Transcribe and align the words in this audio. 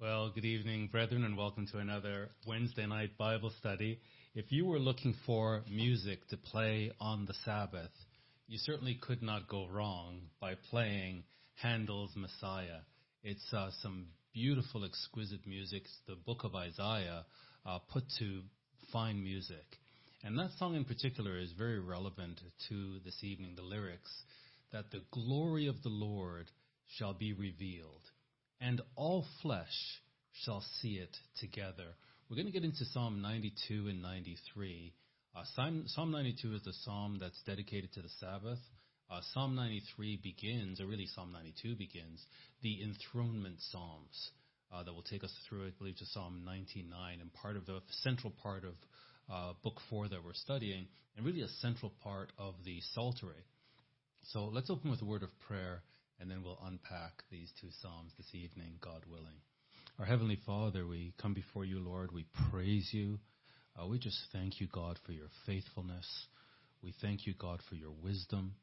Well, 0.00 0.30
good 0.32 0.44
evening, 0.44 0.90
brethren, 0.92 1.24
and 1.24 1.36
welcome 1.36 1.66
to 1.72 1.78
another 1.78 2.30
Wednesday 2.46 2.86
night 2.86 3.18
Bible 3.18 3.50
study. 3.58 3.98
If 4.32 4.52
you 4.52 4.64
were 4.64 4.78
looking 4.78 5.12
for 5.26 5.64
music 5.68 6.24
to 6.28 6.36
play 6.36 6.92
on 7.00 7.26
the 7.26 7.34
Sabbath, 7.44 7.90
you 8.46 8.58
certainly 8.58 8.94
could 8.94 9.24
not 9.24 9.48
go 9.48 9.66
wrong 9.66 10.20
by 10.40 10.54
playing 10.70 11.24
Handel's 11.60 12.12
Messiah. 12.14 12.82
It's 13.24 13.52
uh, 13.52 13.70
some 13.82 14.06
beautiful, 14.32 14.84
exquisite 14.84 15.44
music. 15.48 15.82
It's 15.82 15.98
the 16.06 16.14
book 16.14 16.44
of 16.44 16.54
Isaiah 16.54 17.26
uh, 17.66 17.80
put 17.92 18.04
to 18.20 18.42
fine 18.92 19.20
music. 19.20 19.78
And 20.22 20.38
that 20.38 20.52
song 20.60 20.76
in 20.76 20.84
particular 20.84 21.40
is 21.40 21.50
very 21.58 21.80
relevant 21.80 22.40
to 22.68 23.00
this 23.04 23.24
evening, 23.24 23.54
the 23.56 23.62
lyrics, 23.62 24.12
that 24.70 24.92
the 24.92 25.02
glory 25.10 25.66
of 25.66 25.82
the 25.82 25.88
Lord 25.88 26.46
shall 26.86 27.14
be 27.14 27.32
revealed 27.32 28.08
and 28.60 28.80
all 28.96 29.24
flesh 29.42 29.66
shall 30.44 30.62
see 30.80 30.94
it 30.94 31.16
together. 31.40 31.94
We're 32.28 32.36
going 32.36 32.46
to 32.46 32.52
get 32.52 32.64
into 32.64 32.84
Psalm 32.92 33.22
92 33.22 33.88
and 33.88 34.02
93. 34.02 34.92
Uh, 35.34 35.42
Psalm, 35.54 35.84
Psalm 35.86 36.10
92 36.10 36.54
is 36.54 36.62
the 36.62 36.72
psalm 36.84 37.18
that's 37.20 37.40
dedicated 37.46 37.92
to 37.94 38.02
the 38.02 38.08
Sabbath. 38.20 38.58
Uh, 39.10 39.20
psalm 39.32 39.54
93 39.54 40.20
begins, 40.22 40.80
or 40.80 40.86
really 40.86 41.06
Psalm 41.06 41.32
92 41.32 41.76
begins, 41.76 42.22
the 42.62 42.82
enthronement 42.82 43.56
psalms 43.70 44.30
uh, 44.70 44.82
that 44.82 44.92
will 44.92 45.02
take 45.02 45.24
us 45.24 45.32
through, 45.48 45.66
I 45.66 45.70
believe, 45.78 45.96
to 45.96 46.06
Psalm 46.06 46.42
99 46.44 47.20
and 47.20 47.32
part 47.32 47.56
of 47.56 47.64
the 47.64 47.80
central 48.02 48.32
part 48.42 48.64
of 48.64 48.74
uh, 49.32 49.52
Book 49.62 49.80
4 49.88 50.08
that 50.08 50.24
we're 50.24 50.34
studying, 50.34 50.86
and 51.16 51.24
really 51.24 51.40
a 51.40 51.48
central 51.60 51.92
part 52.02 52.32
of 52.38 52.54
the 52.64 52.80
Psaltery. 52.94 53.44
So 54.32 54.44
let's 54.44 54.68
open 54.68 54.90
with 54.90 55.00
a 55.00 55.06
word 55.06 55.22
of 55.22 55.30
prayer 55.46 55.82
and 56.20 56.30
then 56.30 56.42
we'll 56.42 56.58
unpack 56.66 57.22
these 57.30 57.52
two 57.60 57.68
Psalms 57.80 58.12
this 58.16 58.34
evening, 58.34 58.74
God 58.80 59.02
willing. 59.08 59.40
Our 59.98 60.06
Heavenly 60.06 60.38
Father, 60.44 60.86
we 60.86 61.14
come 61.20 61.32
before 61.32 61.64
you, 61.64 61.78
Lord. 61.78 62.12
We 62.12 62.26
praise 62.50 62.88
you. 62.92 63.18
Uh, 63.80 63.86
we 63.86 63.98
just 63.98 64.18
thank 64.32 64.60
you, 64.60 64.66
God, 64.72 64.98
for 65.06 65.12
your 65.12 65.28
faithfulness. 65.46 66.06
We 66.82 66.92
thank 67.00 67.26
you, 67.26 67.34
God, 67.38 67.60
for 67.68 67.76
your 67.76 67.92
wisdom. 68.02 68.54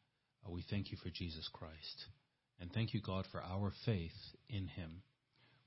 Uh, 0.46 0.52
we 0.52 0.64
thank 0.70 0.92
you 0.92 0.98
for 1.02 1.10
Jesus 1.10 1.50
Christ. 1.54 2.06
And 2.60 2.72
thank 2.74 2.94
you, 2.94 3.02
God, 3.02 3.26
for 3.32 3.42
our 3.42 3.72
faith 3.86 4.12
in 4.50 4.68
him. 4.68 5.02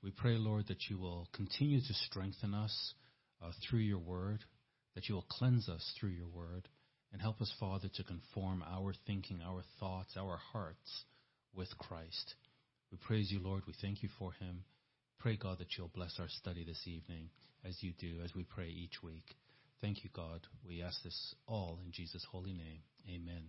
We 0.03 0.11
pray, 0.11 0.37
Lord, 0.37 0.67
that 0.67 0.89
you 0.89 0.97
will 0.97 1.27
continue 1.33 1.79
to 1.79 1.93
strengthen 1.93 2.53
us 2.53 2.93
uh, 3.43 3.51
through 3.67 3.79
your 3.79 3.99
word, 3.99 4.39
that 4.95 5.09
you 5.09 5.15
will 5.15 5.25
cleanse 5.29 5.67
us 5.67 5.93
through 5.99 6.09
your 6.09 6.27
word, 6.27 6.67
and 7.11 7.21
help 7.21 7.41
us, 7.41 7.51
Father, 7.59 7.89
to 7.95 8.03
conform 8.03 8.63
our 8.63 8.93
thinking, 9.07 9.41
our 9.43 9.63
thoughts, 9.79 10.15
our 10.17 10.39
hearts 10.51 11.03
with 11.55 11.69
Christ. 11.77 12.35
We 12.91 12.97
praise 12.97 13.31
you, 13.31 13.39
Lord. 13.39 13.63
We 13.67 13.73
thank 13.81 14.03
you 14.03 14.09
for 14.17 14.31
him. 14.33 14.63
Pray, 15.19 15.37
God, 15.37 15.59
that 15.59 15.77
you'll 15.77 15.91
bless 15.93 16.19
our 16.19 16.29
study 16.29 16.63
this 16.63 16.81
evening 16.87 17.29
as 17.65 17.77
you 17.81 17.93
do, 17.99 18.21
as 18.23 18.33
we 18.33 18.43
pray 18.43 18.67
each 18.69 19.03
week. 19.03 19.35
Thank 19.81 20.03
you, 20.03 20.09
God. 20.13 20.41
We 20.67 20.81
ask 20.81 21.01
this 21.03 21.35
all 21.47 21.79
in 21.85 21.91
Jesus' 21.91 22.25
holy 22.31 22.53
name. 22.53 22.81
Amen. 23.09 23.43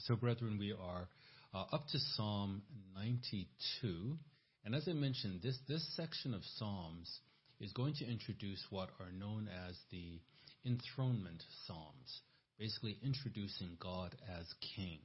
So, 0.00 0.16
brethren, 0.16 0.58
we 0.58 0.72
are 0.72 1.08
uh, 1.54 1.64
up 1.72 1.86
to 1.88 1.98
Psalm 2.14 2.62
92. 2.94 4.16
And 4.64 4.74
as 4.74 4.88
I 4.88 4.92
mentioned, 4.92 5.40
this, 5.42 5.58
this 5.68 5.86
section 5.96 6.34
of 6.34 6.42
Psalms 6.56 7.20
is 7.60 7.72
going 7.72 7.94
to 7.94 8.06
introduce 8.06 8.62
what 8.70 8.90
are 9.00 9.12
known 9.12 9.48
as 9.68 9.76
the 9.90 10.20
enthronement 10.64 11.42
Psalms, 11.66 12.20
basically 12.58 12.98
introducing 13.02 13.76
God 13.80 14.14
as 14.38 14.46
King. 14.76 14.98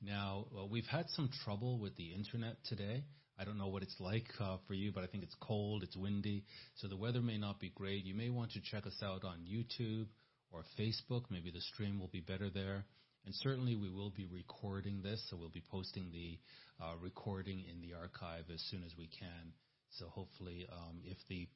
Now, 0.00 0.46
uh, 0.56 0.66
we've 0.66 0.86
had 0.86 1.08
some 1.10 1.28
trouble 1.44 1.78
with 1.78 1.96
the 1.96 2.12
internet 2.14 2.56
today. 2.64 3.02
I 3.38 3.44
don't 3.44 3.58
know 3.58 3.68
what 3.68 3.82
it's 3.82 3.96
like 3.98 4.26
uh, 4.40 4.58
for 4.66 4.74
you, 4.74 4.92
but 4.92 5.02
I 5.02 5.06
think 5.08 5.24
it's 5.24 5.34
cold, 5.40 5.82
it's 5.82 5.96
windy, 5.96 6.44
so 6.76 6.88
the 6.88 6.96
weather 6.96 7.20
may 7.20 7.38
not 7.38 7.60
be 7.60 7.70
great. 7.74 8.04
You 8.04 8.14
may 8.14 8.30
want 8.30 8.52
to 8.52 8.60
check 8.60 8.86
us 8.86 9.00
out 9.02 9.24
on 9.24 9.46
YouTube 9.48 10.06
or 10.52 10.62
Facebook. 10.78 11.22
Maybe 11.30 11.50
the 11.50 11.60
stream 11.60 11.98
will 11.98 12.08
be 12.08 12.20
better 12.20 12.48
there. 12.48 12.84
And 13.26 13.34
certainly 13.34 13.74
we 13.74 13.90
will 13.90 14.10
be 14.10 14.26
recording 14.26 15.02
this, 15.02 15.20
so 15.28 15.36
we'll 15.36 15.50
be 15.50 15.64
posting 15.70 16.10
the 16.12 16.38
uh, 16.82 16.94
recording 17.00 17.64
in 17.70 17.80
the 17.80 17.94
archive 17.94 18.44
as 18.52 18.60
soon 18.70 18.82
as 18.84 18.92
we 18.96 19.08
can. 19.18 19.52
So 19.98 20.06
hopefully, 20.06 20.66
um, 20.72 21.00
if 21.04 21.18
the 21.28 21.48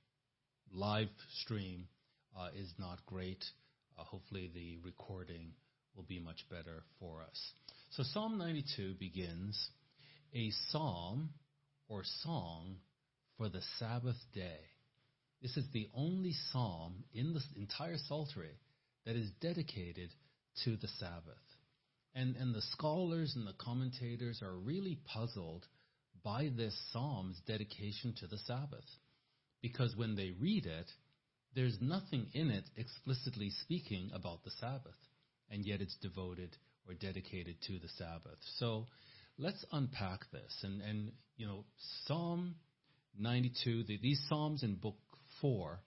live 0.72 1.08
stream 1.42 1.86
uh, 2.38 2.48
is 2.56 2.72
not 2.78 2.98
great, 3.06 3.44
uh, 3.98 4.02
hopefully 4.02 4.50
the 4.52 4.78
recording 4.84 5.52
will 5.96 6.04
be 6.04 6.18
much 6.18 6.44
better 6.50 6.82
for 6.98 7.22
us. 7.22 7.52
So 7.96 8.02
Psalm 8.04 8.38
92 8.38 8.94
begins 8.98 9.68
a 10.34 10.50
psalm 10.70 11.28
or 11.88 12.04
song 12.22 12.76
for 13.36 13.50
the 13.50 13.60
Sabbath 13.78 14.16
day. 14.32 14.60
This 15.42 15.58
is 15.58 15.66
the 15.74 15.88
only 15.94 16.32
psalm 16.50 17.04
in 17.12 17.34
the 17.34 17.42
entire 17.54 17.98
Psaltery 18.08 18.56
that 19.04 19.14
is 19.14 19.28
dedicated 19.42 20.08
to 20.64 20.76
the 20.76 20.88
Sabbath. 20.98 21.36
And, 22.14 22.34
and 22.36 22.54
the 22.54 22.62
scholars 22.62 23.34
and 23.36 23.46
the 23.46 23.52
commentators 23.58 24.40
are 24.42 24.56
really 24.56 24.98
puzzled 25.12 25.66
by 26.24 26.48
this 26.56 26.74
psalm's 26.92 27.38
dedication 27.46 28.14
to 28.20 28.26
the 28.26 28.38
Sabbath. 28.38 28.88
Because 29.60 29.94
when 29.96 30.16
they 30.16 30.32
read 30.40 30.64
it, 30.64 30.90
there's 31.54 31.76
nothing 31.82 32.28
in 32.32 32.48
it 32.48 32.64
explicitly 32.74 33.50
speaking 33.50 34.10
about 34.14 34.44
the 34.44 34.50
Sabbath 34.60 34.96
and 35.50 35.66
yet 35.66 35.82
it's 35.82 35.96
devoted 36.00 36.56
or 36.88 36.94
dedicated 36.94 37.56
to 37.67 37.79
the 37.79 37.88
Sabbath. 37.96 38.38
So 38.58 38.87
let's 39.38 39.64
unpack 39.73 40.20
this. 40.32 40.61
And, 40.62 40.82
and 40.82 41.12
you 41.37 41.46
know, 41.46 41.64
Psalm 42.06 42.56
92, 43.19 43.84
the, 43.84 43.99
these 44.02 44.23
Psalms 44.29 44.62
in 44.62 44.75
Book 44.76 44.96
4 45.40 45.81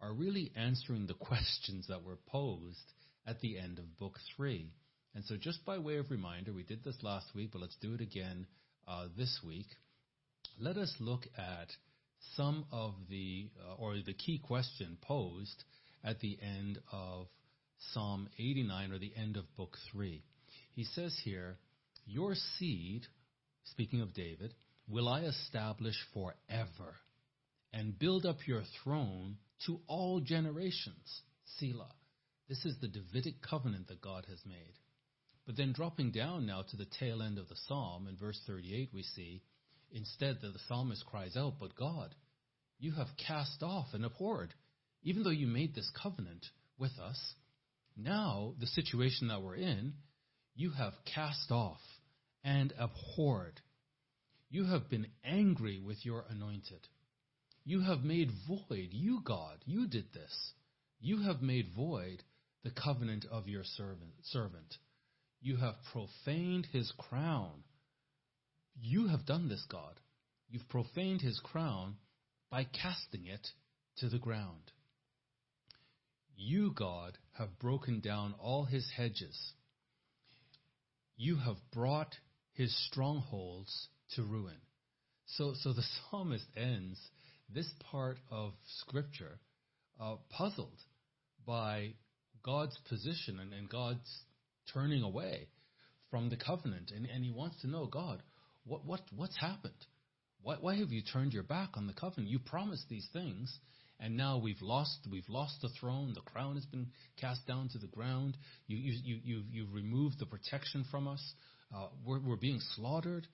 are 0.00 0.12
really 0.12 0.52
answering 0.56 1.06
the 1.06 1.14
questions 1.26 1.86
that 1.88 2.04
were 2.04 2.18
posed 2.26 2.92
at 3.26 3.40
the 3.40 3.58
end 3.58 3.78
of 3.78 3.98
Book 3.98 4.18
3. 4.36 4.70
And 5.14 5.24
so, 5.24 5.36
just 5.36 5.64
by 5.64 5.78
way 5.78 5.96
of 5.96 6.10
reminder, 6.10 6.52
we 6.52 6.62
did 6.62 6.84
this 6.84 6.98
last 7.02 7.26
week, 7.34 7.50
but 7.52 7.60
let's 7.60 7.76
do 7.80 7.94
it 7.94 8.00
again 8.00 8.46
uh, 8.86 9.06
this 9.16 9.40
week. 9.44 9.66
Let 10.60 10.76
us 10.76 10.94
look 11.00 11.26
at 11.36 11.68
some 12.36 12.66
of 12.72 12.94
the, 13.08 13.48
uh, 13.68 13.74
or 13.74 13.94
the 14.04 14.12
key 14.12 14.38
question 14.38 14.98
posed 15.02 15.64
at 16.04 16.20
the 16.20 16.38
end 16.42 16.78
of 16.92 17.26
Psalm 17.92 18.28
89 18.38 18.92
or 18.92 18.98
the 18.98 19.12
end 19.16 19.36
of 19.36 19.44
book 19.56 19.76
3. 19.92 20.22
He 20.78 20.84
says 20.84 21.12
here, 21.24 21.58
Your 22.06 22.36
seed, 22.56 23.04
speaking 23.64 24.00
of 24.00 24.14
David, 24.14 24.54
will 24.86 25.08
I 25.08 25.22
establish 25.22 25.96
forever 26.14 26.94
and 27.72 27.98
build 27.98 28.24
up 28.24 28.46
your 28.46 28.62
throne 28.84 29.38
to 29.66 29.80
all 29.88 30.20
generations. 30.20 31.22
Selah. 31.58 31.90
This 32.48 32.64
is 32.64 32.76
the 32.80 32.86
Davidic 32.86 33.42
covenant 33.42 33.88
that 33.88 34.00
God 34.00 34.24
has 34.30 34.38
made. 34.46 34.74
But 35.46 35.56
then 35.56 35.72
dropping 35.72 36.12
down 36.12 36.46
now 36.46 36.62
to 36.62 36.76
the 36.76 36.86
tail 37.00 37.22
end 37.22 37.38
of 37.38 37.48
the 37.48 37.58
psalm, 37.66 38.06
in 38.06 38.16
verse 38.16 38.40
38, 38.46 38.90
we 38.94 39.02
see 39.02 39.42
instead 39.90 40.36
that 40.42 40.52
the 40.52 40.60
psalmist 40.68 41.04
cries 41.06 41.36
out, 41.36 41.54
But 41.58 41.74
God, 41.74 42.14
you 42.78 42.92
have 42.92 43.08
cast 43.26 43.64
off 43.64 43.88
and 43.94 44.04
abhorred, 44.04 44.54
even 45.02 45.24
though 45.24 45.30
you 45.30 45.48
made 45.48 45.74
this 45.74 45.90
covenant 46.00 46.46
with 46.78 46.96
us 47.00 47.34
now, 47.96 48.54
the 48.60 48.68
situation 48.68 49.26
that 49.26 49.42
we're 49.42 49.56
in, 49.56 49.94
you 50.58 50.70
have 50.70 50.92
cast 51.14 51.52
off 51.52 51.78
and 52.42 52.74
abhorred. 52.76 53.60
You 54.50 54.64
have 54.64 54.90
been 54.90 55.06
angry 55.24 55.78
with 55.78 56.04
your 56.04 56.24
anointed. 56.28 56.80
You 57.64 57.82
have 57.82 58.00
made 58.00 58.32
void, 58.48 58.88
you 58.90 59.20
God, 59.24 59.58
you 59.66 59.86
did 59.86 60.12
this. 60.12 60.52
You 60.98 61.22
have 61.22 61.42
made 61.42 61.66
void 61.76 62.24
the 62.64 62.72
covenant 62.72 63.24
of 63.30 63.46
your 63.46 63.62
servant. 63.62 64.10
servant. 64.24 64.74
You 65.40 65.58
have 65.58 65.76
profaned 65.92 66.66
his 66.72 66.92
crown. 66.98 67.62
You 68.80 69.06
have 69.06 69.26
done 69.26 69.48
this, 69.48 69.64
God. 69.70 70.00
You've 70.50 70.68
profaned 70.68 71.20
his 71.20 71.38
crown 71.38 71.98
by 72.50 72.64
casting 72.64 73.26
it 73.26 73.46
to 73.98 74.08
the 74.08 74.18
ground. 74.18 74.72
You, 76.34 76.72
God, 76.74 77.16
have 77.34 77.60
broken 77.60 78.00
down 78.00 78.34
all 78.40 78.64
his 78.64 78.90
hedges. 78.96 79.52
You 81.18 81.36
have 81.36 81.56
brought 81.72 82.14
his 82.54 82.74
strongholds 82.86 83.88
to 84.14 84.22
ruin. 84.22 84.56
So, 85.26 85.52
so 85.62 85.72
the 85.72 85.82
psalmist 86.10 86.46
ends 86.56 86.98
this 87.52 87.70
part 87.90 88.18
of 88.30 88.52
Scripture 88.80 89.38
uh, 90.00 90.16
puzzled 90.30 90.78
by 91.44 91.94
God's 92.44 92.78
position 92.88 93.40
and, 93.40 93.52
and, 93.52 93.68
God's 93.68 94.08
turning 94.72 95.02
away 95.02 95.48
from 96.08 96.30
the 96.30 96.36
covenant. 96.36 96.92
And, 96.94 97.04
and 97.06 97.24
he 97.24 97.32
wants 97.32 97.60
to 97.62 97.66
know, 97.66 97.86
God, 97.86 98.22
what, 98.64 98.86
what, 98.86 99.00
what's 99.14 99.36
happened? 99.36 99.74
Why, 100.42 100.56
why 100.60 100.76
have 100.76 100.92
you 100.92 101.02
turned 101.02 101.32
your 101.32 101.42
back 101.42 101.70
on 101.74 101.88
the 101.88 101.94
covenant? 101.94 102.30
You 102.30 102.38
promised 102.38 102.88
these 102.88 103.08
things, 103.12 103.58
and 104.00 104.16
now 104.16 104.38
we've 104.38 104.62
lost 104.62 104.98
we've 105.10 105.28
lost 105.28 105.60
the 105.60 105.70
throne. 105.80 106.12
The 106.14 106.20
crown 106.20 106.54
has 106.54 106.66
been 106.66 106.88
cast 107.20 107.46
down 107.46 107.68
to 107.70 107.78
the 107.78 107.86
ground. 107.86 108.36
You 108.66 108.76
you 108.76 109.20
you 109.24 109.42
you've 109.50 109.72
removed 109.72 110.18
the 110.18 110.26
protection 110.26 110.84
from 110.90 111.08
us. 111.08 111.34
Uh, 111.74 111.88
we're 112.04 112.20
we're 112.20 112.36
being 112.36 112.60
slaughtered. 112.76 113.26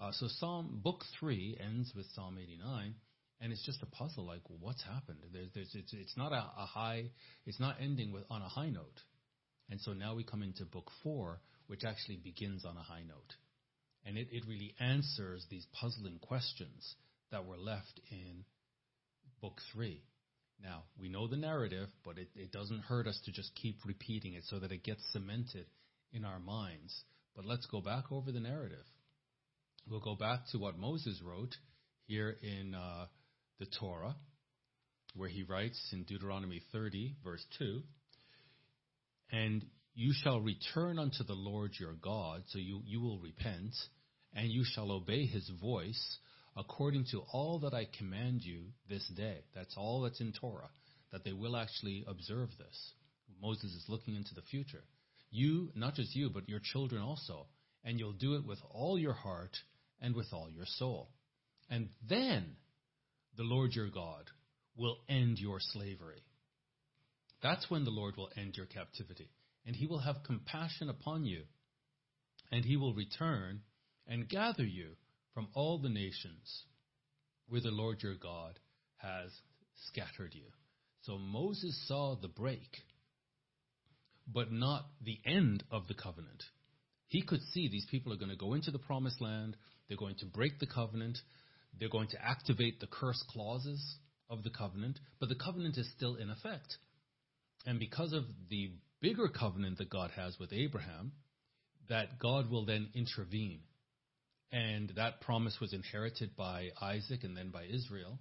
Uh, 0.00 0.10
so 0.12 0.26
Psalm 0.38 0.80
Book 0.82 1.04
Three 1.18 1.58
ends 1.60 1.92
with 1.94 2.06
Psalm 2.14 2.38
89, 2.40 2.94
and 3.40 3.52
it's 3.52 3.64
just 3.66 3.82
a 3.82 3.86
puzzle. 3.86 4.26
Like, 4.26 4.42
what's 4.46 4.82
happened? 4.84 5.18
There's, 5.32 5.48
there's, 5.54 5.70
it's, 5.74 5.92
it's 5.92 6.16
not 6.16 6.30
a, 6.30 6.36
a 6.36 6.66
high, 6.66 7.10
it's 7.46 7.58
not 7.58 7.76
ending 7.80 8.12
with 8.12 8.22
on 8.30 8.40
a 8.40 8.48
high 8.48 8.70
note. 8.70 9.00
And 9.70 9.80
so 9.80 9.92
now 9.92 10.14
we 10.14 10.22
come 10.22 10.42
into 10.42 10.64
book 10.64 10.90
four, 11.02 11.40
which 11.66 11.84
actually 11.84 12.16
begins 12.16 12.64
on 12.64 12.76
a 12.76 12.82
high 12.82 13.02
note. 13.06 13.34
And 14.04 14.16
it, 14.16 14.28
it 14.30 14.44
really 14.48 14.74
answers 14.80 15.44
these 15.50 15.66
puzzling 15.78 16.20
questions 16.20 16.94
that 17.30 17.44
were 17.44 17.58
left 17.58 18.00
in 18.10 18.44
book 19.40 19.60
three. 19.72 20.02
Now, 20.62 20.84
we 20.98 21.08
know 21.08 21.28
the 21.28 21.36
narrative, 21.36 21.88
but 22.04 22.18
it, 22.18 22.28
it 22.34 22.50
doesn't 22.50 22.80
hurt 22.80 23.06
us 23.06 23.20
to 23.24 23.32
just 23.32 23.54
keep 23.54 23.78
repeating 23.84 24.34
it 24.34 24.44
so 24.48 24.58
that 24.58 24.72
it 24.72 24.82
gets 24.82 25.02
cemented 25.12 25.66
in 26.12 26.24
our 26.24 26.40
minds. 26.40 27.04
But 27.36 27.44
let's 27.44 27.66
go 27.66 27.80
back 27.80 28.10
over 28.10 28.32
the 28.32 28.40
narrative. 28.40 28.84
We'll 29.88 30.00
go 30.00 30.16
back 30.16 30.40
to 30.52 30.58
what 30.58 30.78
Moses 30.78 31.20
wrote 31.24 31.54
here 32.06 32.36
in 32.42 32.74
uh, 32.74 33.06
the 33.60 33.66
Torah, 33.78 34.16
where 35.14 35.28
he 35.28 35.44
writes 35.44 35.80
in 35.92 36.02
Deuteronomy 36.04 36.62
30, 36.72 37.14
verse 37.24 37.44
2 37.58 37.80
And 39.30 39.64
you 39.94 40.12
shall 40.22 40.40
return 40.40 40.98
unto 40.98 41.24
the 41.24 41.34
Lord 41.34 41.72
your 41.78 41.94
God, 41.94 42.42
so 42.48 42.58
you, 42.58 42.82
you 42.84 43.00
will 43.00 43.18
repent, 43.18 43.74
and 44.34 44.48
you 44.48 44.64
shall 44.64 44.90
obey 44.90 45.26
his 45.26 45.50
voice 45.60 46.18
according 46.58 47.04
to 47.12 47.22
all 47.32 47.60
that 47.60 47.72
I 47.72 47.86
command 47.98 48.42
you 48.42 48.64
this 48.88 49.06
day. 49.16 49.38
That's 49.54 49.74
all 49.76 50.02
that's 50.02 50.20
in 50.20 50.32
Torah, 50.32 50.70
that 51.12 51.24
they 51.24 51.32
will 51.32 51.56
actually 51.56 52.04
observe 52.08 52.48
this. 52.58 52.92
Moses 53.40 53.70
is 53.70 53.84
looking 53.88 54.16
into 54.16 54.34
the 54.34 54.42
future. 54.42 54.82
You, 55.30 55.70
not 55.76 55.94
just 55.94 56.16
you, 56.16 56.30
but 56.30 56.48
your 56.48 56.60
children 56.60 57.00
also, 57.00 57.46
and 57.84 57.98
you'll 57.98 58.12
do 58.12 58.34
it 58.34 58.44
with 58.44 58.58
all 58.70 58.98
your 58.98 59.12
heart 59.12 59.56
and 60.00 60.16
with 60.16 60.26
all 60.32 60.48
your 60.50 60.64
soul. 60.66 61.10
And 61.70 61.90
then 62.08 62.56
the 63.36 63.44
Lord 63.44 63.72
your 63.74 63.88
God 63.88 64.24
will 64.76 64.98
end 65.08 65.38
your 65.38 65.60
slavery. 65.60 66.22
That's 67.40 67.70
when 67.70 67.84
the 67.84 67.90
Lord 67.90 68.16
will 68.16 68.30
end 68.36 68.54
your 68.56 68.66
captivity. 68.66 69.30
And 69.64 69.76
he 69.76 69.86
will 69.86 70.00
have 70.00 70.24
compassion 70.26 70.88
upon 70.88 71.24
you. 71.24 71.42
And 72.50 72.64
he 72.64 72.76
will 72.76 72.94
return 72.94 73.60
and 74.08 74.28
gather 74.28 74.64
you 74.64 74.96
from 75.38 75.46
all 75.54 75.78
the 75.78 75.88
nations 75.88 76.64
where 77.46 77.60
the 77.60 77.70
Lord 77.70 78.02
your 78.02 78.16
God 78.16 78.58
has 78.96 79.30
scattered 79.86 80.34
you. 80.34 80.42
So 81.02 81.16
Moses 81.16 81.80
saw 81.86 82.16
the 82.20 82.26
break, 82.26 82.78
but 84.26 84.50
not 84.50 84.86
the 85.00 85.20
end 85.24 85.62
of 85.70 85.86
the 85.86 85.94
covenant. 85.94 86.42
He 87.06 87.22
could 87.22 87.38
see 87.52 87.68
these 87.68 87.86
people 87.88 88.12
are 88.12 88.16
going 88.16 88.32
to 88.32 88.36
go 88.36 88.54
into 88.54 88.72
the 88.72 88.80
promised 88.80 89.20
land, 89.20 89.56
they're 89.86 89.96
going 89.96 90.16
to 90.16 90.26
break 90.26 90.58
the 90.58 90.66
covenant, 90.66 91.18
they're 91.78 91.88
going 91.88 92.08
to 92.08 92.20
activate 92.20 92.80
the 92.80 92.88
curse 92.88 93.22
clauses 93.30 93.98
of 94.28 94.42
the 94.42 94.50
covenant, 94.50 94.98
but 95.20 95.28
the 95.28 95.36
covenant 95.36 95.78
is 95.78 95.88
still 95.96 96.16
in 96.16 96.30
effect. 96.30 96.78
And 97.64 97.78
because 97.78 98.12
of 98.12 98.24
the 98.50 98.72
bigger 99.00 99.28
covenant 99.28 99.78
that 99.78 99.88
God 99.88 100.10
has 100.16 100.36
with 100.40 100.52
Abraham, 100.52 101.12
that 101.88 102.18
God 102.18 102.50
will 102.50 102.66
then 102.66 102.88
intervene. 102.92 103.60
And 104.50 104.92
that 104.96 105.20
promise 105.20 105.58
was 105.60 105.72
inherited 105.72 106.36
by 106.36 106.70
Isaac 106.80 107.24
and 107.24 107.36
then 107.36 107.50
by 107.50 107.64
Israel. 107.64 108.18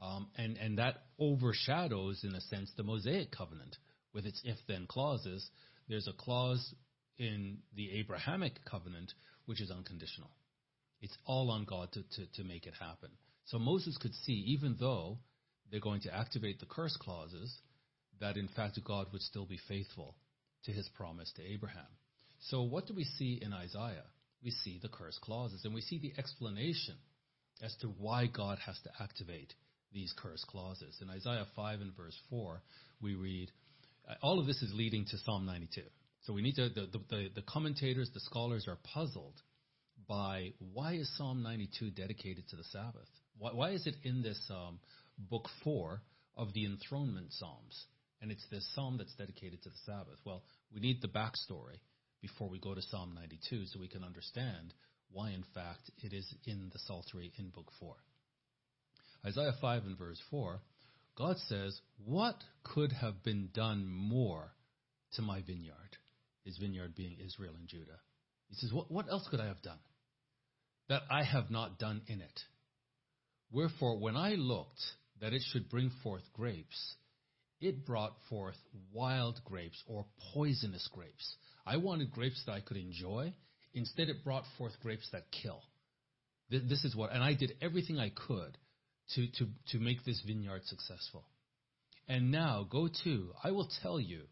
Um, 0.00 0.28
and, 0.36 0.56
and 0.56 0.78
that 0.78 1.02
overshadows, 1.18 2.24
in 2.24 2.34
a 2.34 2.40
sense, 2.40 2.70
the 2.76 2.82
Mosaic 2.82 3.30
covenant 3.30 3.76
with 4.12 4.26
its 4.26 4.40
if 4.44 4.56
then 4.66 4.86
clauses. 4.88 5.48
There's 5.88 6.08
a 6.08 6.12
clause 6.12 6.74
in 7.16 7.58
the 7.74 7.92
Abrahamic 7.98 8.64
covenant 8.64 9.12
which 9.46 9.60
is 9.60 9.70
unconditional. 9.70 10.30
It's 11.00 11.16
all 11.24 11.50
on 11.50 11.64
God 11.64 11.92
to, 11.92 12.02
to, 12.02 12.32
to 12.34 12.44
make 12.44 12.66
it 12.66 12.74
happen. 12.78 13.10
So 13.46 13.58
Moses 13.58 13.96
could 13.96 14.14
see, 14.14 14.44
even 14.48 14.76
though 14.78 15.18
they're 15.70 15.80
going 15.80 16.02
to 16.02 16.14
activate 16.14 16.60
the 16.60 16.66
curse 16.66 16.96
clauses, 16.96 17.56
that 18.20 18.36
in 18.36 18.48
fact 18.48 18.78
God 18.84 19.06
would 19.12 19.22
still 19.22 19.46
be 19.46 19.58
faithful 19.68 20.16
to 20.64 20.72
his 20.72 20.88
promise 20.96 21.32
to 21.36 21.42
Abraham. 21.42 21.86
So 22.40 22.62
what 22.62 22.86
do 22.86 22.94
we 22.94 23.04
see 23.04 23.38
in 23.40 23.52
Isaiah? 23.52 24.04
We 24.42 24.50
see 24.50 24.78
the 24.80 24.88
curse 24.88 25.18
clauses 25.22 25.64
and 25.64 25.74
we 25.74 25.80
see 25.80 25.98
the 25.98 26.12
explanation 26.18 26.94
as 27.62 27.74
to 27.80 27.88
why 27.88 28.26
God 28.26 28.58
has 28.64 28.78
to 28.84 28.90
activate 29.00 29.52
these 29.92 30.12
curse 30.16 30.44
clauses. 30.48 30.98
In 31.00 31.10
Isaiah 31.10 31.46
5 31.56 31.80
and 31.80 31.96
verse 31.96 32.16
4, 32.30 32.62
we 33.00 33.14
read, 33.14 33.50
uh, 34.08 34.14
all 34.22 34.38
of 34.38 34.46
this 34.46 34.62
is 34.62 34.72
leading 34.74 35.04
to 35.06 35.18
Psalm 35.24 35.46
92. 35.46 35.82
So 36.22 36.32
we 36.32 36.42
need 36.42 36.56
to, 36.56 36.68
the, 36.68 36.88
the, 37.08 37.28
the 37.34 37.42
commentators, 37.42 38.10
the 38.12 38.20
scholars 38.20 38.66
are 38.68 38.78
puzzled 38.94 39.40
by 40.06 40.52
why 40.72 40.94
is 40.94 41.10
Psalm 41.16 41.42
92 41.42 41.90
dedicated 41.90 42.48
to 42.48 42.56
the 42.56 42.64
Sabbath? 42.64 43.08
Why, 43.38 43.52
why 43.52 43.70
is 43.70 43.86
it 43.86 43.94
in 44.04 44.22
this 44.22 44.40
um, 44.50 44.78
book 45.18 45.48
four 45.64 46.02
of 46.36 46.52
the 46.54 46.64
enthronement 46.64 47.28
Psalms? 47.30 47.86
And 48.20 48.32
it's 48.32 48.44
this 48.50 48.68
psalm 48.74 48.96
that's 48.98 49.14
dedicated 49.14 49.62
to 49.62 49.68
the 49.68 49.76
Sabbath. 49.86 50.18
Well, 50.24 50.42
we 50.74 50.80
need 50.80 51.00
the 51.00 51.08
backstory 51.08 51.78
before 52.20 52.48
we 52.48 52.58
go 52.58 52.74
to 52.74 52.82
Psalm 52.82 53.12
92 53.14 53.66
so 53.66 53.80
we 53.80 53.88
can 53.88 54.04
understand 54.04 54.74
why, 55.10 55.30
in 55.30 55.44
fact, 55.54 55.90
it 55.98 56.12
is 56.12 56.26
in 56.44 56.70
the 56.72 56.78
Psaltery 56.80 57.32
in 57.38 57.50
book 57.50 57.70
four. 57.80 57.96
Isaiah 59.24 59.54
5 59.60 59.84
and 59.84 59.98
verse 59.98 60.20
4, 60.30 60.60
God 61.16 61.36
says, 61.48 61.80
What 62.04 62.36
could 62.62 62.92
have 62.92 63.24
been 63.24 63.48
done 63.52 63.86
more 63.88 64.52
to 65.14 65.22
my 65.22 65.40
vineyard? 65.40 65.96
His 66.44 66.58
vineyard 66.58 66.94
being 66.94 67.16
Israel 67.24 67.54
and 67.58 67.66
Judah. 67.66 67.98
He 68.48 68.54
says, 68.56 68.72
What, 68.72 68.90
what 68.90 69.10
else 69.10 69.26
could 69.30 69.40
I 69.40 69.46
have 69.46 69.62
done? 69.62 69.78
that 70.88 71.02
I 71.10 71.22
have 71.22 71.50
not 71.50 71.78
done 71.78 72.02
in 72.06 72.20
it. 72.20 72.40
Wherefore, 73.52 73.98
when 73.98 74.16
I 74.16 74.30
looked 74.30 74.80
that 75.20 75.32
it 75.32 75.42
should 75.52 75.68
bring 75.68 75.90
forth 76.02 76.22
grapes, 76.32 76.94
it 77.60 77.84
brought 77.86 78.14
forth 78.28 78.56
wild 78.92 79.40
grapes 79.44 79.82
or 79.86 80.06
poisonous 80.32 80.88
grapes. 80.92 81.36
I 81.68 81.76
wanted 81.76 82.10
grapes 82.10 82.42
that 82.46 82.52
I 82.52 82.60
could 82.60 82.78
enjoy. 82.78 83.34
Instead, 83.74 84.08
it 84.08 84.24
brought 84.24 84.44
forth 84.56 84.72
grapes 84.82 85.08
that 85.12 85.30
kill. 85.30 85.60
This 86.50 86.82
is 86.84 86.96
what, 86.96 87.12
and 87.12 87.22
I 87.22 87.34
did 87.34 87.52
everything 87.60 87.98
I 87.98 88.08
could 88.08 88.56
to, 89.14 89.26
to, 89.26 89.46
to 89.72 89.78
make 89.78 90.02
this 90.04 90.22
vineyard 90.26 90.62
successful. 90.64 91.24
And 92.08 92.30
now, 92.30 92.66
go 92.70 92.88
to, 93.04 93.32
I 93.44 93.50
will 93.50 93.68
tell 93.82 94.00
you 94.00 94.22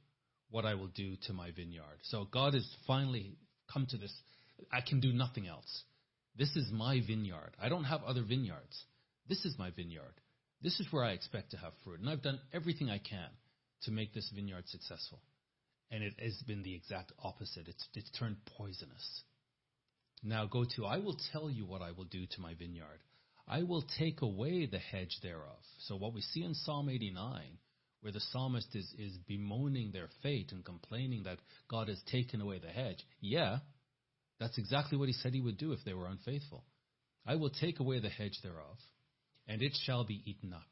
what 0.50 0.64
I 0.64 0.74
will 0.74 0.86
do 0.88 1.16
to 1.26 1.34
my 1.34 1.50
vineyard. 1.50 1.98
So 2.04 2.26
God 2.32 2.54
has 2.54 2.66
finally 2.86 3.36
come 3.70 3.86
to 3.90 3.98
this. 3.98 4.14
I 4.72 4.80
can 4.80 5.00
do 5.00 5.12
nothing 5.12 5.46
else. 5.46 5.82
This 6.38 6.56
is 6.56 6.70
my 6.72 7.02
vineyard. 7.06 7.52
I 7.60 7.68
don't 7.68 7.84
have 7.84 8.02
other 8.04 8.22
vineyards. 8.22 8.84
This 9.28 9.44
is 9.44 9.58
my 9.58 9.70
vineyard. 9.70 10.14
This 10.62 10.80
is 10.80 10.86
where 10.90 11.04
I 11.04 11.10
expect 11.10 11.50
to 11.50 11.58
have 11.58 11.72
fruit. 11.84 12.00
And 12.00 12.08
I've 12.08 12.22
done 12.22 12.40
everything 12.54 12.88
I 12.88 12.98
can 12.98 13.28
to 13.82 13.90
make 13.90 14.14
this 14.14 14.30
vineyard 14.34 14.64
successful. 14.68 15.20
And 15.90 16.02
it 16.02 16.14
has 16.18 16.36
been 16.46 16.62
the 16.62 16.74
exact 16.74 17.12
opposite. 17.22 17.68
It's, 17.68 17.84
it's 17.94 18.10
turned 18.18 18.36
poisonous. 18.56 19.22
Now 20.22 20.46
go 20.46 20.64
to, 20.76 20.86
I 20.86 20.98
will 20.98 21.16
tell 21.32 21.48
you 21.48 21.64
what 21.66 21.82
I 21.82 21.92
will 21.92 22.04
do 22.04 22.26
to 22.26 22.40
my 22.40 22.54
vineyard. 22.54 23.00
I 23.48 23.62
will 23.62 23.84
take 23.98 24.22
away 24.22 24.66
the 24.66 24.78
hedge 24.78 25.18
thereof. 25.22 25.62
So 25.86 25.96
what 25.96 26.14
we 26.14 26.20
see 26.20 26.42
in 26.42 26.54
Psalm 26.54 26.88
89, 26.88 27.42
where 28.00 28.12
the 28.12 28.20
psalmist 28.32 28.74
is, 28.74 28.92
is 28.98 29.16
bemoaning 29.28 29.92
their 29.92 30.08
fate 30.22 30.50
and 30.50 30.64
complaining 30.64 31.24
that 31.24 31.38
God 31.68 31.88
has 31.88 32.02
taken 32.10 32.40
away 32.40 32.58
the 32.58 32.68
hedge. 32.68 33.04
Yeah, 33.20 33.58
that's 34.40 34.58
exactly 34.58 34.98
what 34.98 35.08
he 35.08 35.14
said 35.14 35.32
he 35.32 35.40
would 35.40 35.58
do 35.58 35.72
if 35.72 35.80
they 35.84 35.94
were 35.94 36.08
unfaithful. 36.08 36.64
I 37.24 37.36
will 37.36 37.50
take 37.50 37.80
away 37.80 38.00
the 38.00 38.08
hedge 38.08 38.38
thereof, 38.42 38.78
and 39.48 39.62
it 39.62 39.76
shall 39.84 40.04
be 40.04 40.22
eaten 40.24 40.52
up. 40.52 40.68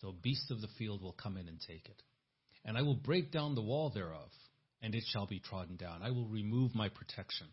So 0.00 0.12
beasts 0.12 0.50
of 0.50 0.60
the 0.60 0.68
field 0.78 1.02
will 1.02 1.12
come 1.12 1.36
in 1.36 1.48
and 1.48 1.58
take 1.66 1.86
it. 1.86 2.02
And 2.64 2.78
I 2.78 2.82
will 2.82 2.94
break 2.94 3.30
down 3.30 3.54
the 3.54 3.62
wall 3.62 3.90
thereof, 3.90 4.30
and 4.82 4.94
it 4.94 5.04
shall 5.06 5.26
be 5.26 5.40
trodden 5.40 5.76
down. 5.76 6.02
I 6.02 6.10
will 6.10 6.26
remove 6.26 6.74
my 6.74 6.88
protection 6.88 7.46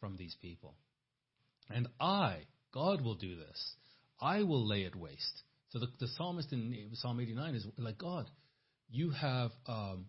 from 0.00 0.16
these 0.16 0.36
people. 0.40 0.74
And 1.70 1.88
I, 2.00 2.46
God 2.72 3.02
will 3.02 3.14
do 3.14 3.36
this. 3.36 3.74
I 4.20 4.42
will 4.42 4.66
lay 4.66 4.82
it 4.82 4.96
waste. 4.96 5.42
So 5.70 5.78
the, 5.78 5.88
the 6.00 6.08
psalmist 6.16 6.52
in 6.52 6.90
Psalm 6.94 7.20
89 7.20 7.54
is 7.54 7.66
like, 7.76 7.98
God, 7.98 8.30
you 8.90 9.10
have 9.10 9.50
um, 9.66 10.06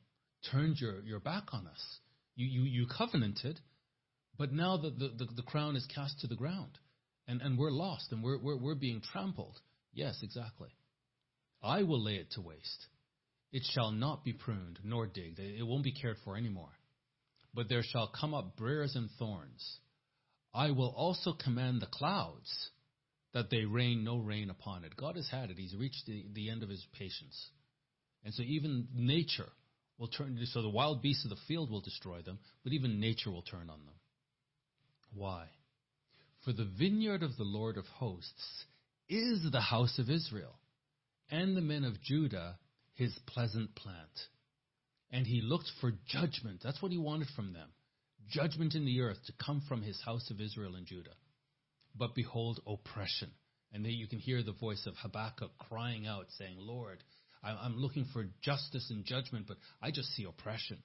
turned 0.51 0.77
your, 0.79 1.01
your 1.01 1.19
back 1.19 1.53
on 1.53 1.67
us. 1.67 1.99
You, 2.35 2.47
you, 2.47 2.63
you 2.63 2.87
covenanted, 2.87 3.59
but 4.37 4.53
now 4.53 4.77
the, 4.77 4.91
the, 4.91 5.27
the, 5.35 5.43
crown 5.43 5.75
is 5.75 5.85
cast 5.93 6.21
to 6.21 6.27
the 6.27 6.35
ground, 6.35 6.77
and, 7.27 7.41
and 7.41 7.57
we're 7.57 7.71
lost, 7.71 8.11
and 8.11 8.23
we're, 8.23 8.37
we're, 8.37 8.55
we're 8.55 8.75
being 8.75 9.01
trampled. 9.01 9.59
Yes, 9.93 10.19
exactly. 10.23 10.69
I 11.61 11.83
will 11.83 12.01
lay 12.01 12.15
it 12.15 12.31
to 12.31 12.41
waste. 12.41 12.87
It 13.51 13.63
shall 13.73 13.91
not 13.91 14.23
be 14.23 14.33
pruned 14.33 14.79
nor 14.83 15.07
digged. 15.07 15.39
It 15.39 15.65
won't 15.65 15.83
be 15.83 15.91
cared 15.91 16.17
for 16.23 16.37
anymore. 16.37 16.71
But 17.53 17.67
there 17.67 17.83
shall 17.83 18.07
come 18.07 18.33
up 18.33 18.55
briers 18.55 18.95
and 18.95 19.09
thorns. 19.17 19.79
I 20.53 20.71
will 20.71 20.93
also 20.95 21.33
command 21.33 21.81
the 21.81 21.87
clouds 21.87 22.69
that 23.33 23.49
they 23.49 23.65
rain 23.65 24.03
no 24.03 24.17
rain 24.17 24.49
upon 24.49 24.83
it. 24.83 24.95
God 24.95 25.15
has 25.15 25.27
had 25.29 25.49
it. 25.49 25.57
He's 25.57 25.75
reached 25.75 26.05
the, 26.05 26.25
the 26.33 26.49
end 26.49 26.63
of 26.63 26.69
his 26.69 26.85
patience. 26.97 27.49
And 28.23 28.33
so 28.33 28.43
even 28.43 28.87
nature 28.93 29.49
will 29.97 30.07
turn, 30.07 30.39
so 30.45 30.61
the 30.61 30.69
wild 30.69 31.01
beasts 31.01 31.23
of 31.23 31.29
the 31.29 31.37
field 31.47 31.69
will 31.69 31.81
destroy 31.81 32.21
them, 32.21 32.39
but 32.63 32.73
even 32.73 32.99
nature 32.99 33.31
will 33.31 33.41
turn 33.43 33.69
on 33.69 33.85
them. 33.85 33.95
Why? 35.13 35.45
For 36.45 36.53
the 36.53 36.69
vineyard 36.77 37.23
of 37.23 37.35
the 37.37 37.43
Lord 37.43 37.77
of 37.77 37.85
hosts 37.85 38.65
is 39.07 39.45
the 39.51 39.61
house 39.61 39.97
of 39.99 40.09
Israel. 40.09 40.55
and 41.31 41.55
the 41.55 41.61
men 41.61 41.83
of 41.83 42.01
Judah 42.01 42.57
his 42.99 43.17
pleasant 43.25 43.73
plant. 43.75 43.97
And 45.09 45.25
he 45.25 45.41
looked 45.41 45.71
for 45.79 45.93
judgment. 46.07 46.59
That's 46.63 46.81
what 46.81 46.91
he 46.91 46.97
wanted 46.97 47.29
from 47.35 47.53
them. 47.53 47.69
Judgment 48.29 48.75
in 48.75 48.85
the 48.85 49.01
earth 49.01 49.17
to 49.25 49.33
come 49.43 49.63
from 49.67 49.81
his 49.81 49.99
house 50.05 50.29
of 50.29 50.41
Israel 50.41 50.75
and 50.75 50.85
Judah. 50.85 51.15
But 51.95 52.13
behold, 52.13 52.59
oppression. 52.67 53.31
And 53.71 53.85
then 53.85 53.93
you 53.93 54.07
can 54.07 54.19
hear 54.19 54.43
the 54.43 54.51
voice 54.51 54.85
of 54.85 54.95
Habakkuk 54.97 55.51
crying 55.57 56.05
out, 56.05 56.25
saying, 56.37 56.57
Lord, 56.59 56.99
I'm 57.41 57.77
looking 57.77 58.05
for 58.11 58.25
justice 58.41 58.87
and 58.89 59.05
judgment, 59.05 59.45
but 59.47 59.57
I 59.81 59.91
just 59.91 60.09
see 60.09 60.25
oppression 60.25 60.77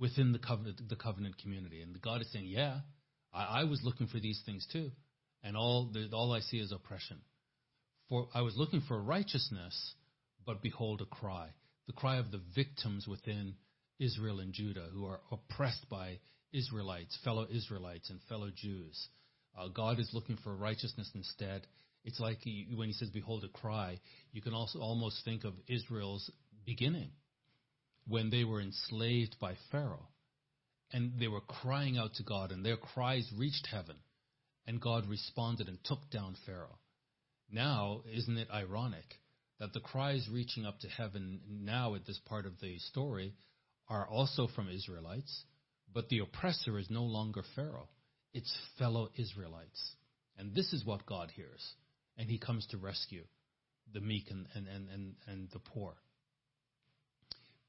within 0.00 0.32
the 0.32 0.38
covenant, 0.38 0.80
the 0.88 0.96
covenant 0.96 1.38
community. 1.38 1.80
And 1.80 2.00
God 2.02 2.20
is 2.20 2.32
saying, 2.32 2.46
Yeah, 2.46 2.80
I, 3.32 3.60
I 3.60 3.64
was 3.64 3.80
looking 3.84 4.08
for 4.08 4.18
these 4.18 4.42
things 4.44 4.66
too. 4.72 4.90
And 5.44 5.56
all, 5.56 5.90
the, 5.92 6.08
all 6.12 6.32
I 6.32 6.40
see 6.40 6.58
is 6.58 6.72
oppression. 6.72 7.18
For 8.08 8.26
I 8.34 8.40
was 8.42 8.56
looking 8.56 8.82
for 8.88 9.00
righteousness, 9.00 9.94
but 10.48 10.62
behold 10.62 11.02
a 11.02 11.04
cry, 11.04 11.46
the 11.88 11.92
cry 11.92 12.16
of 12.16 12.30
the 12.30 12.40
victims 12.54 13.06
within 13.06 13.52
Israel 14.00 14.40
and 14.40 14.54
Judah 14.54 14.88
who 14.94 15.04
are 15.04 15.20
oppressed 15.30 15.86
by 15.90 16.20
Israelites, 16.54 17.18
fellow 17.22 17.46
Israelites, 17.50 18.08
and 18.08 18.18
fellow 18.30 18.48
Jews. 18.56 19.08
Uh, 19.56 19.68
God 19.68 20.00
is 20.00 20.08
looking 20.14 20.38
for 20.42 20.56
righteousness 20.56 21.10
instead. 21.14 21.66
It's 22.02 22.18
like 22.18 22.38
he, 22.40 22.66
when 22.74 22.88
he 22.88 22.94
says, 22.94 23.10
Behold 23.10 23.44
a 23.44 23.48
cry, 23.48 24.00
you 24.32 24.40
can 24.40 24.54
also 24.54 24.78
almost 24.78 25.22
think 25.22 25.44
of 25.44 25.52
Israel's 25.66 26.30
beginning 26.64 27.10
when 28.06 28.30
they 28.30 28.44
were 28.44 28.62
enslaved 28.62 29.36
by 29.38 29.52
Pharaoh. 29.70 30.08
And 30.94 31.20
they 31.20 31.28
were 31.28 31.42
crying 31.42 31.98
out 31.98 32.14
to 32.14 32.22
God, 32.22 32.52
and 32.52 32.64
their 32.64 32.78
cries 32.78 33.30
reached 33.36 33.68
heaven. 33.70 33.96
And 34.66 34.80
God 34.80 35.06
responded 35.10 35.68
and 35.68 35.76
took 35.84 36.08
down 36.10 36.36
Pharaoh. 36.46 36.78
Now, 37.50 38.00
isn't 38.10 38.38
it 38.38 38.48
ironic 38.50 39.04
that 39.60 39.72
the 39.72 39.80
cries 39.80 40.28
reaching 40.30 40.64
up 40.64 40.78
to 40.80 40.88
heaven 40.88 41.40
now 41.48 41.94
at 41.94 42.06
this 42.06 42.20
part 42.26 42.46
of 42.46 42.60
the 42.60 42.78
story 42.78 43.34
are 43.88 44.06
also 44.06 44.46
from 44.54 44.68
Israelites, 44.68 45.44
but 45.92 46.08
the 46.08 46.20
oppressor 46.20 46.78
is 46.78 46.90
no 46.90 47.02
longer 47.02 47.42
Pharaoh. 47.56 47.88
It's 48.34 48.56
fellow 48.78 49.10
Israelites. 49.16 49.96
And 50.36 50.54
this 50.54 50.72
is 50.72 50.84
what 50.84 51.06
God 51.06 51.30
hears. 51.34 51.74
And 52.16 52.28
he 52.28 52.38
comes 52.38 52.66
to 52.68 52.78
rescue 52.78 53.24
the 53.92 54.00
meek 54.00 54.30
and, 54.30 54.46
and, 54.54 54.68
and, 54.68 54.88
and, 54.90 55.14
and 55.26 55.48
the 55.52 55.58
poor. 55.58 55.94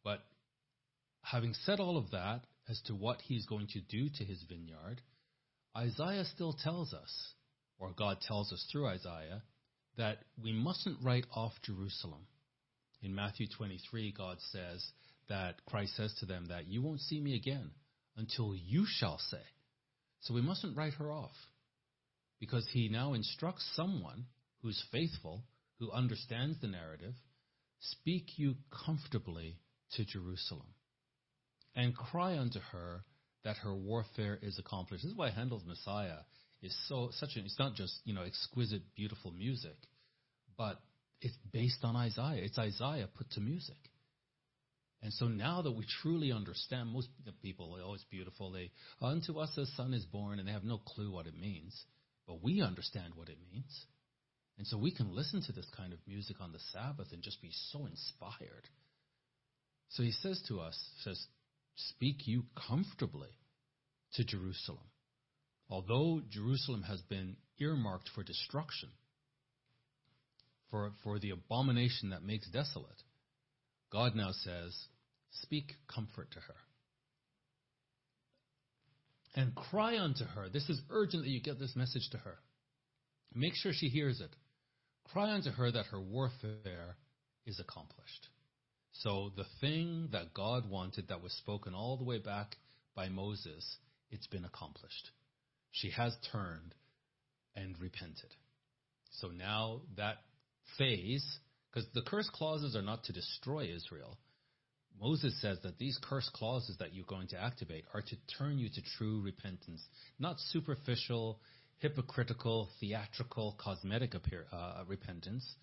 But 0.03 0.19
having 1.21 1.53
said 1.65 1.79
all 1.79 1.97
of 1.97 2.11
that 2.11 2.41
as 2.67 2.79
to 2.87 2.93
what 2.93 3.21
he's 3.21 3.45
going 3.45 3.67
to 3.67 3.81
do 3.81 4.09
to 4.17 4.23
his 4.23 4.43
vineyard, 4.47 5.01
Isaiah 5.75 6.25
still 6.25 6.53
tells 6.53 6.93
us, 6.93 7.33
or 7.79 7.91
God 7.97 8.21
tells 8.21 8.51
us 8.51 8.65
through 8.71 8.87
Isaiah, 8.87 9.41
that 9.99 10.19
we 10.41 10.53
mustn't 10.53 10.97
write 11.03 11.25
off 11.35 11.51
Jerusalem. 11.61 12.25
In 13.01 13.13
Matthew 13.13 13.47
23, 13.55 14.13
God 14.17 14.37
says 14.51 14.83
that 15.27 15.63
Christ 15.65 15.95
says 15.95 16.15
to 16.21 16.25
them 16.25 16.47
that 16.47 16.67
you 16.67 16.81
won't 16.81 17.01
see 17.01 17.19
me 17.19 17.35
again 17.35 17.69
until 18.17 18.55
you 18.55 18.85
shall 18.87 19.19
say. 19.29 19.41
So 20.21 20.33
we 20.33 20.41
mustn't 20.41 20.75
write 20.75 20.93
her 20.93 21.11
off 21.11 21.35
because 22.39 22.65
he 22.71 22.87
now 22.87 23.13
instructs 23.13 23.69
someone 23.75 24.25
who's 24.61 24.81
faithful, 24.91 25.43
who 25.79 25.91
understands 25.91 26.57
the 26.61 26.67
narrative, 26.67 27.13
speak 27.79 28.37
you 28.37 28.55
comfortably 28.85 29.57
to 29.95 30.05
Jerusalem 30.05 30.73
and 31.75 31.95
cry 31.95 32.37
unto 32.37 32.59
her 32.71 33.03
that 33.43 33.57
her 33.57 33.75
warfare 33.75 34.39
is 34.41 34.57
accomplished. 34.59 35.03
This 35.03 35.11
is 35.11 35.17
why 35.17 35.29
Handel's 35.29 35.65
Messiah 35.65 36.19
is 36.61 36.75
so 36.87 37.09
such 37.13 37.35
an. 37.35 37.45
It's 37.45 37.59
not 37.59 37.75
just 37.75 37.99
you 38.05 38.13
know 38.13 38.23
exquisite, 38.23 38.81
beautiful 38.95 39.31
music, 39.31 39.75
but 40.57 40.79
it's 41.21 41.37
based 41.51 41.83
on 41.83 41.95
Isaiah. 41.95 42.43
It's 42.43 42.57
Isaiah 42.57 43.07
put 43.17 43.29
to 43.31 43.41
music. 43.41 43.77
And 45.01 45.13
so 45.13 45.27
now 45.27 45.61
that 45.61 45.71
we 45.71 45.85
truly 46.01 46.33
understand, 46.33 46.89
most 46.89 47.07
people 47.41 47.77
are 47.77 47.83
always 47.83 48.03
beautiful. 48.09 48.51
They 48.51 48.71
unto 49.01 49.39
us 49.39 49.57
a 49.57 49.65
son 49.77 49.93
is 49.93 50.05
born, 50.05 50.39
and 50.39 50.47
they 50.47 50.51
have 50.51 50.65
no 50.65 50.77
clue 50.77 51.11
what 51.11 51.27
it 51.27 51.39
means. 51.39 51.73
But 52.27 52.43
we 52.43 52.61
understand 52.61 53.13
what 53.15 53.29
it 53.29 53.37
means. 53.51 53.85
And 54.57 54.67
so 54.67 54.77
we 54.77 54.93
can 54.93 55.15
listen 55.15 55.41
to 55.43 55.53
this 55.53 55.67
kind 55.75 55.93
of 55.93 55.99
music 56.05 56.41
on 56.41 56.51
the 56.51 56.59
Sabbath 56.73 57.07
and 57.13 57.23
just 57.23 57.41
be 57.41 57.51
so 57.71 57.85
inspired. 57.85 58.67
So 59.87 60.03
he 60.03 60.11
says 60.11 60.41
to 60.49 60.59
us, 60.59 60.77
says, 61.03 61.19
Speak 61.75 62.27
you 62.27 62.43
comfortably 62.67 63.29
to 64.15 64.25
Jerusalem 64.25 64.88
although 65.69 66.21
Jerusalem 66.29 66.83
has 66.83 67.01
been 67.01 67.35
earmarked 67.59 68.09
for 68.15 68.23
destruction, 68.23 68.89
for, 70.71 70.91
for 71.03 71.19
the 71.19 71.31
abomination 71.31 72.11
that 72.11 72.23
makes 72.23 72.49
desolate, 72.49 73.03
God 73.91 74.15
now 74.15 74.31
says, 74.31 74.75
Speak 75.31 75.73
comfort 75.93 76.31
to 76.31 76.39
her. 76.39 76.55
And 79.35 79.53
cry 79.55 79.99
unto 79.99 80.25
her. 80.25 80.49
This 80.49 80.67
is 80.69 80.81
urgent 80.89 81.23
that 81.23 81.29
you 81.29 81.41
get 81.41 81.59
this 81.59 81.75
message 81.75 82.09
to 82.11 82.17
her. 82.17 82.37
Make 83.33 83.53
sure 83.55 83.71
she 83.73 83.89
hears 83.89 84.19
it. 84.21 84.35
Cry 85.11 85.31
unto 85.31 85.51
her 85.51 85.71
that 85.71 85.85
her 85.87 86.01
warfare 86.01 86.97
is 87.45 87.59
accomplished. 87.59 88.27
So 88.91 89.31
the 89.35 89.45
thing 89.61 90.09
that 90.11 90.33
God 90.33 90.69
wanted 90.69 91.07
that 91.09 91.21
was 91.21 91.31
spoken 91.33 91.73
all 91.73 91.97
the 91.97 92.03
way 92.03 92.17
back 92.17 92.55
by 92.95 93.09
Moses, 93.09 93.77
it's 94.09 94.27
been 94.27 94.45
accomplished. 94.45 95.11
She 95.71 95.91
has 95.91 96.15
turned 96.31 96.73
and 97.55 97.79
repented. 97.79 98.33
So 99.11 99.29
now 99.29 99.81
that 99.97 100.17
phase, 100.77 101.25
because 101.71 101.87
the 101.93 102.01
curse 102.01 102.29
clauses 102.33 102.75
are 102.75 102.81
not 102.81 103.03
to 103.05 103.13
destroy 103.13 103.69
Israel. 103.73 104.17
Moses 104.99 105.39
says 105.41 105.59
that 105.63 105.77
these 105.77 105.97
curse 106.01 106.29
clauses 106.33 106.77
that 106.79 106.93
you're 106.93 107.05
going 107.05 107.27
to 107.29 107.41
activate 107.41 107.85
are 107.93 108.01
to 108.01 108.15
turn 108.37 108.59
you 108.59 108.69
to 108.69 108.81
true 108.97 109.21
repentance, 109.21 109.81
not 110.19 110.39
superficial, 110.39 111.39
hypocritical, 111.77 112.69
theatrical, 112.79 113.55
cosmetic 113.57 114.13
appear, 114.13 114.45
uh, 114.51 114.83
repentance, 114.87 115.55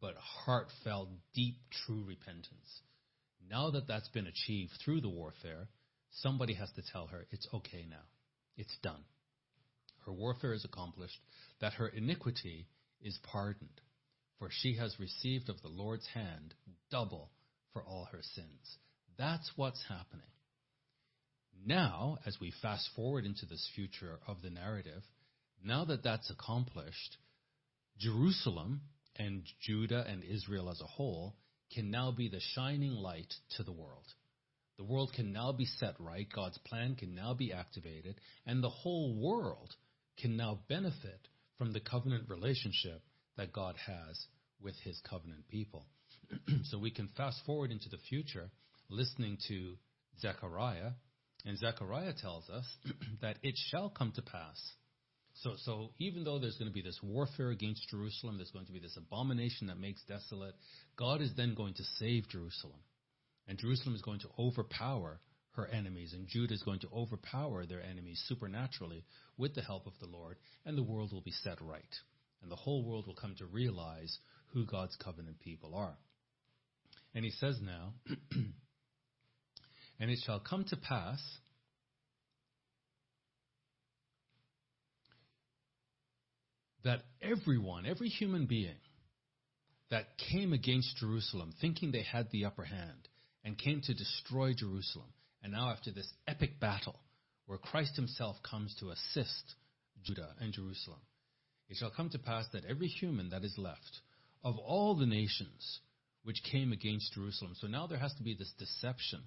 but 0.00 0.14
heartfelt, 0.16 1.08
deep, 1.34 1.56
true 1.70 2.02
repentance. 2.06 2.82
Now 3.50 3.70
that 3.70 3.86
that's 3.86 4.08
been 4.08 4.26
achieved 4.26 4.72
through 4.82 5.02
the 5.02 5.08
warfare, 5.08 5.68
somebody 6.10 6.54
has 6.54 6.70
to 6.72 6.82
tell 6.92 7.08
her 7.08 7.26
it's 7.30 7.48
okay 7.52 7.84
now. 7.88 8.04
It's 8.56 8.76
done 8.82 9.04
her 10.08 10.14
warfare 10.14 10.54
is 10.54 10.64
accomplished, 10.64 11.20
that 11.60 11.74
her 11.74 11.88
iniquity 11.88 12.66
is 13.02 13.18
pardoned. 13.30 13.82
For 14.38 14.48
she 14.50 14.74
has 14.76 14.98
received 14.98 15.50
of 15.50 15.60
the 15.60 15.68
Lord's 15.68 16.06
hand 16.14 16.54
double 16.90 17.30
for 17.74 17.82
all 17.82 18.08
her 18.10 18.22
sins. 18.22 18.78
That's 19.18 19.50
what's 19.56 19.84
happening. 19.86 20.30
Now, 21.66 22.16
as 22.24 22.38
we 22.40 22.54
fast 22.62 22.88
forward 22.96 23.26
into 23.26 23.44
this 23.44 23.68
future 23.74 24.18
of 24.26 24.40
the 24.40 24.48
narrative, 24.48 25.02
now 25.62 25.84
that 25.84 26.02
that's 26.02 26.30
accomplished, 26.30 27.18
Jerusalem 27.98 28.80
and 29.16 29.42
Judah 29.60 30.06
and 30.08 30.24
Israel 30.24 30.70
as 30.70 30.80
a 30.80 30.86
whole 30.86 31.36
can 31.74 31.90
now 31.90 32.12
be 32.12 32.30
the 32.30 32.40
shining 32.54 32.92
light 32.92 33.34
to 33.58 33.62
the 33.62 33.72
world. 33.72 34.06
The 34.78 34.84
world 34.84 35.12
can 35.14 35.34
now 35.34 35.52
be 35.52 35.66
set 35.66 35.96
right, 35.98 36.26
God's 36.34 36.56
plan 36.58 36.94
can 36.94 37.14
now 37.14 37.34
be 37.34 37.52
activated, 37.52 38.18
and 38.46 38.64
the 38.64 38.70
whole 38.70 39.14
world 39.14 39.74
can 40.20 40.36
now 40.36 40.60
benefit 40.68 41.28
from 41.56 41.72
the 41.72 41.80
covenant 41.80 42.28
relationship 42.28 43.02
that 43.36 43.52
God 43.52 43.76
has 43.86 44.26
with 44.60 44.74
his 44.84 45.00
covenant 45.08 45.48
people. 45.48 45.86
so 46.64 46.78
we 46.78 46.90
can 46.90 47.08
fast 47.16 47.40
forward 47.46 47.70
into 47.70 47.88
the 47.88 47.98
future 48.08 48.50
listening 48.90 49.38
to 49.48 49.74
Zechariah, 50.20 50.92
and 51.44 51.58
Zechariah 51.58 52.14
tells 52.20 52.48
us 52.50 52.64
that 53.22 53.36
it 53.42 53.54
shall 53.70 53.90
come 53.90 54.12
to 54.16 54.22
pass. 54.22 54.60
So, 55.42 55.52
so 55.64 55.90
even 55.98 56.24
though 56.24 56.38
there's 56.38 56.56
going 56.56 56.70
to 56.70 56.74
be 56.74 56.82
this 56.82 56.98
warfare 57.02 57.50
against 57.50 57.88
Jerusalem, 57.88 58.38
there's 58.38 58.50
going 58.50 58.66
to 58.66 58.72
be 58.72 58.80
this 58.80 58.96
abomination 58.96 59.68
that 59.68 59.78
makes 59.78 60.02
desolate, 60.08 60.54
God 60.96 61.20
is 61.22 61.30
then 61.36 61.54
going 61.54 61.74
to 61.74 61.84
save 61.98 62.28
Jerusalem. 62.28 62.80
And 63.46 63.56
Jerusalem 63.56 63.94
is 63.94 64.02
going 64.02 64.20
to 64.20 64.28
overpower 64.38 65.20
her 65.58 65.66
enemies, 65.66 66.14
and 66.14 66.28
Judah 66.28 66.54
is 66.54 66.62
going 66.62 66.78
to 66.80 66.88
overpower 66.94 67.66
their 67.66 67.82
enemies 67.82 68.22
supernaturally 68.26 69.04
with 69.36 69.54
the 69.54 69.62
help 69.62 69.86
of 69.86 69.92
the 70.00 70.06
Lord, 70.06 70.36
and 70.64 70.78
the 70.78 70.82
world 70.82 71.12
will 71.12 71.20
be 71.20 71.32
set 71.32 71.60
right. 71.60 71.82
And 72.42 72.50
the 72.50 72.56
whole 72.56 72.84
world 72.84 73.06
will 73.06 73.16
come 73.16 73.34
to 73.38 73.46
realize 73.46 74.18
who 74.52 74.64
God's 74.64 74.96
covenant 74.96 75.40
people 75.40 75.74
are. 75.74 75.96
And 77.14 77.24
he 77.24 77.32
says 77.32 77.58
now, 77.60 77.94
and 80.00 80.10
it 80.10 80.20
shall 80.24 80.38
come 80.38 80.64
to 80.68 80.76
pass 80.76 81.20
that 86.84 87.00
everyone, 87.20 87.84
every 87.84 88.08
human 88.08 88.46
being 88.46 88.78
that 89.90 90.06
came 90.30 90.52
against 90.52 90.96
Jerusalem, 90.98 91.52
thinking 91.60 91.90
they 91.90 92.04
had 92.04 92.30
the 92.30 92.44
upper 92.44 92.64
hand, 92.64 93.08
and 93.44 93.58
came 93.58 93.80
to 93.82 93.94
destroy 93.94 94.54
Jerusalem, 94.54 95.08
and 95.42 95.52
now, 95.52 95.70
after 95.70 95.90
this 95.90 96.12
epic 96.26 96.60
battle, 96.60 96.98
where 97.46 97.58
Christ 97.58 97.96
himself 97.96 98.36
comes 98.48 98.74
to 98.80 98.90
assist 98.90 99.54
Judah 100.02 100.34
and 100.40 100.52
Jerusalem, 100.52 101.00
it 101.68 101.76
shall 101.76 101.90
come 101.90 102.10
to 102.10 102.18
pass 102.18 102.46
that 102.52 102.64
every 102.64 102.88
human 102.88 103.30
that 103.30 103.44
is 103.44 103.54
left, 103.56 104.00
of 104.42 104.56
all 104.58 104.94
the 104.96 105.06
nations 105.06 105.80
which 106.24 106.42
came 106.50 106.72
against 106.72 107.12
Jerusalem. 107.14 107.54
So 107.60 107.66
now 107.66 107.86
there 107.86 107.98
has 107.98 108.14
to 108.14 108.22
be 108.22 108.34
this 108.34 108.52
deception 108.58 109.22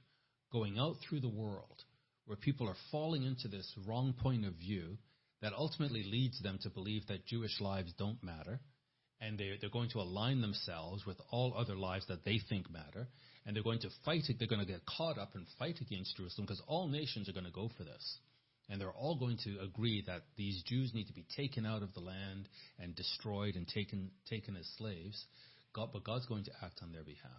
going 0.51 0.77
out 0.77 0.97
through 1.01 1.21
the 1.21 1.29
world 1.29 1.83
where 2.25 2.37
people 2.37 2.67
are 2.67 2.75
falling 2.91 3.23
into 3.23 3.47
this 3.47 3.73
wrong 3.87 4.13
point 4.13 4.45
of 4.45 4.53
view 4.53 4.97
that 5.41 5.53
ultimately 5.53 6.03
leads 6.03 6.41
them 6.41 6.59
to 6.61 6.69
believe 6.69 7.07
that 7.07 7.25
Jewish 7.25 7.59
lives 7.59 7.93
don't 7.97 8.23
matter. 8.23 8.59
And 9.19 9.37
they're, 9.37 9.69
going 9.71 9.89
to 9.91 9.99
align 9.99 10.41
themselves 10.41 11.05
with 11.05 11.17
all 11.29 11.53
other 11.55 11.75
lives 11.75 12.07
that 12.07 12.25
they 12.25 12.39
think 12.49 12.71
matter. 12.71 13.07
And 13.45 13.55
they're 13.55 13.63
going 13.63 13.79
to 13.79 13.89
fight. 14.05 14.23
They're 14.37 14.47
going 14.47 14.65
to 14.65 14.71
get 14.71 14.85
caught 14.85 15.17
up 15.17 15.35
and 15.35 15.45
fight 15.57 15.79
against 15.81 16.17
Jerusalem 16.17 16.45
because 16.45 16.61
all 16.67 16.87
nations 16.87 17.27
are 17.27 17.33
going 17.33 17.45
to 17.45 17.51
go 17.51 17.69
for 17.77 17.83
this. 17.83 18.17
And 18.69 18.79
they're 18.79 18.91
all 18.91 19.17
going 19.17 19.37
to 19.43 19.59
agree 19.61 20.03
that 20.07 20.21
these 20.37 20.61
Jews 20.63 20.93
need 20.93 21.07
to 21.07 21.13
be 21.13 21.25
taken 21.35 21.65
out 21.65 21.83
of 21.83 21.93
the 21.93 21.99
land 21.99 22.47
and 22.79 22.95
destroyed 22.95 23.55
and 23.55 23.67
taken, 23.67 24.11
taken 24.29 24.55
as 24.55 24.69
slaves. 24.77 25.25
God, 25.73 25.89
but 25.91 26.03
God's 26.03 26.25
going 26.25 26.45
to 26.45 26.51
act 26.63 26.79
on 26.81 26.91
their 26.91 27.03
behalf. 27.03 27.31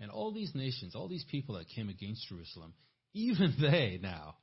And 0.00 0.10
all 0.10 0.32
these 0.32 0.54
nations, 0.54 0.94
all 0.94 1.08
these 1.08 1.24
people 1.30 1.56
that 1.56 1.68
came 1.74 1.88
against 1.88 2.28
Jerusalem, 2.28 2.74
even 3.12 3.54
they 3.60 3.98
now, 4.00 4.36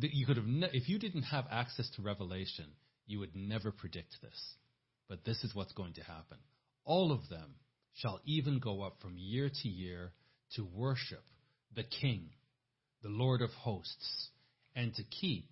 you 0.00 0.26
could 0.26 0.36
have, 0.36 0.46
ne- 0.46 0.70
if 0.72 0.88
you 0.88 0.98
didn't 0.98 1.22
have 1.22 1.46
access 1.50 1.88
to 1.96 2.02
Revelation, 2.02 2.66
you 3.06 3.20
would 3.20 3.34
never 3.34 3.70
predict 3.70 4.16
this. 4.22 4.54
But 5.08 5.24
this 5.24 5.42
is 5.44 5.54
what's 5.54 5.72
going 5.72 5.94
to 5.94 6.02
happen. 6.02 6.38
All 6.84 7.12
of 7.12 7.28
them 7.28 7.54
shall 7.96 8.20
even 8.24 8.58
go 8.58 8.82
up 8.82 8.96
from 9.00 9.16
year 9.16 9.50
to 9.62 9.68
year 9.68 10.12
to 10.54 10.64
worship 10.64 11.24
the 11.74 11.84
King, 12.00 12.30
the 13.02 13.08
Lord 13.08 13.42
of 13.42 13.50
hosts, 13.50 14.30
and 14.74 14.94
to 14.94 15.02
keep 15.20 15.48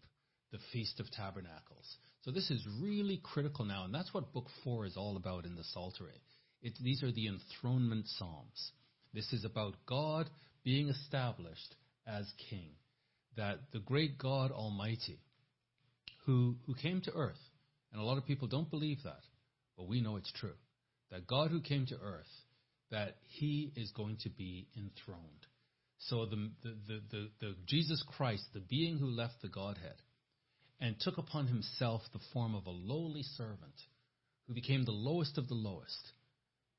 the 0.52 0.58
Feast 0.72 1.00
of 1.00 1.10
Tabernacles. 1.10 1.96
So 2.22 2.30
this 2.30 2.50
is 2.50 2.66
really 2.80 3.20
critical 3.22 3.64
now, 3.64 3.84
and 3.84 3.94
that's 3.94 4.14
what 4.14 4.32
Book 4.32 4.46
4 4.62 4.86
is 4.86 4.96
all 4.96 5.16
about 5.16 5.44
in 5.44 5.56
the 5.56 5.64
Psaltery. 5.74 6.20
It, 6.62 6.72
these 6.82 7.02
are 7.02 7.12
the 7.12 7.28
enthronement 7.28 8.06
psalms. 8.18 8.72
This 9.12 9.32
is 9.32 9.44
about 9.44 9.74
God 9.86 10.30
being 10.64 10.88
established 10.88 11.74
as 12.06 12.26
king. 12.50 12.70
That 13.36 13.58
the 13.72 13.80
great 13.80 14.16
God 14.16 14.52
Almighty, 14.52 15.18
who, 16.24 16.56
who 16.66 16.74
came 16.74 17.00
to 17.02 17.12
earth, 17.12 17.40
and 17.92 18.00
a 18.00 18.04
lot 18.04 18.16
of 18.16 18.26
people 18.26 18.48
don't 18.48 18.70
believe 18.70 18.98
that, 19.04 19.20
but 19.76 19.88
we 19.88 20.00
know 20.00 20.16
it's 20.16 20.32
true. 20.32 20.54
That 21.14 21.28
God 21.28 21.52
who 21.52 21.60
came 21.60 21.86
to 21.86 21.94
earth, 21.94 22.26
that 22.90 23.14
he 23.22 23.72
is 23.76 23.92
going 23.92 24.16
to 24.24 24.30
be 24.30 24.66
enthroned. 24.76 25.46
So 25.98 26.26
the, 26.26 26.50
the, 26.64 26.76
the, 26.88 27.00
the, 27.08 27.30
the 27.40 27.54
Jesus 27.66 28.04
Christ, 28.16 28.42
the 28.52 28.58
being 28.58 28.98
who 28.98 29.06
left 29.06 29.34
the 29.40 29.48
Godhead, 29.48 29.94
and 30.80 30.96
took 30.98 31.16
upon 31.16 31.46
himself 31.46 32.02
the 32.12 32.18
form 32.32 32.56
of 32.56 32.66
a 32.66 32.70
lowly 32.70 33.22
servant, 33.36 33.80
who 34.48 34.54
became 34.54 34.84
the 34.84 34.90
lowest 34.90 35.38
of 35.38 35.46
the 35.46 35.54
lowest, 35.54 36.10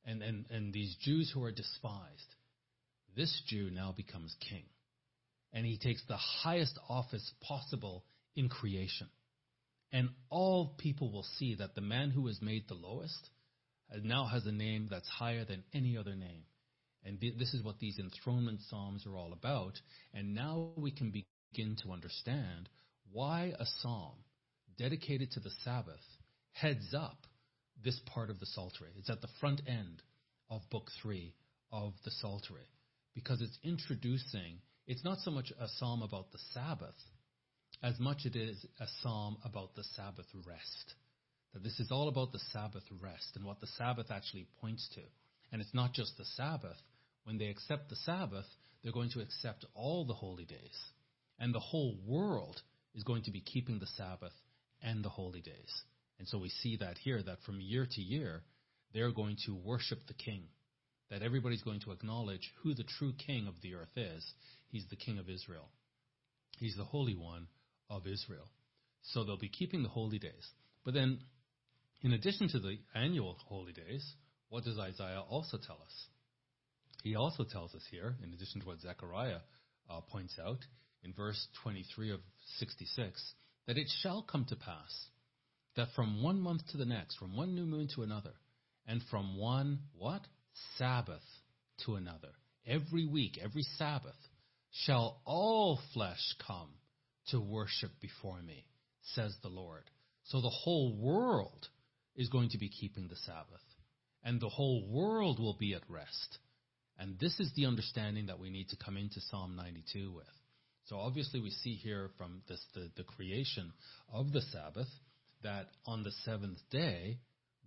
and, 0.05 0.21
and, 0.21 0.45
and 0.49 0.73
these 0.73 0.97
Jews 0.99 1.31
who 1.33 1.41
are 1.45 1.53
despised, 1.53 2.35
this 3.15 3.41
Jew 3.47 3.69
now 3.71 3.93
becomes 3.95 4.35
king. 4.49 4.65
And 5.53 5.65
he 5.65 5.77
takes 5.77 6.03
the 6.09 6.17
highest 6.17 6.77
office 6.89 7.31
possible 7.41 8.03
in 8.35 8.49
creation. 8.49 9.07
And 9.93 10.09
all 10.29 10.75
people 10.77 11.09
will 11.09 11.25
see 11.39 11.55
that 11.55 11.73
the 11.73 11.79
man 11.79 12.09
who 12.09 12.23
was 12.23 12.41
made 12.41 12.67
the 12.67 12.73
lowest 12.73 13.29
Uh, 13.93 13.99
now 14.03 14.25
has 14.25 14.45
a 14.45 14.51
name 14.51 14.87
that's 14.89 15.07
higher 15.07 15.45
than 15.45 15.63
any 15.73 15.97
other 15.97 16.15
name. 16.15 16.43
And 17.03 17.19
this 17.19 17.53
is 17.53 17.63
what 17.63 17.79
these 17.79 17.99
enthronement 17.99 18.61
psalms 18.69 19.05
are 19.05 19.15
all 19.15 19.31
about. 19.31 19.73
And 20.13 20.33
now 20.33 20.69
we 20.75 20.91
can 20.91 21.11
begin 21.11 21.75
to 21.83 21.91
understand 21.91 22.67
why 23.11 23.53
a 23.59 23.65
psalm 23.81 24.15
dedicated 24.77 25.31
to 25.31 25.39
the 25.39 25.51
Sabbath 25.63 26.01
heads 26.51 26.93
up 26.97 27.27
this 27.83 27.99
part 28.13 28.29
of 28.29 28.39
the 28.39 28.47
Psaltery. 28.47 28.89
It's 28.97 29.09
at 29.09 29.21
the 29.21 29.29
front 29.39 29.61
end 29.67 30.01
of 30.49 30.61
Book 30.71 30.89
3 31.01 31.33
of 31.71 31.93
the 32.03 32.11
Psaltery 32.11 32.67
because 33.13 33.41
it's 33.41 33.57
introducing, 33.63 34.59
it's 34.87 35.03
not 35.03 35.19
so 35.19 35.31
much 35.31 35.51
a 35.59 35.67
psalm 35.77 36.01
about 36.01 36.31
the 36.31 36.39
Sabbath 36.53 36.95
as 37.83 37.99
much 37.99 38.25
it 38.25 38.35
is 38.35 38.65
a 38.79 38.85
psalm 39.01 39.37
about 39.43 39.75
the 39.75 39.83
Sabbath 39.95 40.25
rest. 40.45 40.95
That 41.55 41.63
this 41.63 41.79
is 41.79 41.89
all 41.89 42.09
about 42.09 42.33
the 42.33 42.41
Sabbath 42.51 42.83
rest 43.01 43.31
and 43.35 43.45
what 43.45 43.61
the 43.61 43.67
Sabbath 43.77 44.11
actually 44.11 44.45
points 44.59 44.89
to. 44.95 45.01
And 45.53 45.61
it's 45.61 45.73
not 45.73 45.93
just 45.93 46.17
the 46.17 46.25
Sabbath. 46.35 46.75
When 47.23 47.37
they 47.37 47.45
accept 47.45 47.89
the 47.89 47.95
Sabbath, 47.95 48.45
they're 48.83 48.91
going 48.91 49.11
to 49.11 49.21
accept 49.21 49.63
all 49.73 50.03
the 50.03 50.13
holy 50.13 50.43
days. 50.43 50.77
And 51.39 51.55
the 51.55 51.61
whole 51.61 51.97
world 52.05 52.61
is 52.93 53.03
going 53.03 53.23
to 53.23 53.31
be 53.31 53.39
keeping 53.39 53.79
the 53.79 53.87
Sabbath 53.87 54.33
and 54.83 55.03
the 55.03 55.09
holy 55.09 55.39
days. 55.39 55.83
And 56.19 56.27
so 56.27 56.37
we 56.37 56.49
see 56.49 56.75
that 56.81 56.97
here, 56.97 57.23
that 57.23 57.39
from 57.45 57.61
year 57.61 57.87
to 57.89 58.01
year, 58.01 58.41
they're 58.93 59.13
going 59.13 59.37
to 59.45 59.55
worship 59.55 59.99
the 60.07 60.13
king. 60.13 60.43
That 61.09 61.23
everybody's 61.23 61.63
going 61.63 61.79
to 61.81 61.93
acknowledge 61.93 62.51
who 62.63 62.73
the 62.73 62.83
true 62.83 63.13
king 63.25 63.47
of 63.47 63.55
the 63.61 63.75
earth 63.75 63.95
is. 63.95 64.25
He's 64.67 64.85
the 64.89 64.97
king 64.97 65.19
of 65.19 65.29
Israel. 65.29 65.69
He's 66.57 66.75
the 66.75 66.83
Holy 66.83 67.15
One 67.15 67.47
of 67.89 68.07
Israel. 68.07 68.49
So 69.03 69.23
they'll 69.23 69.37
be 69.37 69.47
keeping 69.47 69.83
the 69.83 69.89
holy 69.89 70.19
days. 70.19 70.49
But 70.83 70.93
then, 70.93 71.19
in 72.01 72.13
addition 72.13 72.49
to 72.49 72.59
the 72.59 72.77
annual 72.93 73.37
holy 73.47 73.73
days, 73.73 74.05
what 74.49 74.63
does 74.63 74.77
Isaiah 74.79 75.23
also 75.29 75.57
tell 75.57 75.79
us? 75.83 76.07
He 77.03 77.15
also 77.15 77.43
tells 77.43 77.73
us 77.75 77.83
here, 77.91 78.15
in 78.23 78.33
addition 78.33 78.61
to 78.61 78.67
what 78.67 78.81
Zechariah 78.81 79.39
uh, 79.89 80.01
points 80.01 80.35
out 80.43 80.59
in 81.03 81.13
verse 81.13 81.47
23 81.63 82.11
of 82.11 82.19
66, 82.57 83.33
that 83.67 83.77
it 83.77 83.87
shall 84.01 84.23
come 84.23 84.45
to 84.49 84.55
pass 84.55 85.07
that 85.75 85.89
from 85.95 86.23
one 86.23 86.39
month 86.39 86.61
to 86.71 86.77
the 86.77 86.85
next, 86.85 87.17
from 87.17 87.35
one 87.35 87.53
new 87.53 87.65
moon 87.65 87.87
to 87.95 88.03
another, 88.03 88.33
and 88.87 89.01
from 89.09 89.37
one 89.37 89.79
what? 89.97 90.21
Sabbath 90.77 91.23
to 91.85 91.95
another. 91.95 92.29
Every 92.65 93.05
week, 93.05 93.37
every 93.43 93.63
Sabbath, 93.77 94.15
shall 94.71 95.21
all 95.25 95.79
flesh 95.93 96.35
come 96.47 96.69
to 97.27 97.39
worship 97.39 97.91
before 98.01 98.41
me, 98.41 98.65
says 99.13 99.35
the 99.41 99.49
Lord. 99.49 99.83
So 100.25 100.41
the 100.41 100.49
whole 100.49 100.95
world 100.95 101.67
is 102.15 102.29
going 102.29 102.49
to 102.49 102.57
be 102.57 102.69
keeping 102.69 103.07
the 103.07 103.15
Sabbath, 103.15 103.63
and 104.23 104.39
the 104.39 104.49
whole 104.49 104.87
world 104.87 105.39
will 105.39 105.57
be 105.59 105.73
at 105.73 105.89
rest. 105.89 106.39
And 106.97 107.19
this 107.19 107.39
is 107.39 107.51
the 107.55 107.65
understanding 107.65 108.27
that 108.27 108.39
we 108.39 108.49
need 108.49 108.69
to 108.69 108.77
come 108.77 108.97
into 108.97 109.19
Psalm 109.29 109.55
92 109.55 110.13
with. 110.13 110.25
So 110.85 110.97
obviously 110.97 111.39
we 111.41 111.49
see 111.49 111.75
here 111.75 112.09
from 112.17 112.41
this, 112.47 112.63
the, 112.73 112.89
the 112.95 113.03
creation 113.03 113.73
of 114.13 114.31
the 114.31 114.41
Sabbath 114.41 114.87
that 115.43 115.67
on 115.85 116.03
the 116.03 116.11
seventh 116.23 116.59
day, 116.71 117.19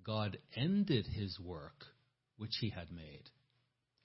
God 0.04 0.38
ended 0.56 1.06
his 1.06 1.38
work 1.38 1.84
which 2.36 2.56
he 2.60 2.70
had 2.70 2.90
made. 2.90 3.24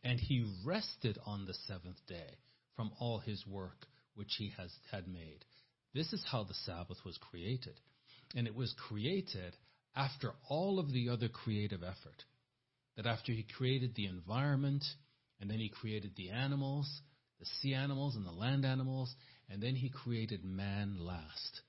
And 0.03 0.19
he 0.19 0.45
rested 0.65 1.17
on 1.25 1.45
the 1.45 1.53
seventh 1.67 2.05
day 2.07 2.37
from 2.75 2.91
all 2.99 3.19
his 3.19 3.45
work 3.47 3.85
which 4.15 4.33
he 4.37 4.51
has 4.57 4.71
had 4.91 5.07
made. 5.07 5.45
This 5.93 6.11
is 6.11 6.25
how 6.29 6.43
the 6.43 6.53
Sabbath 6.65 6.97
was 7.05 7.17
created. 7.17 7.79
And 8.35 8.47
it 8.47 8.55
was 8.55 8.75
created 8.89 9.55
after 9.95 10.31
all 10.49 10.79
of 10.79 10.91
the 10.91 11.09
other 11.09 11.29
creative 11.29 11.83
effort. 11.83 12.23
That 12.95 13.05
after 13.05 13.31
he 13.31 13.43
created 13.57 13.95
the 13.95 14.05
environment, 14.05 14.83
and 15.39 15.49
then 15.49 15.59
he 15.59 15.69
created 15.69 16.11
the 16.15 16.29
animals, 16.29 16.87
the 17.39 17.45
sea 17.61 17.73
animals 17.73 18.15
and 18.15 18.25
the 18.25 18.31
land 18.31 18.65
animals, 18.65 19.13
and 19.49 19.61
then 19.61 19.75
he 19.75 19.89
created 19.89 20.43
man 20.43 20.97
last 20.99 21.61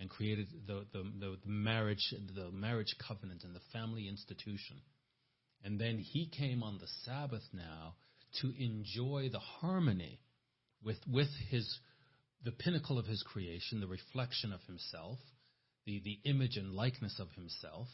and 0.00 0.10
created 0.10 0.48
the, 0.66 0.86
the, 0.92 1.04
the, 1.20 1.36
marriage, 1.46 2.14
the 2.34 2.50
marriage 2.50 2.94
covenant 3.06 3.44
and 3.44 3.54
the 3.54 3.60
family 3.72 4.08
institution. 4.08 4.80
And 5.62 5.78
then 5.78 5.98
he 5.98 6.26
came 6.26 6.62
on 6.62 6.78
the 6.78 6.88
Sabbath 7.04 7.44
now 7.52 7.94
to 8.40 8.52
enjoy 8.58 9.28
the 9.30 9.38
harmony 9.38 10.18
with, 10.82 10.96
with 11.06 11.28
his, 11.50 11.78
the 12.44 12.50
pinnacle 12.50 12.98
of 12.98 13.06
his 13.06 13.22
creation, 13.22 13.80
the 13.80 13.86
reflection 13.86 14.52
of 14.52 14.60
himself, 14.66 15.18
the, 15.84 16.00
the 16.04 16.18
image 16.24 16.56
and 16.56 16.72
likeness 16.72 17.18
of 17.18 17.30
himself. 17.32 17.88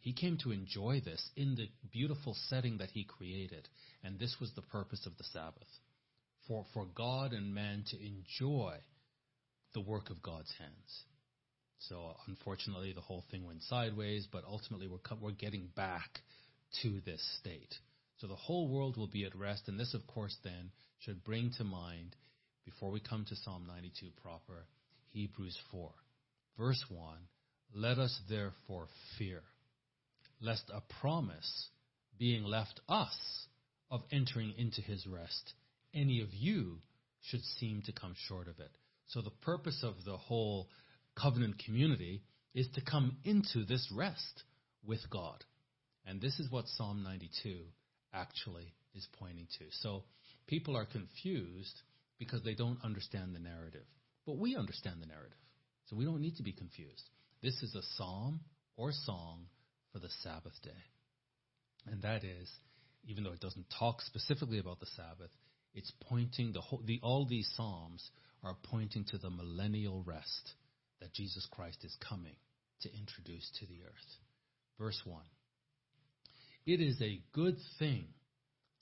He 0.00 0.12
came 0.12 0.38
to 0.42 0.52
enjoy 0.52 1.02
this 1.04 1.30
in 1.36 1.56
the 1.56 1.68
beautiful 1.92 2.34
setting 2.48 2.78
that 2.78 2.90
he 2.90 3.04
created. 3.04 3.68
And 4.02 4.18
this 4.18 4.36
was 4.40 4.50
the 4.54 4.62
purpose 4.62 5.06
of 5.06 5.16
the 5.18 5.24
Sabbath. 5.24 5.68
For, 6.48 6.64
for 6.72 6.86
God 6.94 7.32
and 7.32 7.54
man 7.54 7.84
to 7.90 7.96
enjoy 7.98 8.76
the 9.74 9.80
work 9.80 10.10
of 10.10 10.22
God's 10.22 10.52
hands. 10.58 11.04
So 11.88 12.14
unfortunately, 12.26 12.92
the 12.92 13.00
whole 13.00 13.24
thing 13.30 13.46
went 13.46 13.62
sideways, 13.62 14.26
but 14.30 14.44
ultimately 14.44 14.88
we're, 14.88 14.98
we're 15.20 15.30
getting 15.30 15.68
back 15.76 16.20
to 16.82 17.00
this 17.04 17.22
state. 17.38 17.74
So 18.18 18.26
the 18.26 18.36
whole 18.36 18.68
world 18.68 18.96
will 18.96 19.06
be 19.06 19.24
at 19.24 19.34
rest, 19.34 19.62
and 19.66 19.80
this, 19.80 19.94
of 19.94 20.06
course, 20.06 20.36
then 20.44 20.72
should 20.98 21.24
bring 21.24 21.52
to 21.56 21.64
mind, 21.64 22.16
before 22.66 22.90
we 22.90 23.00
come 23.00 23.24
to 23.28 23.36
Psalm 23.36 23.64
92 23.66 24.08
proper, 24.22 24.66
Hebrews 25.12 25.58
4. 25.70 25.90
Verse 26.58 26.84
1 26.88 27.16
Let 27.74 27.98
us 27.98 28.18
therefore 28.28 28.88
fear, 29.18 29.42
lest 30.40 30.64
a 30.72 30.82
promise 31.00 31.68
being 32.18 32.44
left 32.44 32.80
us 32.88 33.46
of 33.90 34.02
entering 34.12 34.54
into 34.56 34.80
his 34.82 35.06
rest, 35.06 35.54
any 35.94 36.20
of 36.20 36.32
you 36.32 36.78
should 37.22 37.42
seem 37.58 37.82
to 37.82 37.92
come 37.92 38.14
short 38.28 38.48
of 38.48 38.58
it. 38.60 38.70
So 39.08 39.20
the 39.20 39.30
purpose 39.30 39.82
of 39.82 39.94
the 40.04 40.16
whole 40.16 40.68
covenant 41.20 41.56
community 41.64 42.22
is 42.54 42.68
to 42.74 42.80
come 42.80 43.16
into 43.24 43.64
this 43.64 43.88
rest 43.94 44.44
with 44.86 45.00
God. 45.10 45.44
And 46.06 46.20
this 46.20 46.38
is 46.38 46.50
what 46.50 46.68
Psalm 46.68 47.02
92 47.02 47.58
actually 48.12 48.72
is 48.94 49.06
pointing 49.18 49.46
to. 49.58 49.64
So 49.82 50.04
people 50.46 50.76
are 50.76 50.86
confused 50.86 51.82
because 52.18 52.42
they 52.42 52.54
don't 52.54 52.78
understand 52.84 53.34
the 53.34 53.40
narrative. 53.40 53.86
But 54.26 54.38
we 54.38 54.56
understand 54.56 54.96
the 55.00 55.06
narrative. 55.06 55.38
So 55.90 55.96
we 55.96 56.04
don't 56.04 56.20
need 56.20 56.36
to 56.36 56.44
be 56.44 56.52
confused. 56.52 57.10
This 57.42 57.60
is 57.62 57.74
a 57.74 57.82
psalm 57.96 58.40
or 58.76 58.92
song 58.92 59.46
for 59.92 59.98
the 59.98 60.08
Sabbath 60.22 60.54
day. 60.62 60.70
And 61.90 62.00
that 62.02 62.22
is, 62.22 62.48
even 63.04 63.24
though 63.24 63.32
it 63.32 63.40
doesn't 63.40 63.66
talk 63.76 64.00
specifically 64.02 64.60
about 64.60 64.78
the 64.78 64.86
Sabbath, 64.94 65.30
it's 65.74 65.92
pointing 66.08 66.52
the 66.52 66.60
whole, 66.60 66.80
the, 66.84 67.00
all 67.02 67.26
these 67.26 67.50
psalms 67.56 68.08
are 68.44 68.56
pointing 68.70 69.04
to 69.06 69.18
the 69.18 69.30
millennial 69.30 70.04
rest 70.06 70.54
that 71.00 71.12
Jesus 71.12 71.46
Christ 71.50 71.84
is 71.84 71.96
coming 72.08 72.36
to 72.82 72.88
introduce 72.96 73.50
to 73.58 73.66
the 73.66 73.82
earth. 73.84 74.16
Verse 74.78 75.00
1. 75.04 75.20
It 76.66 76.80
is 76.80 77.00
a 77.02 77.20
good 77.32 77.56
thing 77.78 78.04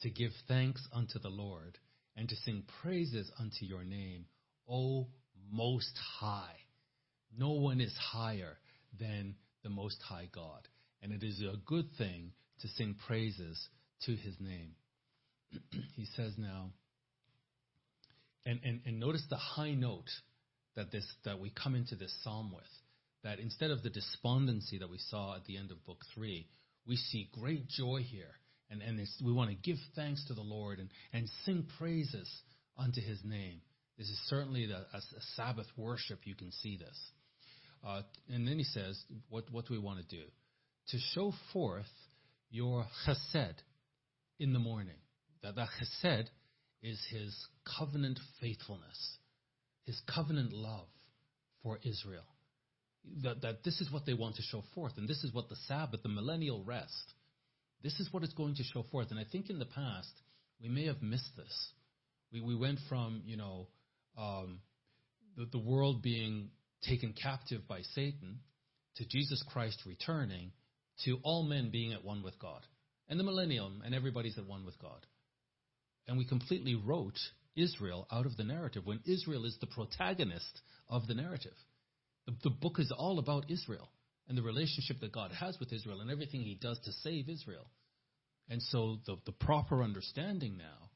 to 0.03 0.11
give 0.11 0.33
thanks 0.47 0.87
unto 0.93 1.19
the 1.19 1.31
Lord 1.31 1.79
and 2.17 2.29
to 2.29 2.37
sing 2.37 2.65
praises 2.83 3.31
unto 3.39 3.65
your 3.65 3.85
name, 3.85 4.27
O 4.69 5.07
Most 5.51 5.97
High. 6.21 6.57
No 7.37 7.51
one 7.51 7.81
is 7.81 7.95
higher 7.97 8.59
than 8.99 9.35
the 9.63 9.71
Most 9.71 10.01
High 10.03 10.29
God. 10.33 10.67
And 11.03 11.13
it 11.13 11.23
is 11.23 11.41
a 11.41 11.57
good 11.67 11.87
thing 11.97 12.33
to 12.61 12.69
sing 12.69 12.97
praises 13.07 13.69
to 14.07 14.13
his 14.17 14.35
name. 14.41 14.73
he 15.97 16.07
says 16.17 16.35
now, 16.37 16.71
and, 18.45 18.61
and, 18.65 18.81
and 18.87 18.99
notice 18.99 19.23
the 19.29 19.37
high 19.37 19.75
note 19.75 20.09
that 20.75 20.91
this 20.91 21.05
that 21.25 21.39
we 21.39 21.51
come 21.51 21.75
into 21.75 21.97
this 21.97 22.15
psalm 22.23 22.53
with. 22.55 22.65
That 23.25 23.41
instead 23.41 23.71
of 23.71 23.83
the 23.83 23.91
despondency 23.91 24.79
that 24.79 24.89
we 24.89 24.99
saw 25.11 25.37
at 25.37 25.45
the 25.45 25.57
end 25.57 25.71
of 25.71 25.85
book 25.85 25.99
three, 26.15 26.47
we 26.87 26.97
see 26.97 27.29
great 27.33 27.69
joy 27.69 28.01
here. 28.09 28.31
And, 28.71 28.83
and 28.83 29.01
we 29.25 29.33
want 29.33 29.51
to 29.51 29.57
give 29.57 29.79
thanks 29.97 30.25
to 30.27 30.35
the 30.35 30.43
Lord 30.43 30.79
and, 30.79 30.91
and 31.13 31.29
sing 31.45 31.67
praises 31.79 32.31
unto 32.77 33.01
his 33.01 33.19
name. 33.25 33.61
This 33.97 34.09
is 34.09 34.19
certainly 34.29 34.67
the, 34.67 34.77
a, 34.77 34.99
a 34.99 35.23
Sabbath 35.37 35.67
worship. 35.77 36.21
You 36.25 36.35
can 36.35 36.53
see 36.53 36.77
this. 36.77 36.97
Uh, 37.87 38.03
and 38.29 38.47
then 38.47 38.59
he 38.59 38.65
says, 38.65 39.01
what, 39.29 39.45
what 39.51 39.67
do 39.67 39.75
we 39.75 39.79
want 39.79 39.99
to 40.01 40.17
do? 40.17 40.23
To 40.89 40.99
show 41.15 41.33
forth 41.53 41.87
your 42.51 42.87
chesed 43.07 43.55
in 44.39 44.53
the 44.53 44.59
morning. 44.59 44.97
That, 45.43 45.57
that 45.57 45.69
chesed 46.03 46.27
is 46.83 47.01
his 47.11 47.37
covenant 47.79 48.19
faithfulness, 48.41 49.19
his 49.85 50.01
covenant 50.13 50.53
love 50.53 50.89
for 51.63 51.79
Israel. 51.83 52.25
That, 53.23 53.43
that 53.43 53.65
this 53.65 53.81
is 53.81 53.91
what 53.91 54.07
they 54.07 54.15
want 54.15 54.37
to 54.37 54.43
show 54.43 54.63
forth, 54.75 54.93
and 54.97 55.09
this 55.09 55.25
is 55.25 55.33
what 55.33 55.49
the 55.49 55.57
Sabbath, 55.67 56.03
the 56.03 56.09
millennial 56.09 56.63
rest, 56.63 57.15
this 57.83 57.99
is 58.01 58.13
what 58.13 58.23
it's 58.23 58.35
going 58.35 58.57
to 58.57 58.65
show 58.65 58.85
forth. 58.91 59.11
And 59.11 59.21
I 59.21 59.25
think 59.31 59.51
in 59.51 59.59
the 59.59 59.65
past, 59.65 60.13
we 60.61 60.69
may 60.69 60.87
have 60.87 61.01
missed 61.01 61.37
this. 61.37 61.73
We, 62.33 62.41
we 62.41 62.57
went 62.57 62.81
from, 62.89 63.23
you 63.25 63.37
know, 63.37 63.69
um, 64.19 64.61
the, 65.37 65.47
the 65.51 65.59
world 65.59 66.03
being 66.03 66.51
taken 66.83 67.13
captive 67.13 67.67
by 67.69 67.83
Satan 67.95 68.41
to 68.97 69.07
Jesus 69.07 69.43
Christ 69.51 69.83
returning 69.87 70.53
to 71.05 71.19
all 71.23 71.45
men 71.45 71.71
being 71.71 71.93
at 71.93 72.05
one 72.05 72.23
with 72.23 72.39
God 72.39 72.63
and 73.09 73.19
the 73.19 73.25
millennium 73.25 73.83
and 73.85 73.95
everybody's 73.95 74.39
at 74.39 74.47
one 74.47 74.65
with 74.65 74.79
God. 74.81 75.07
And 76.07 76.19
we 76.19 76.25
completely 76.25 76.75
wrote 76.75 77.19
Israel 77.57 78.07
out 78.11 78.27
of 78.27 78.37
the 78.37 78.45
narrative 78.45 78.87
when 78.87 79.01
Israel 79.05 79.45
is 79.45 79.57
the 79.61 79.67
protagonist 79.67 80.61
of 80.89 81.07
the 81.07 81.15
narrative. 81.15 81.55
The, 82.27 82.35
the 82.45 82.51
book 82.51 82.79
is 82.79 82.93
all 82.97 83.19
about 83.19 83.51
Israel 83.51 83.89
and 84.29 84.37
the 84.37 84.43
relationship 84.43 85.01
that 85.01 85.13
God 85.13 85.33
has 85.33 85.59
with 85.59 85.73
Israel 85.73 86.01
and 86.01 86.11
everything 86.11 86.41
he 86.43 86.55
does 86.55 86.79
to 86.85 86.93
save 86.93 87.29
Israel. 87.29 87.67
And 88.49 88.63
so 88.63 88.99
the, 89.07 89.17
the 89.27 89.33
proper 89.33 89.83
understanding 89.83 90.57
now 90.57 90.91